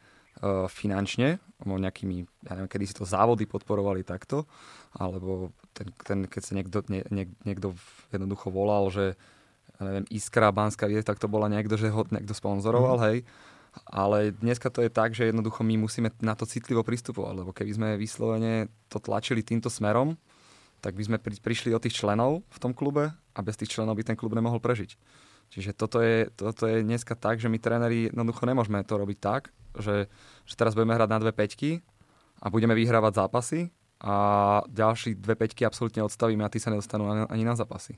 finančne, 0.68 1.40
nejakými, 1.64 2.28
ja 2.44 2.52
neviem, 2.60 2.68
kedy 2.68 2.84
si 2.84 2.94
to 2.94 3.08
závody 3.08 3.48
podporovali 3.48 4.04
takto, 4.04 4.44
alebo 4.92 5.56
ten, 5.72 5.88
ten, 6.04 6.18
keď 6.28 6.42
sa 6.44 6.52
niekto, 6.52 6.84
nie, 6.92 7.00
nie, 7.08 7.24
niekto 7.48 7.72
jednoducho 8.12 8.52
volal, 8.52 8.92
že 8.92 9.16
ja 9.76 9.82
neviem, 9.84 10.04
Iskra, 10.12 10.52
Banská 10.52 10.88
vie, 10.88 11.00
tak 11.00 11.16
to 11.16 11.28
bola 11.28 11.48
niekto, 11.48 11.80
že 11.80 11.88
ho 11.88 12.04
niekto 12.08 12.36
sponzoroval, 12.36 12.96
mm. 13.00 13.04
hej. 13.08 13.18
Ale 13.92 14.32
dneska 14.32 14.72
to 14.72 14.80
je 14.80 14.88
tak, 14.88 15.12
že 15.12 15.28
jednoducho 15.28 15.60
my 15.60 15.76
musíme 15.76 16.08
na 16.24 16.32
to 16.32 16.48
citlivo 16.48 16.80
pristupovať, 16.80 17.44
lebo 17.44 17.52
keby 17.52 17.72
sme 17.76 17.88
vyslovene 18.00 18.72
to 18.88 18.96
tlačili 18.96 19.44
týmto 19.44 19.68
smerom, 19.68 20.16
tak 20.80 20.96
by 20.96 21.04
sme 21.04 21.16
pri, 21.20 21.36
prišli 21.36 21.76
o 21.76 21.80
tých 21.80 22.00
členov 22.00 22.40
v 22.48 22.58
tom 22.60 22.72
klube 22.72 23.12
a 23.12 23.38
bez 23.44 23.56
tých 23.60 23.76
členov 23.76 23.96
by 24.00 24.04
ten 24.04 24.16
klub 24.16 24.32
nemohol 24.32 24.60
prežiť. 24.64 24.96
Čiže 25.50 25.72
toto 25.72 26.02
je, 26.02 26.28
toto 26.34 26.66
je 26.68 26.82
dneska 26.82 27.14
tak, 27.14 27.40
že 27.40 27.48
my 27.48 27.56
tréneri 27.56 28.12
jednoducho 28.12 28.44
nemôžeme 28.44 28.82
to 28.84 28.98
robiť 28.98 29.18
tak, 29.18 29.42
že, 29.78 30.10
že 30.44 30.54
teraz 30.58 30.74
budeme 30.74 30.96
hrať 30.96 31.08
na 31.08 31.18
dve 31.22 31.32
peťky 31.32 31.80
a 32.42 32.46
budeme 32.52 32.76
vyhrávať 32.76 33.12
zápasy 33.24 33.60
a 34.02 34.14
ďalší 34.68 35.16
dve 35.16 35.36
peťky 35.38 35.64
absolútne 35.64 36.04
odstavíme 36.04 36.44
a 36.44 36.52
tí 36.52 36.60
sa 36.60 36.68
nedostanú 36.68 37.28
ani 37.28 37.44
na 37.46 37.56
zápasy. 37.56 37.96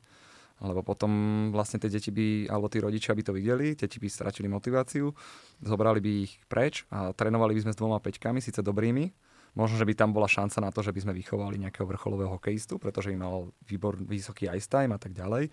Lebo 0.59 0.83
potom 0.83 1.11
vlastne 1.55 1.79
tie 1.79 1.87
deti 1.87 2.11
by, 2.11 2.51
alebo 2.51 2.67
tí 2.67 2.83
rodičia 2.83 3.15
by 3.15 3.23
to 3.23 3.31
videli, 3.31 3.79
deti 3.79 4.03
by 4.03 4.11
stratili 4.11 4.51
motiváciu, 4.51 5.15
zobrali 5.63 6.03
by 6.03 6.11
ich 6.27 6.35
preč 6.51 6.83
a 6.91 7.15
trénovali 7.15 7.55
by 7.55 7.63
sme 7.67 7.73
s 7.75 7.79
dvoma 7.79 8.03
peťkami, 8.03 8.43
síce 8.43 8.63
dobrými, 8.63 9.11
Možno, 9.57 9.75
že 9.75 9.89
by 9.89 9.95
tam 9.99 10.15
bola 10.15 10.31
šanca 10.31 10.61
na 10.61 10.71
to, 10.71 10.87
že 10.87 10.95
by 10.95 11.03
sme 11.03 11.19
vychovali 11.19 11.59
nejakého 11.59 11.89
vrcholového 11.89 12.37
hokejistu, 12.37 12.79
pretože 12.79 13.11
im 13.11 13.19
mal 13.19 13.51
výbor, 13.67 13.99
vysoký 13.99 14.47
ice 14.53 14.69
time 14.69 14.95
a 14.95 15.01
tak 15.01 15.17
ďalej. 15.17 15.51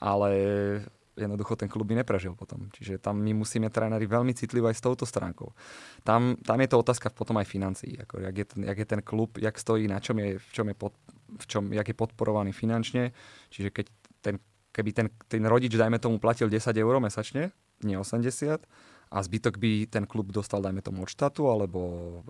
Ale 0.00 0.30
jednoducho 1.16 1.56
ten 1.56 1.68
klub 1.68 1.88
by 1.88 2.02
neprežil 2.02 2.38
potom. 2.38 2.70
Čiže 2.70 3.02
tam 3.02 3.18
my 3.18 3.32
musíme 3.34 3.70
tréneri 3.70 4.06
veľmi 4.06 4.34
citlivo 4.34 4.70
aj 4.70 4.76
s 4.78 4.84
touto 4.84 5.04
stránkou. 5.06 5.52
Tam, 6.06 6.38
tam 6.40 6.58
je 6.60 6.68
to 6.70 6.76
otázka 6.78 7.10
potom 7.10 7.38
aj 7.38 7.46
financií. 7.50 7.98
Ako, 7.98 8.22
jak, 8.22 8.36
je 8.36 8.46
ten, 8.46 8.60
jak 8.64 8.78
je 8.78 8.86
ten 8.86 9.00
klub, 9.02 9.38
jak 9.38 9.54
stojí, 9.58 9.88
na 9.90 9.98
čom 9.98 10.18
je, 10.18 10.38
v 10.38 10.50
čom 10.54 10.66
je, 10.70 10.76
pod, 10.76 10.94
v 11.34 11.44
čom, 11.46 11.62
jak 11.74 11.86
je 11.88 11.96
podporovaný 11.96 12.54
finančne. 12.54 13.10
Čiže 13.50 13.68
keď 13.74 13.86
ten, 14.20 14.34
keby 14.70 14.90
ten, 14.94 15.06
ten 15.26 15.42
rodič, 15.46 15.74
dajme 15.74 15.98
tomu, 15.98 16.22
platil 16.22 16.46
10 16.46 16.70
eur 16.76 16.94
mesačne 17.02 17.50
nie 17.84 17.96
80 17.96 18.60
a 19.10 19.18
zbytok 19.18 19.58
by 19.58 19.90
ten 19.90 20.06
klub 20.06 20.30
dostal, 20.30 20.62
dajme 20.62 20.84
tomu, 20.86 21.02
od 21.02 21.10
štátu 21.10 21.50
alebo 21.50 21.80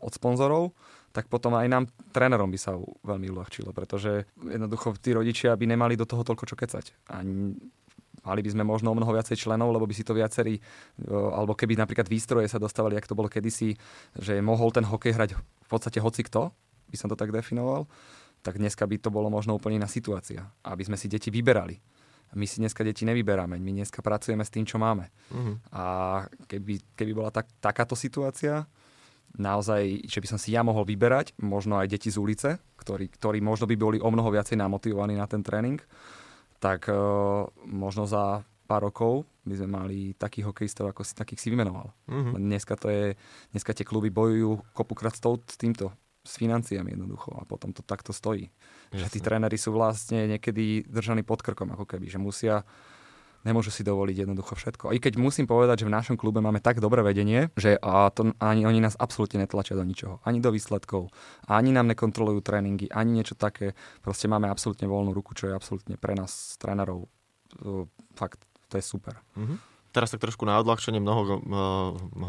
od 0.00 0.12
sponzorov, 0.16 0.72
tak 1.12 1.28
potom 1.28 1.52
aj 1.52 1.68
nám, 1.68 1.84
trénerom 2.16 2.48
by 2.48 2.56
sa 2.56 2.78
veľmi 3.04 3.28
uľahčilo, 3.28 3.76
pretože 3.76 4.24
jednoducho 4.40 4.96
tí 4.96 5.12
rodičia 5.12 5.52
by 5.60 5.76
nemali 5.76 5.98
do 5.98 6.08
toho 6.08 6.24
toľko 6.24 6.48
čo 6.48 6.56
kecať. 6.56 7.12
A 7.12 7.20
mali 8.24 8.40
by 8.44 8.50
sme 8.52 8.64
možno 8.64 8.92
o 8.92 8.96
mnoho 8.96 9.16
viacej 9.16 9.36
členov, 9.48 9.72
lebo 9.72 9.88
by 9.88 9.94
si 9.96 10.04
to 10.04 10.16
viacerí, 10.16 10.60
alebo 11.08 11.56
keby 11.56 11.76
napríklad 11.76 12.06
výstroje 12.06 12.48
sa 12.48 12.60
dostávali, 12.60 12.96
ak 12.96 13.08
to 13.08 13.16
bolo 13.16 13.32
kedysi, 13.32 13.76
že 14.16 14.40
mohol 14.44 14.70
ten 14.72 14.84
hokej 14.84 15.16
hrať 15.16 15.30
v 15.38 15.68
podstate 15.68 15.98
hoci 16.02 16.26
kto, 16.26 16.52
by 16.90 16.96
som 16.98 17.08
to 17.08 17.16
tak 17.16 17.32
definoval, 17.32 17.88
tak 18.40 18.56
dneska 18.56 18.84
by 18.88 18.96
to 19.00 19.12
bolo 19.12 19.28
možno 19.28 19.56
úplne 19.56 19.80
iná 19.80 19.88
situácia, 19.88 20.48
aby 20.64 20.82
sme 20.84 20.96
si 20.96 21.08
deti 21.08 21.28
vyberali 21.28 22.00
my 22.30 22.46
si 22.46 22.62
dneska 22.62 22.86
deti 22.86 23.02
nevyberáme, 23.02 23.58
my 23.58 23.70
dneska 23.82 24.02
pracujeme 24.02 24.46
s 24.46 24.54
tým, 24.54 24.62
čo 24.62 24.78
máme. 24.78 25.10
Uh-huh. 25.34 25.58
A 25.74 25.84
keby, 26.46 26.94
keby 26.94 27.12
bola 27.14 27.34
tak, 27.34 27.50
takáto 27.58 27.98
situácia, 27.98 28.70
naozaj, 29.34 30.06
že 30.06 30.18
by 30.22 30.26
som 30.30 30.38
si 30.38 30.54
ja 30.54 30.62
mohol 30.62 30.86
vyberať, 30.86 31.34
možno 31.42 31.78
aj 31.78 31.90
deti 31.90 32.10
z 32.10 32.18
ulice, 32.22 32.62
ktorí, 32.78 33.10
ktorí 33.10 33.38
možno 33.42 33.66
by 33.66 33.76
boli 33.78 33.98
o 33.98 34.10
mnoho 34.10 34.30
viacej 34.30 34.58
namotivovaní 34.58 35.18
na 35.18 35.26
ten 35.26 35.42
tréning, 35.42 35.82
tak 36.60 36.92
uh, 36.92 37.48
možno 37.64 38.04
za 38.04 38.44
pár 38.68 38.86
rokov 38.86 39.26
by 39.42 39.58
sme 39.58 39.68
mali 39.72 39.98
takých 40.14 40.52
hokejistov, 40.52 40.92
ako 40.94 41.02
si 41.02 41.16
takých 41.18 41.40
si 41.42 41.48
vymenoval. 41.50 41.90
Uh-huh. 42.06 42.38
Dneska, 42.38 42.78
to 42.78 42.86
je, 42.86 43.18
dneska 43.50 43.74
tie 43.74 43.82
kluby 43.82 44.14
bojujú 44.14 44.62
kopukrát 44.70 45.10
s, 45.10 45.24
s 45.24 45.56
týmto, 45.58 45.90
s 46.22 46.38
financiami 46.38 46.94
jednoducho 46.94 47.34
a 47.34 47.42
potom 47.48 47.74
to 47.74 47.82
takto 47.82 48.14
stojí. 48.14 48.52
Jasne. 48.92 49.00
Že 49.02 49.06
tí 49.10 49.18
tréneri 49.18 49.58
sú 49.58 49.74
vlastne 49.74 50.30
niekedy 50.30 50.86
držaní 50.86 51.26
pod 51.26 51.42
krkom, 51.42 51.74
ako 51.74 51.88
keby, 51.88 52.06
že 52.06 52.22
musia 52.22 52.62
nemôžu 53.44 53.72
si 53.72 53.82
dovoliť 53.86 54.26
jednoducho 54.26 54.52
všetko. 54.56 54.92
I 54.92 54.98
keď 55.00 55.16
musím 55.16 55.48
povedať, 55.48 55.84
že 55.84 55.88
v 55.88 55.96
našom 55.96 56.16
klube 56.20 56.44
máme 56.44 56.60
tak 56.60 56.78
dobré 56.78 57.00
vedenie, 57.00 57.48
že 57.56 57.76
a 57.80 58.12
to, 58.12 58.36
ani 58.40 58.68
oni 58.68 58.80
nás 58.84 58.96
absolútne 59.00 59.40
netlačia 59.40 59.76
do 59.76 59.84
ničoho. 59.84 60.20
Ani 60.24 60.44
do 60.44 60.52
výsledkov, 60.52 61.08
ani 61.48 61.72
nám 61.72 61.88
nekontrolujú 61.88 62.40
tréningy, 62.44 62.92
ani 62.92 63.20
niečo 63.20 63.36
také. 63.36 63.72
Proste 64.04 64.28
máme 64.28 64.48
absolútne 64.52 64.88
voľnú 64.88 65.16
ruku, 65.16 65.32
čo 65.32 65.48
je 65.48 65.56
absolútne 65.56 65.96
pre 65.96 66.12
nás, 66.12 66.56
trénerov, 66.60 67.08
fakt, 68.14 68.44
to 68.68 68.78
je 68.78 68.84
super. 68.84 69.18
Mm-hmm 69.34 69.70
teraz 69.90 70.14
tak 70.14 70.22
trošku 70.22 70.46
na 70.46 70.58
odľahčenie 70.62 71.02
mnoho 71.02 71.22
uh, 71.22 71.36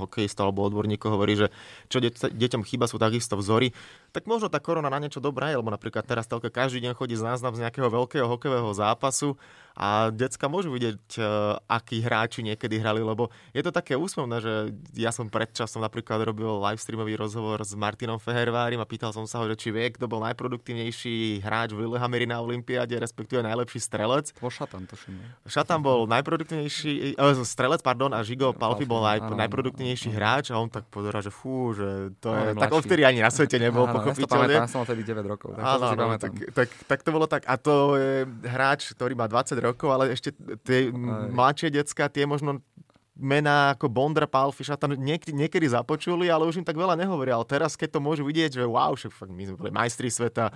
hokejistov 0.05 0.49
alebo 0.49 0.65
odborníkov 0.65 1.13
hovorí, 1.13 1.37
že 1.37 1.47
čo 1.87 2.01
de- 2.01 2.13
deťom 2.13 2.65
chýba 2.65 2.89
sú 2.89 2.97
takisto 2.97 3.37
vzory. 3.37 3.71
Tak 4.11 4.25
možno 4.25 4.49
tá 4.49 4.57
korona 4.57 4.89
na 4.89 4.97
niečo 4.97 5.21
dobrá 5.21 5.53
je, 5.53 5.61
lebo 5.61 5.69
napríklad 5.69 6.03
teraz 6.03 6.25
telka 6.25 6.49
každý 6.49 6.81
deň 6.83 6.97
chodí 6.97 7.13
z 7.13 7.23
náznam 7.23 7.53
z 7.53 7.63
nejakého 7.63 7.87
veľkého 7.87 8.25
hokejového 8.25 8.73
zápasu 8.73 9.37
a 9.75 10.11
decka 10.11 10.51
môžu 10.51 10.73
vidieť, 10.75 10.99
uh, 11.17 11.55
akí 11.71 12.03
hráči 12.03 12.43
niekedy 12.43 12.77
hrali, 12.83 12.99
lebo 12.99 13.31
je 13.55 13.63
to 13.63 13.71
také 13.71 13.95
úsmevné, 13.95 14.43
že 14.43 14.53
ja 14.99 15.15
som 15.15 15.31
predčasom 15.31 15.79
napríklad 15.79 16.27
robil 16.27 16.59
livestreamový 16.59 17.15
rozhovor 17.15 17.63
s 17.63 17.71
Martinom 17.71 18.19
Fehervárim 18.19 18.83
a 18.83 18.87
pýtal 18.87 19.15
som 19.15 19.23
sa 19.23 19.39
ho, 19.39 19.47
že 19.47 19.55
či 19.55 19.69
vie, 19.71 19.87
kto 19.95 20.11
bol 20.11 20.19
najproduktívnejší 20.27 21.39
hráč 21.39 21.71
v 21.71 21.87
Lillehammeri 21.87 22.27
na 22.27 22.43
Olympiáde, 22.43 22.99
respektíve 22.99 23.39
najlepší 23.47 23.79
strelec. 23.79 24.35
Po 24.35 24.51
Šatan, 24.51 24.83
to 24.91 24.99
Šatan 25.47 25.79
bol 25.79 26.03
najproduktívnejší, 26.11 27.15
uh, 27.15 27.39
strelec, 27.47 27.79
pardon, 27.79 28.11
a 28.11 28.19
Žigo 28.27 28.51
Palfi 28.51 28.83
bol 28.83 28.99
naj, 29.07 29.23
áno, 29.23 29.39
najproduktívnejší 29.39 30.11
áno. 30.11 30.17
hráč 30.19 30.45
a 30.51 30.59
on 30.59 30.67
tak 30.67 30.83
pozera, 30.91 31.23
že 31.23 31.31
fú, 31.31 31.71
že 31.71 32.11
to 32.19 32.35
je, 32.35 32.51
áno, 32.51 32.59
tak 32.59 32.75
odtedy 32.75 33.07
ani 33.07 33.23
na 33.23 33.31
svete 33.31 33.55
nebol, 33.55 33.87
áno, 33.87 34.03
pochopiteľne. 34.03 34.67
Ja 34.67 34.67
som 34.67 34.83
vtedy 34.83 35.07
9 35.07 35.31
rokov, 35.31 35.55
tak 35.55 35.63
áno, 35.63 35.85
áno, 35.95 36.19
tak, 36.19 36.33
tak, 36.51 36.67
tak, 36.91 36.99
to 37.07 37.09
bolo 37.15 37.25
tak. 37.25 37.47
A 37.47 37.55
to 37.55 37.95
je 37.95 38.27
hráč, 38.43 38.91
ktorý 38.91 39.15
má 39.15 39.31
20 39.31 39.60
rokov, 39.61 39.89
ale 39.93 40.11
ešte 40.11 40.33
tie 40.65 40.89
mladšie 41.31 41.69
decka, 41.69 42.09
tie 42.09 42.25
možno 42.25 42.59
mená 43.21 43.77
ako 43.77 43.85
Bondra, 43.85 44.25
Palfiša 44.25 44.81
tam 44.81 44.97
niekedy, 44.97 45.35
niekedy 45.35 45.69
započuli, 45.69 46.31
ale 46.31 46.49
už 46.49 46.63
im 46.63 46.67
tak 46.67 46.79
veľa 46.79 46.97
nehovoria. 46.97 47.37
Ale 47.37 47.45
teraz, 47.45 47.77
keď 47.77 47.99
to 47.99 47.99
môžu 48.01 48.25
vidieť, 48.25 48.57
že 48.57 48.65
wow, 48.65 48.97
že 48.97 49.13
fakt 49.13 49.29
my 49.29 49.45
sme 49.45 49.55
boli 49.61 49.71
majstri 49.71 50.09
sveta 50.09 50.49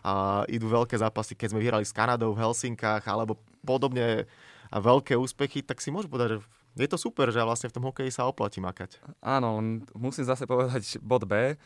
a 0.00 0.42
idú 0.48 0.70
veľké 0.72 0.96
zápasy, 0.96 1.36
keď 1.36 1.52
sme 1.52 1.60
vyhrali 1.60 1.84
s 1.84 1.92
Kanadou 1.92 2.32
v 2.32 2.40
Helsinkách 2.40 3.04
alebo 3.04 3.36
podobne 3.60 4.24
a 4.72 4.76
veľké 4.82 5.14
úspechy, 5.14 5.62
tak 5.62 5.78
si 5.78 5.92
môžu 5.92 6.10
povedať, 6.10 6.38
že 6.38 6.38
je 6.76 6.88
to 6.90 6.98
super, 7.00 7.30
že 7.32 7.40
vlastne 7.40 7.70
v 7.72 7.76
tom 7.76 7.86
hokeji 7.88 8.10
sa 8.12 8.28
oplatí 8.28 8.60
makať. 8.60 9.00
Áno, 9.24 9.60
musím 9.96 10.28
zase 10.28 10.44
povedať 10.44 11.00
bod 11.00 11.24
B, 11.24 11.54
eh, 11.54 11.56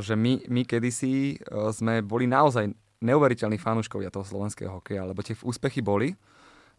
že 0.00 0.14
my, 0.14 0.46
my 0.48 0.62
kedysi 0.64 1.36
eh, 1.36 1.70
sme 1.72 2.00
boli 2.04 2.28
naozaj 2.28 2.72
neuveriteľní 3.02 3.58
fanúškovia 3.58 4.14
toho 4.14 4.24
slovenského 4.24 4.80
hokeja, 4.80 5.04
lebo 5.04 5.20
tie 5.20 5.36
úspechy 5.42 5.82
boli. 5.82 6.14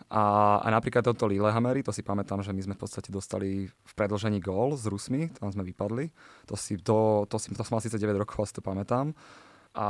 A, 0.10 0.58
a 0.60 0.68
napríklad 0.74 1.06
toto 1.06 1.30
Lillehammery, 1.30 1.86
to 1.86 1.94
si 1.94 2.02
pamätám, 2.02 2.42
že 2.42 2.52
my 2.52 2.62
sme 2.66 2.76
v 2.76 2.82
podstate 2.82 3.14
dostali 3.14 3.70
v 3.70 3.94
predlžení 3.94 4.42
gól 4.42 4.76
s 4.76 4.90
Rusmi, 4.90 5.30
tam 5.38 5.54
sme 5.54 5.64
vypadli. 5.64 6.10
To, 6.50 6.58
si, 6.58 6.82
to, 6.82 7.30
to, 7.30 7.38
si, 7.38 7.54
to 7.54 7.62
som 7.62 7.78
mal 7.78 7.84
síce 7.84 7.96
9 7.96 8.10
rokov, 8.18 8.42
asi 8.42 8.58
to 8.58 8.64
pamätám. 8.66 9.14
A 9.78 9.88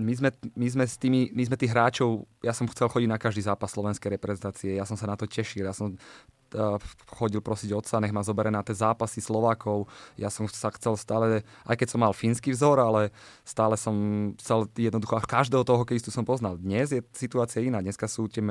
my 0.00 0.12
sme, 0.16 0.30
my 0.56 0.68
sme 0.70 0.84
s 0.86 0.96
tými, 0.96 1.30
my 1.34 1.42
sme 1.46 1.56
tých 1.60 1.72
hráčov, 1.72 2.24
ja 2.40 2.56
som 2.56 2.68
chcel 2.70 2.88
chodiť 2.88 3.08
na 3.10 3.20
každý 3.20 3.44
zápas 3.44 3.70
slovenskej 3.74 4.16
reprezentácie, 4.16 4.78
ja 4.80 4.88
som 4.88 4.96
sa 4.96 5.06
na 5.06 5.14
to 5.14 5.28
tešil, 5.28 5.66
ja 5.66 5.76
som 5.76 5.94
chodil 7.06 7.40
prosiť 7.40 7.70
otca, 7.74 8.02
nech 8.02 8.14
ma 8.14 8.26
zoberie 8.26 8.50
na 8.50 8.64
tie 8.66 8.74
zápasy 8.74 9.22
Slovákov, 9.22 9.86
ja 10.18 10.28
som 10.28 10.50
sa 10.50 10.70
chcel 10.74 10.98
stále, 10.98 11.46
aj 11.66 11.76
keď 11.78 11.88
som 11.94 12.00
mal 12.02 12.14
fínsky 12.14 12.50
vzor, 12.50 12.82
ale 12.82 13.14
stále 13.46 13.78
som 13.78 13.94
chcel 14.38 14.66
jednoducho, 14.74 15.22
každého 15.24 15.62
toho 15.62 15.86
hokejistu 15.86 16.10
som 16.10 16.26
poznal. 16.26 16.58
Dnes 16.58 16.90
je 16.90 17.00
situácia 17.14 17.62
iná, 17.62 17.78
dneska 17.78 18.10
sú 18.10 18.26
tie, 18.26 18.42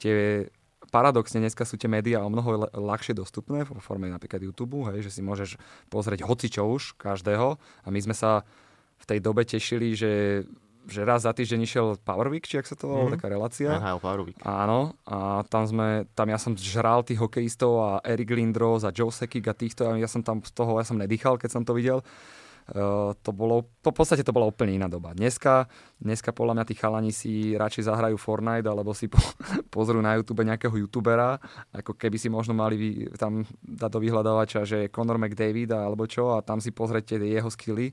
tie 0.00 0.46
paradoxne 0.88 1.40
dneska 1.42 1.68
sú 1.68 1.76
tie 1.76 1.90
médiá 1.90 2.24
o 2.24 2.32
mnoho 2.32 2.70
ľahšie 2.72 3.12
dostupné 3.12 3.64
vo 3.68 3.80
forme 3.80 4.08
napríklad 4.08 4.40
YouTube, 4.40 4.88
hej, 4.88 5.04
že 5.04 5.20
si 5.20 5.20
môžeš 5.20 5.60
pozrieť 5.92 6.24
hocičo 6.24 6.64
už 6.64 6.96
každého. 6.96 7.56
A 7.58 7.88
my 7.92 8.00
sme 8.00 8.16
sa 8.16 8.44
v 8.98 9.04
tej 9.04 9.18
dobe 9.20 9.44
tešili, 9.44 9.94
že 9.94 10.42
že 10.88 11.04
raz 11.04 11.28
za 11.28 11.32
týždeň 11.36 11.60
išiel 11.68 11.86
Power 12.00 12.32
Week, 12.32 12.48
či 12.48 12.56
ak 12.56 12.66
sa 12.66 12.74
to 12.74 12.88
volá, 12.88 13.12
mm. 13.12 13.14
taká 13.20 13.28
relácia. 13.28 13.68
NHL 13.76 14.00
Power 14.00 14.20
Week. 14.24 14.38
Áno, 14.40 14.96
a 15.04 15.44
tam 15.44 15.68
sme, 15.68 16.08
tam 16.16 16.32
ja 16.32 16.40
som 16.40 16.56
žral 16.56 17.04
tých 17.04 17.20
hokejistov 17.20 17.72
a 17.76 17.90
Erik 18.00 18.32
Lindros 18.32 18.88
a 18.88 18.90
Joe 18.90 19.12
Sekik 19.12 19.44
a 19.46 19.54
týchto, 19.54 19.84
ja 20.00 20.08
som 20.08 20.24
tam 20.24 20.40
z 20.40 20.52
toho, 20.56 20.80
ja 20.80 20.88
som 20.88 20.96
nedýchal, 20.96 21.36
keď 21.36 21.50
som 21.52 21.62
to 21.62 21.76
videl. 21.76 22.00
Uh, 22.68 23.16
to 23.24 23.32
bolo, 23.32 23.64
to, 23.80 23.88
v 23.88 23.96
podstate 23.96 24.20
to 24.20 24.28
bola 24.28 24.44
úplne 24.44 24.76
iná 24.76 24.92
doba. 24.92 25.16
Dneska, 25.16 25.72
dneska 26.04 26.36
podľa 26.36 26.52
mňa 26.60 26.64
tí 26.68 26.74
chalani 26.76 27.12
si 27.16 27.56
radšej 27.56 27.88
zahrajú 27.88 28.20
Fortnite 28.20 28.68
alebo 28.68 28.92
si 28.92 29.08
po, 29.08 29.16
pozrú 29.72 30.04
na 30.04 30.20
YouTube 30.20 30.44
nejakého 30.44 30.76
youtubera, 30.76 31.40
ako 31.72 31.96
keby 31.96 32.20
si 32.20 32.28
možno 32.28 32.52
mali 32.52 32.76
vy, 32.76 32.88
tam 33.16 33.40
dať 33.64 33.88
do 33.88 34.00
vyhľadávača, 34.04 34.68
že 34.68 34.92
Conor 34.92 35.16
McDavid 35.16 35.72
alebo 35.72 36.04
čo 36.04 36.36
a 36.36 36.44
tam 36.44 36.60
si 36.60 36.68
pozrite 36.68 37.16
jeho 37.16 37.48
skilly 37.48 37.88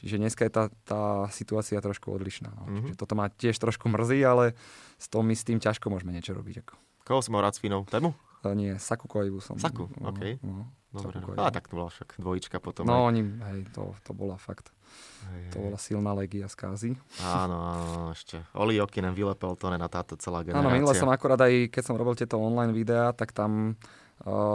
Čiže 0.00 0.16
dneska 0.20 0.42
je 0.46 0.52
tá, 0.52 0.64
tá 0.84 1.02
situácia 1.30 1.78
trošku 1.78 2.10
odlišná. 2.10 2.50
No. 2.50 2.62
Mm-hmm. 2.66 2.84
Čiže 2.92 3.00
toto 3.00 3.14
ma 3.14 3.30
tiež 3.30 3.56
trošku 3.58 3.86
mrzí, 3.90 4.20
ale 4.26 4.58
s 4.98 5.06
tom 5.06 5.26
my 5.26 5.34
s 5.34 5.46
tým 5.46 5.58
ťažko 5.60 5.90
môžeme 5.90 6.14
niečo 6.14 6.34
robiť. 6.34 6.64
Ako. 6.66 6.74
Koho 7.04 7.20
si 7.20 7.30
mal 7.30 7.44
rád 7.44 7.56
s 7.56 7.60
Finou? 7.60 7.84
Tému? 7.84 8.16
Uh, 8.44 8.52
nie, 8.52 8.76
Saku 8.76 9.08
Koivu 9.08 9.40
som. 9.40 9.56
Saku, 9.56 9.88
no, 10.00 10.12
OK. 10.12 10.36
No, 10.44 10.68
Dobre, 10.94 11.18
no. 11.18 11.42
A 11.42 11.50
tak 11.50 11.66
to 11.66 11.74
bola 11.74 11.90
však 11.90 12.22
dvojička 12.22 12.62
potom. 12.62 12.86
No, 12.86 13.02
aj. 13.02 13.10
oni, 13.10 13.20
hej, 13.26 13.60
to, 13.74 13.98
to 14.06 14.14
bola 14.14 14.38
fakt. 14.38 14.70
Hej, 15.26 15.50
to 15.50 15.58
bola 15.58 15.74
silná 15.74 16.14
legia 16.14 16.46
z 16.46 16.54
Kázy. 16.54 16.90
Áno, 17.18 17.56
áno, 17.58 18.14
ešte. 18.14 18.38
Oli 18.54 18.78
Jokinen 18.78 19.10
vylepel 19.10 19.58
to 19.58 19.66
na 19.74 19.90
táto 19.90 20.14
celá 20.14 20.46
generácia. 20.46 20.62
Áno, 20.62 20.70
minule 20.70 20.94
som 20.94 21.10
akorát 21.10 21.42
aj, 21.42 21.72
keď 21.74 21.82
som 21.82 21.98
robil 21.98 22.14
tieto 22.14 22.38
online 22.38 22.70
videá, 22.70 23.10
tak 23.10 23.34
tam 23.34 23.74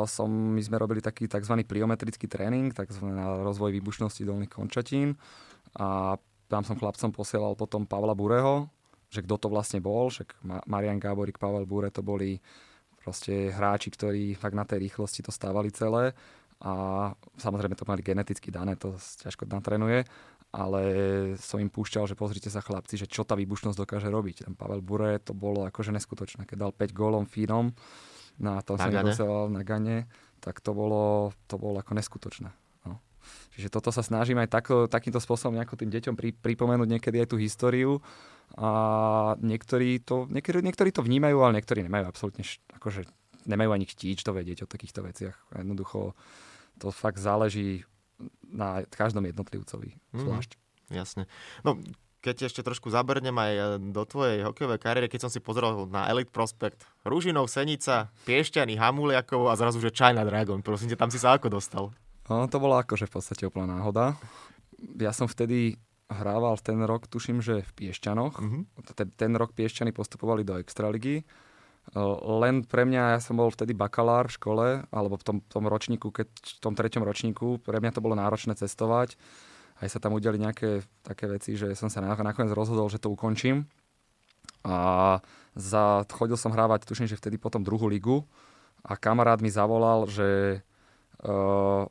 som, 0.08 0.30
my 0.30 0.62
sme 0.64 0.80
robili 0.80 1.04
taký 1.04 1.28
tzv. 1.28 1.60
pliometrický 1.68 2.32
tréning, 2.32 2.72
tzv. 2.72 3.04
na 3.12 3.44
rozvoj 3.44 3.76
výbušnosti 3.76 4.24
dolných 4.24 4.52
končatín 4.54 5.20
a 5.76 6.16
tam 6.50 6.64
som 6.66 6.80
chlapcom 6.80 7.14
posielal 7.14 7.54
potom 7.54 7.86
Pavla 7.86 8.18
Bureho, 8.18 8.72
že 9.10 9.22
kto 9.22 9.38
to 9.38 9.48
vlastne 9.50 9.82
bol, 9.82 10.10
však 10.10 10.38
Marian 10.70 10.98
Gáborik, 10.98 11.38
Pavel 11.38 11.66
Bure 11.66 11.90
to 11.90 12.06
boli 12.06 12.38
proste 13.02 13.50
hráči, 13.50 13.90
ktorí 13.90 14.38
fakt 14.38 14.58
na 14.58 14.66
tej 14.66 14.86
rýchlosti 14.86 15.26
to 15.26 15.34
stávali 15.34 15.74
celé 15.74 16.14
a 16.60 17.10
samozrejme 17.40 17.74
to 17.74 17.88
mali 17.88 18.04
geneticky 18.04 18.52
dané, 18.52 18.76
to 18.76 18.98
ťažko 19.00 19.48
natrenuje, 19.48 20.04
ale 20.50 20.82
som 21.38 21.62
im 21.62 21.70
púšťal, 21.70 22.10
že 22.10 22.18
pozrite 22.18 22.50
sa 22.50 22.60
chlapci, 22.66 22.98
že 22.98 23.06
čo 23.06 23.22
tá 23.22 23.38
výbušnosť 23.38 23.78
dokáže 23.78 24.10
robiť. 24.10 24.50
Ten 24.50 24.58
Pavel 24.58 24.82
Bure 24.82 25.22
to 25.22 25.38
bolo 25.38 25.62
akože 25.70 25.94
neskutočné. 25.94 26.50
Keď 26.50 26.58
dal 26.58 26.74
5 26.74 26.90
gólom 26.90 27.26
Fínom, 27.30 27.70
na 28.40 28.64
tom 28.64 28.80
som 28.80 29.52
na 29.52 29.62
Gane, 29.68 30.08
tak 30.40 30.64
to 30.64 30.72
bolo, 30.72 31.36
to 31.52 31.60
bolo 31.60 31.84
ako 31.84 31.94
neskutočné. 31.94 32.50
Čiže 33.56 33.70
toto 33.70 33.92
sa 33.92 34.00
snažím 34.00 34.40
aj 34.40 34.50
tako, 34.50 34.88
takýmto 34.88 35.20
spôsobom 35.20 35.60
nejako 35.60 35.76
tým 35.76 35.92
deťom 35.92 36.16
pri, 36.16 36.32
pripomenúť 36.32 36.88
niekedy 36.88 37.20
aj 37.20 37.28
tú 37.28 37.38
históriu. 37.38 38.00
A 38.58 38.70
niektorí 39.44 40.02
to, 40.02 40.26
niektorí, 40.32 40.64
niektorí 40.64 40.90
to 40.90 41.06
vnímajú, 41.06 41.38
ale 41.44 41.60
niektorí 41.60 41.86
nemajú 41.86 42.06
absolútne, 42.08 42.48
akože 42.80 43.06
nemajú 43.46 43.70
ani 43.76 43.86
chtíč 43.86 44.26
to 44.26 44.32
vedieť 44.34 44.66
o 44.66 44.72
takýchto 44.72 45.06
veciach. 45.06 45.36
Jednoducho 45.54 46.18
to 46.80 46.90
fakt 46.90 47.20
záleží 47.20 47.86
na 48.48 48.84
každom 48.90 49.28
jednotlivcovi 49.28 49.96
zvlášť. 50.16 50.52
Mm, 50.56 50.96
jasne. 50.96 51.24
No, 51.62 51.78
keď 52.20 52.52
ešte 52.52 52.62
trošku 52.62 52.92
zabrnem 52.92 53.36
aj 53.36 53.54
e, 53.56 53.64
do 53.96 54.04
tvojej 54.04 54.44
hokejovej 54.44 54.80
kariéry, 54.80 55.08
keď 55.08 55.28
som 55.28 55.32
si 55.32 55.40
pozrel 55.40 55.88
na 55.88 56.12
Elite 56.12 56.32
Prospect, 56.32 56.84
Rúžinov, 57.08 57.48
Senica, 57.48 58.12
Piešťany, 58.28 58.76
Hamuliakov 58.76 59.48
a 59.48 59.56
zrazu, 59.56 59.80
že 59.80 59.96
China 59.96 60.28
Dragon. 60.28 60.60
Prosím 60.60 60.92
ťa, 60.92 61.00
tam 61.00 61.12
si 61.12 61.20
sa 61.20 61.40
ako 61.40 61.48
dostal? 61.48 61.96
No, 62.28 62.46
to 62.52 62.60
bola 62.60 62.84
akože 62.84 63.08
v 63.08 63.14
podstate 63.16 63.44
úplná 63.48 63.80
náhoda. 63.80 64.20
Ja 65.00 65.16
som 65.16 65.26
vtedy 65.32 65.80
hrával 66.12 66.60
ten 66.60 66.78
rok, 66.84 67.08
tuším, 67.08 67.40
že 67.40 67.64
v 67.64 67.72
Piešťanoch. 67.74 68.36
Mm-hmm. 68.38 68.62
Ten, 68.94 69.08
ten 69.16 69.32
rok 69.40 69.56
Piešťany 69.56 69.96
postupovali 69.96 70.44
do 70.44 70.60
Extraligy. 70.60 71.24
Len 72.22 72.70
pre 72.70 72.86
mňa, 72.86 73.18
ja 73.18 73.20
som 73.24 73.34
bol 73.34 73.50
vtedy 73.50 73.74
bakalár 73.74 74.30
v 74.30 74.36
škole, 74.38 74.68
alebo 74.94 75.18
v 75.18 75.24
tom, 75.26 75.38
tom 75.42 75.66
ročníku, 75.66 76.14
keď, 76.14 76.30
v 76.30 76.60
tom 76.62 76.78
treťom 76.78 77.02
ročníku, 77.02 77.58
pre 77.66 77.82
mňa 77.82 77.98
to 77.98 78.04
bolo 78.04 78.14
náročné 78.14 78.54
cestovať 78.54 79.18
aj 79.80 79.88
sa 79.88 80.00
tam 80.00 80.16
udeli 80.16 80.40
nejaké 80.40 80.84
také 81.04 81.26
veci, 81.32 81.56
že 81.56 81.72
som 81.76 81.88
sa 81.88 82.04
nakoniec 82.04 82.52
rozhodol, 82.52 82.92
že 82.92 83.00
to 83.00 83.12
ukončím. 83.12 83.68
A 84.68 85.18
za, 85.56 86.04
chodil 86.12 86.36
som 86.36 86.52
hrávať, 86.52 86.84
tuším, 86.84 87.08
že 87.08 87.16
vtedy 87.16 87.40
potom 87.40 87.64
druhú 87.64 87.88
ligu 87.88 88.28
a 88.84 89.00
kamarát 89.00 89.40
mi 89.40 89.48
zavolal, 89.48 90.08
že 90.08 90.60
uh, 91.24 91.88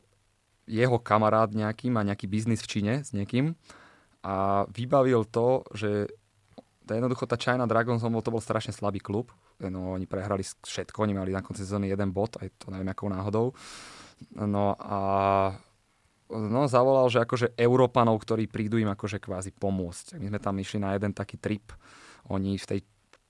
jeho 0.68 0.98
kamarát 1.00 1.48
nejaký 1.48 1.88
má 1.88 2.04
nejaký 2.04 2.28
biznis 2.28 2.60
v 2.60 2.70
Číne 2.70 2.94
s 3.00 3.16
niekým 3.16 3.56
a 4.20 4.68
vybavil 4.68 5.24
to, 5.24 5.64
že 5.72 6.12
to 6.84 6.96
jednoducho 6.96 7.28
tá 7.28 7.36
China 7.36 7.68
Dragons 7.68 8.00
to 8.00 8.32
bol 8.32 8.40
strašne 8.40 8.72
slabý 8.72 9.00
klub. 9.00 9.28
No, 9.60 9.92
oni 9.92 10.08
prehrali 10.08 10.40
všetko, 10.40 11.04
oni 11.04 11.12
mali 11.12 11.36
na 11.36 11.44
konci 11.44 11.60
sezóny 11.64 11.92
jeden 11.92 12.16
bod, 12.16 12.40
aj 12.40 12.48
to 12.56 12.72
neviem 12.72 12.88
akou 12.88 13.12
náhodou. 13.12 13.52
No 14.32 14.72
a 14.80 15.00
no, 16.30 16.68
zavolal, 16.68 17.08
že 17.08 17.24
akože 17.24 17.56
Európanov, 17.56 18.20
ktorí 18.20 18.48
prídu 18.48 18.76
im 18.76 18.92
akože 18.92 19.20
kvázi 19.20 19.52
pomôcť. 19.56 20.20
My 20.20 20.28
sme 20.32 20.40
tam 20.40 20.56
išli 20.60 20.78
na 20.80 20.94
jeden 20.94 21.12
taký 21.16 21.40
trip. 21.40 21.72
Oni 22.28 22.60
v 22.60 22.68
tej 22.68 22.80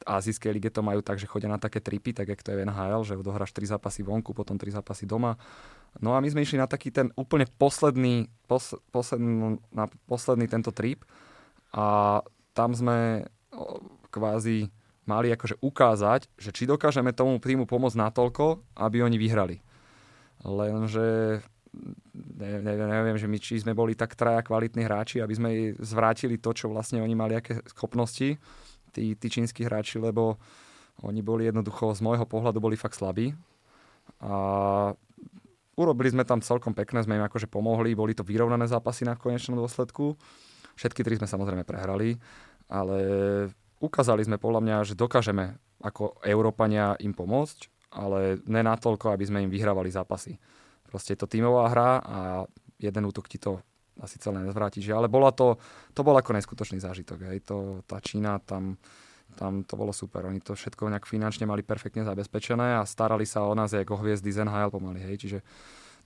azijskej 0.06 0.54
lige 0.54 0.70
to 0.70 0.84
majú 0.84 1.02
tak, 1.02 1.18
že 1.18 1.26
chodia 1.26 1.50
na 1.50 1.58
také 1.58 1.82
tripy, 1.82 2.14
tak 2.14 2.30
jak 2.30 2.42
to 2.42 2.54
je 2.54 2.58
v 2.58 2.64
NHL, 2.70 3.02
že 3.02 3.18
odohráš 3.18 3.50
3 3.50 3.74
zápasy 3.78 4.06
vonku, 4.06 4.30
potom 4.30 4.54
3 4.54 4.78
zápasy 4.78 5.04
doma. 5.08 5.34
No 5.98 6.14
a 6.14 6.22
my 6.22 6.28
sme 6.30 6.44
išli 6.44 6.60
na 6.60 6.70
taký 6.70 6.94
ten 6.94 7.10
úplne 7.18 7.48
posledný, 7.58 8.30
pos, 8.46 8.76
posledný, 8.94 9.58
na 9.74 9.90
posledný 10.06 10.46
tento 10.46 10.70
trip 10.70 11.02
a 11.74 12.20
tam 12.54 12.70
sme 12.76 13.26
kvázi 14.12 14.70
mali 15.08 15.32
akože 15.32 15.64
ukázať, 15.64 16.28
že 16.36 16.52
či 16.52 16.68
dokážeme 16.68 17.16
tomu 17.16 17.40
týmu 17.40 17.64
pomôcť 17.64 17.96
natoľko, 17.96 18.76
aby 18.76 19.00
oni 19.00 19.16
vyhrali. 19.16 19.56
Lenže 20.44 21.40
neviem, 22.38 22.88
neviem, 22.88 23.18
že 23.18 23.28
my 23.30 23.38
či 23.38 23.60
sme 23.60 23.76
boli 23.76 23.94
tak 23.94 24.14
traja 24.14 24.40
kvalitní 24.42 24.84
hráči, 24.84 25.20
aby 25.20 25.34
sme 25.34 25.50
zvrátili 25.78 26.40
to, 26.40 26.54
čo 26.56 26.70
vlastne 26.72 27.02
oni 27.02 27.14
mali, 27.14 27.34
aké 27.36 27.60
schopnosti, 27.68 28.38
tí, 28.92 29.04
tí 29.14 29.26
čínsky 29.28 29.64
hráči, 29.64 30.00
lebo 30.00 30.40
oni 31.04 31.22
boli 31.22 31.46
jednoducho, 31.46 31.94
z 31.94 32.02
môjho 32.02 32.26
pohľadu, 32.26 32.58
boli 32.58 32.74
fakt 32.74 32.98
slabí. 32.98 33.30
A 34.18 34.34
urobili 35.78 36.10
sme 36.10 36.26
tam 36.26 36.42
celkom 36.42 36.74
pekné, 36.74 37.06
sme 37.06 37.20
im 37.20 37.26
akože 37.26 37.46
pomohli, 37.46 37.94
boli 37.94 38.16
to 38.16 38.26
vyrovnané 38.26 38.66
zápasy 38.66 39.06
na 39.06 39.14
konečnom 39.14 39.54
dôsledku. 39.62 40.18
Všetky 40.74 41.06
tri 41.06 41.14
sme 41.18 41.30
samozrejme 41.30 41.62
prehrali, 41.62 42.18
ale 42.66 42.98
ukázali 43.78 44.26
sme 44.26 44.42
podľa 44.42 44.60
mňa, 44.62 44.76
že 44.90 44.98
dokážeme 44.98 45.54
ako 45.78 46.18
Európania 46.26 46.98
im 46.98 47.14
pomôcť, 47.14 47.70
ale 47.94 48.42
ne 48.50 48.62
natoľko, 48.66 49.14
aby 49.14 49.24
sme 49.26 49.42
im 49.46 49.50
vyhrávali 49.54 49.90
zápasy. 49.94 50.34
Proste 50.88 51.12
je 51.12 51.20
to 51.20 51.28
tímová 51.28 51.68
hra 51.68 51.90
a 52.00 52.18
jeden 52.80 53.04
útok 53.04 53.28
ti 53.28 53.36
to 53.36 53.60
asi 54.00 54.16
celé 54.18 54.40
nezvráti. 54.46 54.80
Že? 54.80 54.96
Ale 54.96 55.08
bola 55.12 55.34
to, 55.34 55.60
to 55.92 56.00
bol 56.00 56.16
ako 56.16 56.32
neskutočný 56.32 56.80
zážitok. 56.80 57.28
Hej. 57.28 57.44
To, 57.50 57.84
tá 57.84 58.00
Čína 58.00 58.40
tam, 58.40 58.80
tam 59.36 59.66
to 59.66 59.74
bolo 59.76 59.92
super. 59.92 60.24
Oni 60.30 60.40
to 60.40 60.54
všetko 60.54 60.88
nejak 60.88 61.04
finančne 61.04 61.44
mali 61.44 61.66
perfektne 61.66 62.06
zabezpečené 62.06 62.80
a 62.80 62.82
starali 62.86 63.26
sa 63.26 63.44
o 63.44 63.52
nás 63.52 63.74
ako 63.74 64.00
hviezdy 64.00 64.30
z 64.32 64.46
NHL 64.46 64.70
pomaly. 64.72 65.02
Hej. 65.02 65.16
Čiže 65.26 65.38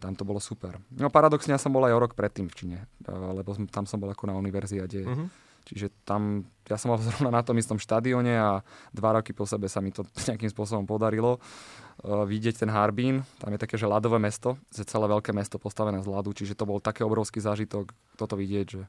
tam 0.02 0.18
to 0.18 0.26
bolo 0.26 0.42
super. 0.42 0.82
No 0.98 1.14
paradoxne 1.14 1.54
ja 1.54 1.62
som 1.62 1.70
bol 1.70 1.86
aj 1.86 1.94
o 1.94 2.02
rok 2.02 2.18
predtým 2.18 2.50
v 2.50 2.54
Číne, 2.58 2.78
lebo 3.06 3.54
tam 3.70 3.86
som 3.86 4.02
bol 4.02 4.10
ako 4.10 4.26
na 4.26 4.34
univerziade. 4.34 5.06
Uh-huh. 5.06 5.30
Čiže 5.66 5.94
tam, 6.02 6.46
ja 6.66 6.76
som 6.76 6.94
bol 6.94 7.00
zrovna 7.06 7.30
na 7.30 7.42
tom 7.44 7.58
istom 7.58 7.78
štadióne 7.78 8.34
a 8.34 8.50
dva 8.90 9.18
roky 9.18 9.30
po 9.34 9.46
sebe 9.46 9.66
sa 9.66 9.78
mi 9.78 9.94
to 9.94 10.06
nejakým 10.28 10.50
spôsobom 10.50 10.84
podarilo 10.84 11.38
uh, 11.38 12.24
vidieť 12.26 12.66
ten 12.66 12.70
Harbín. 12.70 13.22
Tam 13.38 13.52
je 13.54 13.62
také, 13.62 13.78
že 13.78 13.90
ľadové 13.90 14.18
mesto, 14.22 14.58
že 14.74 14.86
celé 14.86 15.06
veľké 15.10 15.30
mesto 15.34 15.56
postavené 15.56 16.02
z 16.02 16.08
ľadu, 16.08 16.34
čiže 16.34 16.58
to 16.58 16.66
bol 16.66 16.82
taký 16.82 17.06
obrovský 17.06 17.38
zážitok 17.42 17.94
toto 18.18 18.34
vidieť, 18.34 18.66
že 18.66 18.82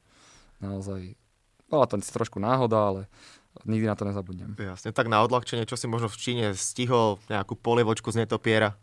naozaj 0.62 1.14
bola 1.68 1.88
to 1.88 1.98
trošku 1.98 2.38
náhoda, 2.38 2.78
ale 2.78 3.00
nikdy 3.64 3.86
na 3.88 3.96
to 3.96 4.04
nezabudnem. 4.06 4.54
Jasne, 4.54 4.94
tak 4.94 5.10
na 5.10 5.24
odľahčenie, 5.24 5.66
čo 5.66 5.78
si 5.78 5.86
možno 5.90 6.06
v 6.06 6.20
Číne 6.20 6.46
stihol, 6.54 7.18
nejakú 7.26 7.58
polievočku 7.58 8.12
z 8.14 8.26
netopiera? 8.26 8.76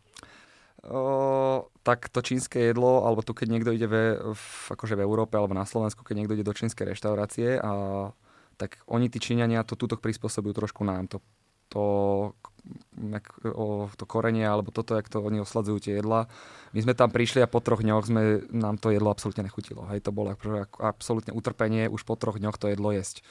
Tak 0.82 2.10
to 2.10 2.20
čínske 2.26 2.58
jedlo, 2.58 3.06
alebo 3.06 3.22
tu 3.22 3.38
keď 3.38 3.48
niekto 3.54 3.70
ide 3.70 3.86
ve, 3.86 4.04
v, 4.18 4.46
akože 4.74 4.98
v 4.98 5.06
Európe 5.06 5.38
alebo 5.38 5.54
na 5.54 5.70
Slovensku, 5.70 6.02
keď 6.02 6.16
niekto 6.18 6.34
ide 6.34 6.46
do 6.46 6.58
čínskej 6.58 6.90
reštaurácie, 6.90 7.62
a, 7.62 8.10
tak 8.58 8.82
oni, 8.90 9.06
tí 9.06 9.22
Číňania, 9.22 9.62
to 9.62 9.78
túto 9.78 9.94
prispôsobujú 9.98 10.58
trošku 10.58 10.82
nám. 10.82 11.06
To, 11.14 11.18
to, 11.70 11.84
o, 13.46 13.90
to 13.94 14.06
korenie, 14.10 14.46
alebo 14.46 14.74
toto, 14.74 14.98
jak 14.98 15.06
to 15.06 15.22
oni 15.22 15.46
osladzujú 15.46 15.78
tie 15.86 15.94
jedla. 16.02 16.26
My 16.74 16.80
sme 16.82 16.98
tam 16.98 17.14
prišli 17.14 17.46
a 17.46 17.50
po 17.50 17.62
troch 17.62 17.86
dňoch 17.86 18.06
sme, 18.10 18.22
nám 18.50 18.82
to 18.82 18.90
jedlo 18.90 19.14
absolútne 19.14 19.46
nechutilo. 19.46 19.86
Hej, 19.86 20.02
to 20.02 20.10
bolo 20.10 20.34
akože, 20.34 20.66
absolútne 20.82 21.34
utrpenie 21.34 21.94
už 21.94 22.02
po 22.10 22.18
troch 22.18 22.42
dňoch 22.42 22.58
to 22.58 22.74
jedlo 22.74 22.90
jesť. 22.90 23.22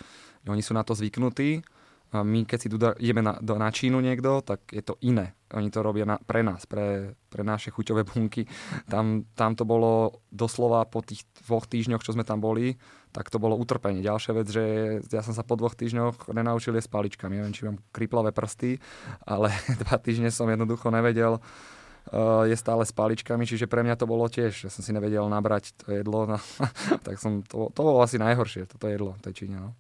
Oni 0.47 0.63
sú 0.63 0.71
na 0.71 0.87
to 0.87 0.95
zvyknutí 0.95 1.67
my, 2.11 2.43
keď 2.43 2.59
si 2.59 2.69
tu 2.69 2.77
ideme 2.99 3.23
na, 3.23 3.39
do, 3.39 3.55
na 3.55 3.71
Čínu 3.71 4.03
niekto, 4.03 4.43
tak 4.43 4.67
je 4.75 4.83
to 4.83 4.99
iné. 5.07 5.39
Oni 5.55 5.71
to 5.71 5.83
robia 5.83 6.07
na, 6.07 6.19
pre 6.19 6.43
nás, 6.43 6.67
pre, 6.67 7.15
pre 7.31 7.43
naše 7.47 7.71
chuťové 7.71 8.03
bunky. 8.03 8.47
Tam, 8.91 9.27
tam 9.35 9.55
to 9.55 9.63
bolo 9.63 10.23
doslova 10.31 10.87
po 10.91 11.03
tých 11.03 11.27
dvoch 11.47 11.71
týždňoch, 11.71 12.03
čo 12.03 12.15
sme 12.15 12.27
tam 12.27 12.43
boli, 12.43 12.75
tak 13.11 13.31
to 13.31 13.43
bolo 13.43 13.59
utrpenie. 13.59 14.03
Ďalšia 14.03 14.33
vec, 14.35 14.47
že 14.51 14.65
ja 15.07 15.23
som 15.23 15.35
sa 15.35 15.47
po 15.47 15.55
dvoch 15.55 15.75
týždňoch 15.75 16.31
nenaučil 16.35 16.75
jesť 16.75 16.91
paličkami. 16.95 17.39
Neviem, 17.39 17.55
či 17.55 17.67
mám 17.67 17.79
kriplavé 17.95 18.31
prsty, 18.35 18.79
ale 19.27 19.51
dva 19.87 19.99
týždne 19.99 20.31
som 20.35 20.51
jednoducho 20.51 20.91
nevedel 20.91 21.39
uh, 21.39 22.43
je 22.47 22.57
stále 22.59 22.83
s 22.87 22.95
paličkami, 22.95 23.47
čiže 23.47 23.67
pre 23.71 23.83
mňa 23.83 23.99
to 23.99 24.07
bolo 24.11 24.27
tiež, 24.27 24.67
že 24.67 24.69
som 24.71 24.83
si 24.83 24.91
nevedel 24.95 25.27
nabrať 25.31 25.75
to 25.79 25.95
jedlo, 25.95 26.27
no, 26.27 26.39
tak 27.07 27.19
som, 27.19 27.43
to, 27.47 27.71
to 27.71 27.81
bolo 27.83 28.03
asi 28.03 28.19
najhoršie, 28.19 28.67
toto 28.67 28.87
jedlo 28.91 29.19
v 29.19 29.23
tej 29.27 29.35
Číne. 29.47 29.57
No. 29.59 29.71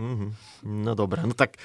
Mm-hmm. 0.00 0.30
No 0.80 0.96
dobré, 0.96 1.20
no 1.28 1.36
tak 1.36 1.60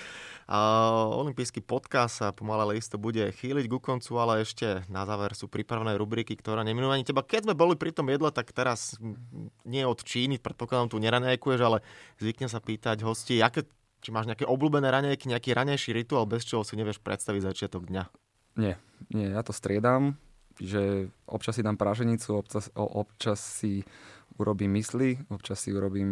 uh, 0.52 1.08
olimpijský 1.24 1.64
podcast 1.64 2.20
sa 2.20 2.36
pomaly 2.36 2.62
ale 2.68 2.74
isto 2.84 3.00
bude 3.00 3.24
chýliť 3.32 3.66
ku 3.72 3.80
koncu, 3.80 4.12
ale 4.20 4.44
ešte 4.44 4.84
na 4.92 5.08
záver 5.08 5.32
sú 5.40 5.48
pripravené 5.48 5.96
rubriky, 5.96 6.36
ktoré 6.36 6.68
neminujú 6.68 6.92
ani 6.92 7.08
teba. 7.08 7.24
Keď 7.24 7.48
sme 7.48 7.56
boli 7.56 7.80
pri 7.80 7.96
tom 7.96 8.12
jedle, 8.12 8.28
tak 8.36 8.52
teraz 8.52 9.00
nie 9.64 9.88
od 9.88 10.04
Číny, 10.04 10.36
predpokladám 10.44 10.92
tu 10.92 11.00
neranejkuješ, 11.00 11.62
ale 11.64 11.80
zvykne 12.20 12.52
sa 12.52 12.60
pýtať 12.60 13.08
hosti, 13.08 13.40
aké, 13.40 13.64
či 14.04 14.12
máš 14.12 14.28
nejaké 14.28 14.44
obľúbené 14.44 14.92
ranejky, 14.92 15.32
nejaký 15.32 15.56
ranejší 15.56 15.96
rituál, 15.96 16.28
bez 16.28 16.44
čoho 16.44 16.68
si 16.68 16.76
nevieš 16.76 17.00
predstaviť 17.00 17.42
začiatok 17.56 17.88
dňa. 17.88 18.04
Nie, 18.60 18.76
nie, 19.16 19.32
ja 19.32 19.44
to 19.48 19.56
striedam, 19.56 20.20
že 20.60 21.12
občas 21.28 21.56
si 21.56 21.64
dám 21.64 21.80
praženicu, 21.80 22.36
občas, 22.40 22.72
občas 22.76 23.40
si 23.40 23.84
urobím 24.38 24.76
mysli, 24.76 25.18
občas 25.32 25.64
si 25.64 25.72
urobím 25.72 26.10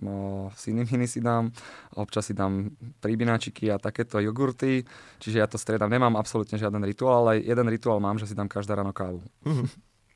no, 0.00 0.48
siniminy 0.56 1.08
si 1.08 1.20
dám, 1.20 1.52
občas 1.96 2.28
si 2.28 2.34
dám 2.34 2.72
príbináčiky 3.00 3.68
a 3.72 3.80
takéto 3.80 4.20
jogurty, 4.20 4.84
čiže 5.20 5.38
ja 5.38 5.46
to 5.46 5.60
stredám. 5.60 5.92
Nemám 5.92 6.16
absolútne 6.16 6.56
žiaden 6.56 6.82
rituál, 6.84 7.28
ale 7.28 7.44
jeden 7.44 7.68
rituál 7.68 8.00
mám, 8.00 8.16
že 8.16 8.28
si 8.28 8.34
dám 8.34 8.48
každé 8.48 8.76
ráno 8.76 8.92
kávu. 8.92 9.20
Mm-hmm. 9.44 9.68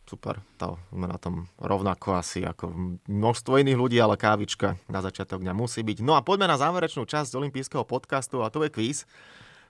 Super, 0.02 0.42
to 0.58 0.76
sme 0.92 1.06
na 1.08 1.16
tom 1.16 1.48
rovnako 1.56 2.18
asi 2.18 2.44
ako 2.44 2.98
množstvo 3.06 3.56
iných 3.62 3.78
ľudí, 3.78 3.96
ale 4.02 4.20
kávička 4.20 4.76
na 4.90 5.00
začiatok 5.00 5.40
dňa 5.40 5.54
musí 5.56 5.80
byť. 5.80 6.04
No 6.04 6.18
a 6.18 6.20
poďme 6.20 6.50
na 6.50 6.60
záverečnú 6.60 7.06
časť 7.06 7.32
olympijského 7.38 7.86
podcastu 7.86 8.42
a 8.44 8.52
to 8.52 8.60
je 8.66 8.68
kvíz. 8.68 9.08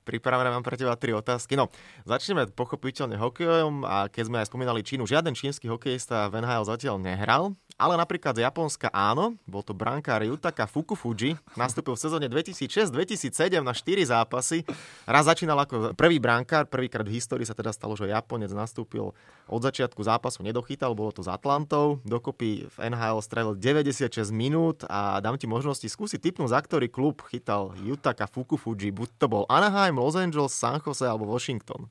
Pripravené 0.03 0.51
mám 0.51 0.67
pre 0.67 0.75
teba 0.75 0.99
tri 0.99 1.15
otázky. 1.15 1.55
No, 1.55 1.71
začneme 2.03 2.51
pochopiteľne 2.51 3.15
hokejom 3.19 3.87
a 3.87 4.11
keď 4.11 4.25
sme 4.27 4.37
aj 4.43 4.51
spomínali 4.51 4.83
Čínu, 4.83 5.07
žiaden 5.07 5.39
čínsky 5.39 5.71
hokejista 5.71 6.27
v 6.27 6.43
NHL 6.43 6.67
zatiaľ 6.67 6.99
nehral, 6.99 7.55
ale 7.81 7.99
napríklad 7.99 8.37
z 8.37 8.45
Japonska 8.45 8.93
áno, 8.93 9.35
bol 9.49 9.65
to 9.65 9.73
brankár 9.73 10.23
Yutaka 10.23 10.69
Fukufuji, 10.69 11.35
nastúpil 11.59 11.97
v 11.97 12.03
sezóne 12.03 12.27
2006-2007 12.31 13.59
na 13.59 13.75
4 13.75 14.13
zápasy. 14.13 14.63
Raz 15.09 15.27
začínal 15.27 15.59
ako 15.59 15.97
prvý 15.97 16.23
brankár, 16.23 16.69
prvýkrát 16.69 17.03
v 17.03 17.19
histórii 17.19 17.49
sa 17.49 17.57
teda 17.57 17.73
stalo, 17.75 17.97
že 17.99 18.07
Japonec 18.07 18.53
nastúpil 18.53 19.11
od 19.51 19.61
začiatku 19.61 19.99
zápasu, 19.99 20.47
nedochytal, 20.47 20.95
bolo 20.95 21.11
to 21.11 21.25
s 21.25 21.29
Atlantou, 21.29 21.99
dokopy 22.07 22.71
v 22.71 22.77
NHL 22.93 23.19
strelil 23.25 23.55
96 23.59 24.31
minút 24.31 24.87
a 24.87 25.19
dám 25.19 25.35
ti 25.35 25.51
možnosti 25.51 25.85
skúsiť 25.85 26.23
typnúť, 26.23 26.53
za 26.55 26.61
ktorý 26.63 26.87
klub 26.87 27.25
chytal 27.29 27.75
Yutaka 27.83 28.31
Fukufuji, 28.31 28.95
buď 28.95 29.09
to 29.19 29.27
bol 29.27 29.45
Anaheim, 29.51 29.92
Los 29.95 30.17
Angeles, 30.17 30.53
San 30.53 30.81
Jose 30.81 31.05
alebo 31.05 31.25
Washington. 31.27 31.89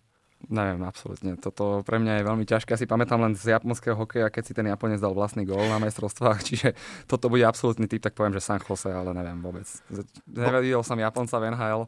Neviem, 0.49 0.81
absolútne. 0.81 1.37
Toto 1.37 1.85
pre 1.85 2.01
mňa 2.01 2.21
je 2.21 2.27
veľmi 2.27 2.45
ťažké. 2.47 2.73
Ja 2.73 2.79
si 2.79 2.89
pamätám 2.89 3.21
len 3.21 3.37
z 3.37 3.53
japonského 3.53 3.93
hokeja, 3.93 4.33
keď 4.33 4.43
si 4.47 4.53
ten 4.57 4.65
Japonec 4.65 4.97
dal 4.97 5.13
vlastný 5.13 5.45
gól 5.45 5.61
na 5.69 5.77
majstrovstvách, 5.77 6.39
čiže 6.49 6.73
toto 7.05 7.29
bude 7.29 7.45
absolútny 7.45 7.85
typ, 7.85 8.01
tak 8.01 8.17
poviem, 8.17 8.33
že 8.33 8.41
San 8.41 8.57
Jose, 8.57 8.89
ale 8.89 9.13
neviem 9.13 9.37
vôbec. 9.37 9.67
Nevedel 10.25 10.81
som 10.81 10.97
Japonca 10.97 11.37
v 11.37 11.53
NHL, 11.53 11.81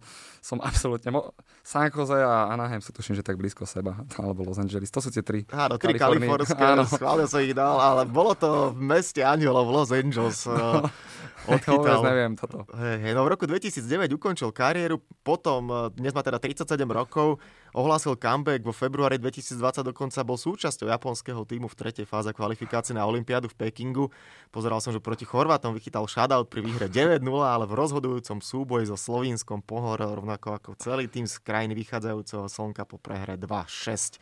som 0.43 0.60
absolútne... 0.62 1.10
Mo- 1.10 1.34
San 1.64 1.88
Jose 1.88 2.20
a 2.20 2.51
Anaheim 2.51 2.84
sú 2.84 2.91
tuším, 2.91 3.16
že 3.16 3.24
tak 3.24 3.39
blízko 3.39 3.64
seba, 3.64 4.04
alebo 4.22 4.43
Los 4.43 4.60
Angeles. 4.60 4.91
To 4.91 4.99
sú 4.99 5.10
tie 5.10 5.24
tri. 5.24 5.47
Áno, 5.49 5.80
tri 5.80 5.95
kalifornské, 5.95 6.60
áno. 6.60 6.84
som 6.84 7.39
ich 7.39 7.56
dal, 7.56 7.80
ale 7.80 8.04
bolo 8.04 8.36
to 8.36 8.76
v 8.76 8.84
meste 8.84 9.24
Anielov 9.24 9.72
Los 9.72 9.95
Angeles. 9.95 10.43
No. 10.43 10.84
odchytal. 11.47 12.04
neviem 12.04 12.34
toto. 12.36 12.68
Hey, 12.76 13.12
no 13.12 13.24
v 13.28 13.36
roku 13.36 13.43
2009 13.47 14.16
ukončil 14.16 14.51
kariéru, 14.51 14.99
potom, 15.24 15.68
eh, 15.72 15.76
dnes 15.95 16.12
má 16.16 16.24
teda 16.24 16.39
37 16.39 16.88
rokov, 16.88 17.39
ohlásil 17.74 18.16
comeback, 18.16 18.62
vo 18.62 18.72
februári 18.72 19.18
2020 19.18 19.82
dokonca 19.82 20.22
bol 20.22 20.38
súčasťou 20.38 20.88
japonského 20.88 21.42
týmu 21.44 21.66
v 21.66 21.76
tretej 21.76 22.06
fáze 22.06 22.30
kvalifikácie 22.30 22.94
na 22.94 23.04
Olympiádu 23.10 23.50
v 23.50 23.58
Pekingu. 23.58 24.14
Pozeral 24.54 24.80
som, 24.80 24.94
že 24.94 25.02
proti 25.02 25.26
Chorvátom 25.26 25.74
vychytal 25.74 26.06
shutout 26.06 26.48
pri 26.48 26.62
výhre 26.62 26.86
9-0, 26.86 27.20
ale 27.42 27.66
v 27.66 27.74
rozhodujúcom 27.74 28.40
súboji 28.40 28.86
so 28.86 28.96
Slovínskom 28.96 29.66
pohorel 29.66 30.14
rovnako 30.14 30.56
ako 30.56 30.70
celý 30.78 31.10
tým 31.10 31.26
z 31.26 31.42
krajiny 31.42 31.74
vychádzajúceho 31.74 32.46
slnka 32.46 32.86
po 32.86 33.02
prehre 33.02 33.36
2-6 33.36 34.22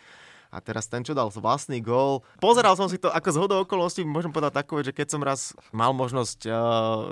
a 0.52 0.60
teraz 0.60 0.92
ten, 0.92 1.00
čo 1.00 1.16
dal 1.16 1.32
vlastný 1.32 1.80
gól. 1.80 2.28
Pozeral 2.44 2.76
som 2.76 2.92
si 2.92 3.00
to 3.00 3.08
ako 3.08 3.30
z 3.32 3.38
hodou 3.40 3.58
okolností, 3.64 4.04
môžem 4.04 4.36
povedať 4.36 4.60
takové, 4.60 4.84
že 4.84 4.92
keď 4.92 5.08
som 5.08 5.24
raz 5.24 5.56
mal 5.72 5.96
možnosť 5.96 6.40
uh, 6.46 6.54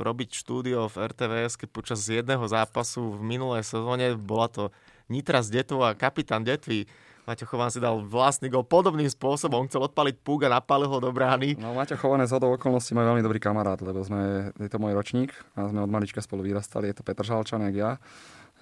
robiť 0.04 0.36
štúdio 0.36 0.92
v 0.92 1.08
RTVS, 1.08 1.56
keď 1.56 1.70
počas 1.72 2.04
jedného 2.04 2.44
zápasu 2.52 3.16
v 3.16 3.24
minulej 3.24 3.64
sezóne 3.64 4.20
bola 4.20 4.52
to 4.52 4.64
Nitra 5.10 5.41
z 5.41 5.62
Detvu 5.62 5.82
a 5.82 5.97
kapitán 5.97 6.45
Detvy 6.45 6.86
Maťo 7.30 7.45
Chován 7.45 7.70
si 7.70 7.78
dal 7.78 8.01
vlastný 8.01 8.49
gol 8.49 8.66
podobným 8.66 9.05
spôsobom, 9.05 9.70
chcel 9.70 9.86
odpaliť 9.86 10.18
púk 10.26 10.49
a 10.49 10.57
napálil 10.57 10.89
ho 10.89 10.97
do 10.97 11.14
brány. 11.14 11.62
No 11.62 11.78
Maťo 11.78 11.93
Chované 11.93 12.26
z 12.26 12.34
hodou 12.34 12.57
okolností 12.57 12.97
má 12.97 13.05
veľmi 13.05 13.22
dobrý 13.22 13.38
kamarát, 13.38 13.78
lebo 13.86 14.01
sme, 14.01 14.49
je 14.57 14.66
to 14.66 14.82
môj 14.82 14.97
ročník 14.97 15.30
a 15.53 15.70
sme 15.70 15.86
od 15.86 15.93
malička 15.93 16.26
spolu 16.26 16.41
vyrastali, 16.41 16.89
je 16.89 16.97
to 16.97 17.05
Petr 17.05 17.22
Žalčan, 17.22 17.62
jak 17.70 17.76
ja. 17.78 17.91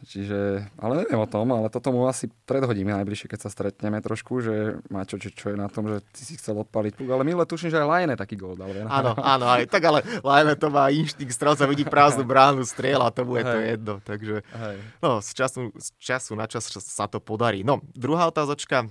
Čiže, 0.06 0.70
ale 0.78 1.02
neviem 1.02 1.18
o 1.18 1.26
tom, 1.26 1.50
ale 1.50 1.74
toto 1.74 1.89
mu 1.89 2.06
asi 2.06 2.30
predhodíme 2.45 2.93
najbližšie, 2.93 3.34
keď 3.34 3.39
sa 3.41 3.50
stretneme 3.50 3.98
trošku, 3.98 4.45
že 4.45 4.78
Mačo, 4.93 5.18
čo, 5.18 5.34
čo 5.34 5.50
je 5.50 5.58
na 5.58 5.66
tom, 5.66 5.89
že 5.89 6.06
ty 6.14 6.22
si 6.22 6.38
chcel 6.38 6.62
odpaliť 6.62 6.93
puk, 6.93 7.10
ale 7.10 7.26
milé 7.26 7.41
tuším, 7.50 7.74
že 7.74 7.82
aj 7.82 7.88
Lajene 7.89 8.16
taký 8.20 8.38
gól 8.38 8.54
dal. 8.54 8.70
Áno, 8.86 9.18
áno, 9.18 9.45
aj 9.50 9.66
tak, 9.66 9.82
ale 9.89 10.06
Lajene 10.22 10.54
to 10.54 10.70
má 10.70 10.93
inštinkt, 10.93 11.34
strelca 11.34 11.66
vidí 11.66 11.82
prázdnu 11.82 12.30
bránu, 12.30 12.62
strieľa, 12.62 13.10
to 13.10 13.26
bude 13.26 13.41
to 13.41 13.58
jedno, 13.58 13.93
takže 14.06 14.45
Hej. 14.45 14.78
no, 15.02 15.18
z 15.24 15.30
času, 15.34 15.62
z 15.74 15.88
času 15.98 16.38
na 16.38 16.45
čas 16.45 16.70
sa 16.70 17.10
to 17.10 17.18
podarí. 17.18 17.66
No, 17.66 17.82
druhá 17.98 18.30
otázočka, 18.30 18.86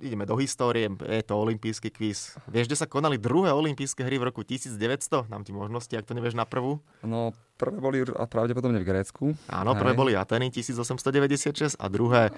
ideme 0.00 0.28
do 0.28 0.36
histórie, 0.36 0.92
je 0.92 1.24
to 1.24 1.34
olimpijský 1.40 1.88
kvíz. 1.88 2.36
Vieš, 2.52 2.68
kde 2.68 2.76
sa 2.76 2.84
konali 2.88 3.16
druhé 3.16 3.48
olympijské 3.52 4.04
hry 4.04 4.20
v 4.20 4.28
roku 4.28 4.44
1900? 4.44 5.32
Nám 5.32 5.42
ti 5.48 5.56
možnosti, 5.56 5.92
ak 5.96 6.04
to 6.04 6.12
nevieš 6.12 6.36
na 6.36 6.44
prvú. 6.44 6.84
No, 7.00 7.32
prvé 7.56 7.80
boli 7.80 8.04
pravdepodobne 8.04 8.80
v 8.84 8.86
Grécku. 8.86 9.32
Áno, 9.48 9.72
Hej. 9.72 9.80
prvé 9.80 9.92
boli 9.96 10.12
Ateny 10.12 10.52
1896 10.52 11.80
a 11.80 11.86
druhé... 11.88 12.28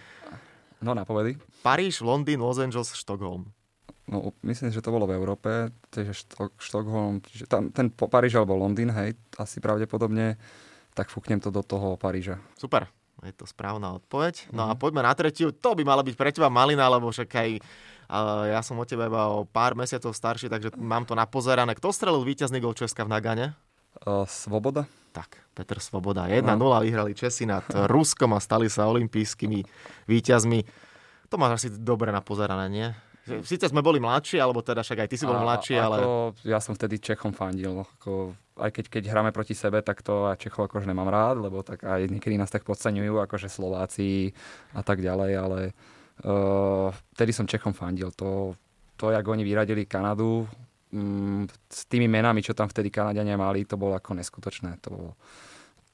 No, 0.79 0.95
napovedy. 0.95 1.35
Paríž, 1.67 2.07
Londýn, 2.07 2.39
Los 2.39 2.63
Angeles, 2.63 2.95
Štokholm. 2.95 3.51
No, 4.09 4.33
myslím, 4.47 4.71
že 4.71 4.81
to 4.81 4.95
bolo 4.95 5.05
v 5.11 5.19
Európe, 5.19 5.75
takže 5.91 6.15
Štok, 6.15 6.57
Štokholm, 6.57 7.21
čiže 7.27 7.45
tam, 7.51 7.75
ten 7.75 7.91
Paríž 7.91 8.39
alebo 8.39 8.57
Londýn, 8.57 8.89
hej, 8.95 9.19
asi 9.37 9.59
pravdepodobne, 9.61 10.39
tak 10.95 11.11
fúknem 11.13 11.43
to 11.43 11.53
do 11.53 11.61
toho 11.61 11.99
Paríža. 12.01 12.41
Super, 12.57 12.89
je 13.27 13.35
to 13.35 13.47
správna 13.47 13.95
odpoveď. 13.99 14.55
No 14.55 14.67
mm-hmm. 14.67 14.71
a 14.71 14.75
mhm. 14.75 14.81
poďme 14.81 15.03
na 15.03 15.13
tretiu. 15.15 15.49
To 15.51 15.75
by 15.75 15.83
mala 15.83 16.03
byť 16.07 16.15
pre 16.15 16.31
teba 16.31 16.53
malina, 16.53 16.87
lebo 16.87 17.11
však 17.11 17.31
aj 17.31 17.51
uh, 17.59 18.45
ja 18.53 18.61
som 18.63 18.79
od 18.79 18.87
teba 18.87 19.11
iba 19.11 19.31
o 19.31 19.43
pár 19.49 19.75
mesiacov 19.75 20.15
starší, 20.15 20.47
takže 20.47 20.75
mám 20.79 21.03
to 21.09 21.19
napozerané. 21.19 21.75
Kto 21.75 21.91
strelil 21.91 22.23
víťazný 22.23 22.63
gol 22.63 22.77
Česka 22.77 23.03
v 23.03 23.13
Nagane? 23.13 23.47
Uh, 24.07 24.23
Svoboda. 24.29 24.87
Tak, 25.11 25.41
Petr 25.57 25.83
Svoboda. 25.83 26.31
1-0 26.31 26.45
no. 26.55 26.79
vyhrali 26.79 27.17
Česi 27.17 27.49
nad 27.49 27.67
Ruskom 27.95 28.37
a 28.37 28.41
stali 28.41 28.71
sa 28.71 28.87
olympijskými 28.87 29.67
víťazmi. 30.07 30.59
To 31.29 31.35
máš 31.37 31.65
asi 31.65 31.69
dobre 31.75 32.15
napozerané, 32.15 32.67
nie? 32.71 32.89
Sice 33.45 33.69
sme 33.69 33.85
boli 33.85 34.01
mladší, 34.01 34.41
alebo 34.41 34.65
teda 34.65 34.81
však 34.81 35.05
aj 35.05 35.09
ty 35.09 35.17
si 35.21 35.29
bol 35.29 35.39
mladší, 35.39 35.75
ale... 35.77 35.97
Ja 36.43 36.59
som 36.59 36.73
vtedy 36.73 36.97
Čechom 36.99 37.37
fandil. 37.37 37.85
Ako 37.85 38.33
aj 38.59 38.71
keď, 38.75 38.85
keď 38.91 39.03
hráme 39.15 39.31
proti 39.31 39.55
sebe, 39.55 39.81
tak 39.87 40.03
to 40.03 40.27
aj 40.27 40.43
Čechov 40.43 40.67
akože 40.67 40.91
nemám 40.91 41.09
rád, 41.09 41.39
lebo 41.39 41.63
tak 41.63 41.87
aj 41.87 42.11
niekedy 42.11 42.35
nás 42.35 42.51
tak 42.51 42.67
podceňujú, 42.67 43.23
akože 43.23 43.47
Slováci 43.47 44.35
a 44.75 44.83
tak 44.83 44.99
ďalej, 44.99 45.33
ale 45.39 45.61
uh, 46.27 46.91
vtedy 47.15 47.31
som 47.31 47.47
Čechom 47.47 47.73
fandil. 47.73 48.11
To, 48.19 48.59
to, 48.99 49.15
jak 49.15 49.23
oni 49.23 49.47
vyradili 49.47 49.87
Kanadu, 49.87 50.43
um, 50.91 51.47
s 51.71 51.87
tými 51.87 52.11
menami, 52.11 52.43
čo 52.43 52.53
tam 52.53 52.67
vtedy 52.67 52.91
Kanadiania 52.91 53.39
mali, 53.39 53.63
to 53.63 53.79
bolo 53.79 53.95
ako 53.95 54.19
neskutočné. 54.19 54.83
To, 54.83 54.89
bolo, 54.91 55.11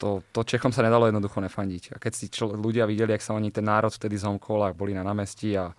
to, 0.01 0.09
to 0.33 0.41
Čechom 0.43 0.73
sa 0.73 0.81
nedalo 0.81 1.05
jednoducho 1.05 1.39
nefandiť. 1.39 1.95
A 1.95 2.01
keď 2.01 2.13
si 2.17 2.25
čl- 2.33 2.57
ľudia 2.57 2.89
videli, 2.89 3.13
ak 3.13 3.23
sa 3.23 3.37
oni 3.37 3.53
ten 3.53 3.63
národ 3.63 3.93
vtedy 3.93 4.17
zomkol 4.17 4.65
a 4.65 4.73
boli 4.73 4.97
na 4.97 5.05
námestí 5.05 5.53
a, 5.53 5.69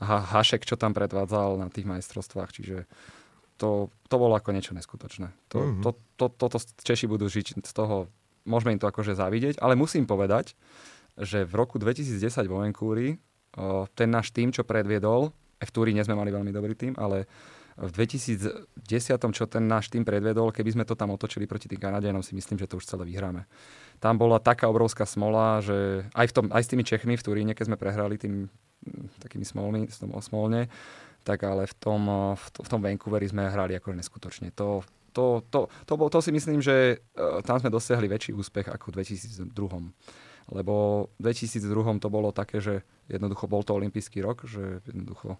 a 0.00 0.24
Hašek, 0.24 0.64
čo 0.64 0.80
tam 0.80 0.96
predvádzal 0.96 1.60
na 1.60 1.68
tých 1.68 1.84
majstrovstvách, 1.84 2.50
čiže 2.56 2.88
to, 3.60 3.92
to 4.08 4.16
bolo 4.16 4.32
ako 4.32 4.56
niečo 4.56 4.72
neskutočné. 4.72 5.28
To, 5.52 5.58
mm-hmm. 5.60 5.82
to, 5.84 5.90
to, 6.16 6.26
toto 6.32 6.56
Češi 6.58 7.04
budú 7.04 7.28
žiť 7.28 7.60
z 7.60 7.72
toho, 7.76 8.08
môžeme 8.48 8.72
im 8.72 8.80
to 8.80 8.88
akože 8.88 9.12
závidieť, 9.12 9.60
ale 9.60 9.76
musím 9.76 10.08
povedať, 10.08 10.56
že 11.20 11.44
v 11.44 11.52
roku 11.52 11.76
2010 11.76 12.16
vo 12.48 12.64
Vancouveri 12.64 13.20
ten 13.92 14.08
náš 14.08 14.32
tým, 14.32 14.48
čo 14.54 14.64
predviedol, 14.64 15.36
v 15.60 15.70
Turíne 15.74 16.00
sme 16.00 16.16
mali 16.16 16.32
veľmi 16.32 16.48
dobrý 16.48 16.72
tým, 16.72 16.96
ale 16.96 17.28
v 17.76 17.92
2010, 17.92 18.76
čo 19.36 19.44
ten 19.48 19.64
náš 19.64 19.88
tým 19.88 20.04
predvedol, 20.04 20.52
keby 20.52 20.76
sme 20.76 20.84
to 20.84 20.96
tam 20.96 21.12
otočili 21.12 21.48
proti 21.48 21.68
tým 21.68 21.80
Kanadianom, 21.80 22.24
si 22.24 22.36
myslím, 22.36 22.60
že 22.60 22.68
to 22.68 22.76
už 22.80 22.88
celé 22.88 23.08
vyhráme. 23.08 23.48
Tam 24.00 24.16
bola 24.16 24.40
taká 24.40 24.68
obrovská 24.68 25.04
smola, 25.04 25.60
že 25.64 26.08
aj, 26.12 26.26
v 26.28 26.32
tom, 26.32 26.46
aj 26.52 26.62
s 26.64 26.70
tými 26.72 26.84
Čechmi 26.84 27.14
v 27.16 27.24
Turíne, 27.24 27.52
keď 27.52 27.72
sme 27.72 27.80
prehrali 27.80 28.16
tým 28.20 28.52
takými 29.20 29.44
smolmi, 29.44 29.88
smolne, 30.24 30.68
tak 31.24 31.44
ale 31.44 31.68
v 31.68 31.74
tom, 31.76 32.02
eh, 32.08 32.36
v, 32.36 32.44
v 32.64 32.68
tom 32.68 32.80
Vancouveri 32.80 33.26
sme 33.28 33.48
hrali 33.48 33.76
ako 33.76 33.92
neskutočne. 33.96 34.52
To, 34.56 34.84
to, 35.12 35.42
to, 35.50 35.68
to, 35.86 35.92
to, 35.98 36.06
to 36.08 36.18
si 36.22 36.30
myslím, 36.30 36.62
že 36.62 37.02
uh, 37.18 37.42
tam 37.42 37.58
sme 37.58 37.66
dosiahli 37.66 38.06
väčší 38.06 38.30
úspech 38.30 38.70
ako 38.70 38.94
v 38.94 39.02
2002. 39.02 39.50
Lebo 40.50 41.06
v 41.18 41.30
2002 41.34 41.98
to 42.02 42.08
bolo 42.10 42.30
také, 42.30 42.62
že 42.62 42.86
jednoducho 43.10 43.50
bol 43.50 43.66
to 43.66 43.74
olimpijský 43.74 44.22
rok, 44.22 44.46
že 44.46 44.82
jednoducho 44.86 45.38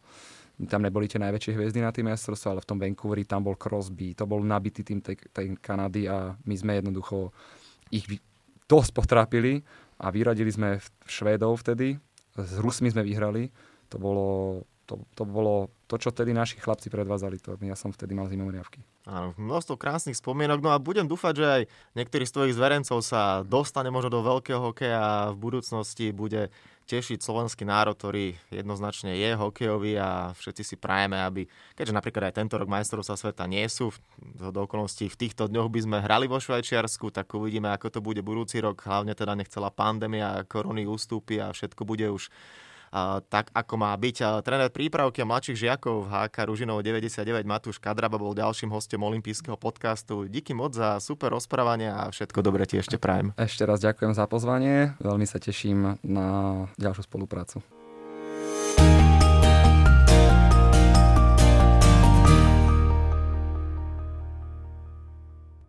tam 0.68 0.84
neboli 0.84 1.08
tie 1.08 1.22
najväčšie 1.22 1.56
hviezdy 1.56 1.80
na 1.80 1.94
tým 1.94 2.10
majstrovstve, 2.10 2.48
ale 2.52 2.60
v 2.60 2.68
tom 2.68 2.78
Vancouveri 2.82 3.24
tam 3.24 3.46
bol 3.46 3.56
Crosby, 3.56 4.12
to 4.12 4.28
bol 4.28 4.44
nabitý 4.44 4.84
tým 4.84 5.00
tej, 5.00 5.16
tej 5.32 5.56
Kanady 5.56 6.04
a 6.10 6.36
my 6.36 6.54
sme 6.58 6.82
jednoducho 6.82 7.32
ich 7.94 8.04
dosť 8.68 8.90
potrápili 8.92 9.64
a 10.02 10.12
vyradili 10.12 10.52
sme 10.52 10.76
Švédov 11.08 11.64
vtedy, 11.64 11.96
s 12.36 12.54
Rusmi 12.58 12.90
sme 12.90 13.02
vyhrali, 13.02 13.50
to 13.90 13.96
bolo 13.98 14.62
to, 14.90 14.98
to 15.14 15.22
bolo 15.22 15.70
to, 15.86 16.02
čo 16.02 16.10
vtedy 16.10 16.34
naši 16.34 16.58
chlapci 16.58 16.90
predvázali. 16.90 17.38
To, 17.46 17.54
ja 17.62 17.78
som 17.78 17.94
vtedy 17.94 18.10
mal 18.10 18.26
riavky. 18.26 18.82
Áno, 19.06 19.38
množstvo 19.38 19.78
krásnych 19.78 20.18
spomienok. 20.18 20.58
No 20.58 20.74
a 20.74 20.82
budem 20.82 21.06
dúfať, 21.06 21.34
že 21.38 21.46
aj 21.46 21.62
niektorý 21.94 22.26
z 22.26 22.34
tvojich 22.34 22.56
zverencov 22.58 23.06
sa 23.06 23.46
dostane 23.46 23.94
možno 23.94 24.10
do 24.10 24.26
veľkého 24.26 24.58
hokeja 24.58 24.98
a 24.98 25.14
v 25.30 25.38
budúcnosti 25.38 26.10
bude 26.10 26.50
tešiť 26.90 27.22
slovenský 27.22 27.62
národ, 27.62 27.94
ktorý 27.94 28.34
jednoznačne 28.50 29.14
je 29.14 29.30
hokejový 29.38 29.94
a 30.02 30.34
všetci 30.34 30.62
si 30.66 30.74
prajeme, 30.74 31.22
aby, 31.22 31.46
keďže 31.78 31.94
napríklad 31.94 32.34
aj 32.34 32.42
tento 32.42 32.58
rok 32.58 32.66
majstrovstva 32.66 33.14
sveta 33.14 33.46
nie 33.46 33.62
sú, 33.70 33.94
do 34.34 34.60
okolností 34.66 35.06
v 35.06 35.20
týchto 35.26 35.46
dňoch 35.46 35.70
by 35.70 35.80
sme 35.86 35.98
hrali 36.02 36.26
vo 36.26 36.42
Švajčiarsku, 36.42 37.14
tak 37.14 37.30
uvidíme, 37.30 37.70
ako 37.70 37.86
to 37.94 38.00
bude 38.02 38.18
budúci 38.26 38.58
rok. 38.58 38.82
Hlavne 38.82 39.14
teda 39.14 39.38
nechcela 39.38 39.70
pandémia, 39.70 40.42
korony 40.50 40.90
ústupy 40.90 41.38
a 41.38 41.54
všetko 41.54 41.86
bude 41.86 42.10
už 42.10 42.26
tak 43.30 43.54
ako 43.54 43.74
má 43.78 43.94
byť. 43.94 44.42
Tréner 44.42 44.70
prípravky 44.74 45.22
a 45.22 45.26
mladších 45.30 45.70
žiakov 45.70 46.06
v 46.06 46.08
HK 46.10 46.36
Ružinov 46.50 46.82
99 46.82 47.46
Matúš 47.46 47.78
Kadraba 47.78 48.18
bol 48.18 48.34
ďalším 48.34 48.74
hostom 48.74 49.06
olympijského 49.06 49.54
podcastu. 49.54 50.26
Díky 50.26 50.50
moc 50.52 50.74
za 50.74 50.98
super 50.98 51.30
rozprávanie 51.30 51.86
a 51.86 52.10
všetko 52.10 52.42
dobre 52.42 52.66
ti 52.66 52.82
ešte 52.82 52.98
prajem. 52.98 53.30
Ešte 53.38 53.62
raz 53.62 53.78
ďakujem 53.78 54.12
za 54.18 54.26
pozvanie, 54.26 54.98
veľmi 54.98 55.22
sa 55.22 55.38
teším 55.38 56.02
na 56.02 56.26
ďalšiu 56.82 57.06
spoluprácu. 57.06 57.62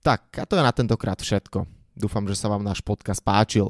Tak, 0.01 0.41
a 0.41 0.49
to 0.49 0.57
je 0.57 0.65
na 0.65 0.73
tentokrát 0.73 1.21
všetko. 1.21 1.69
Dúfam, 1.93 2.25
že 2.25 2.33
sa 2.33 2.49
vám 2.49 2.65
náš 2.65 2.81
podcast 2.81 3.21
páčil. 3.21 3.69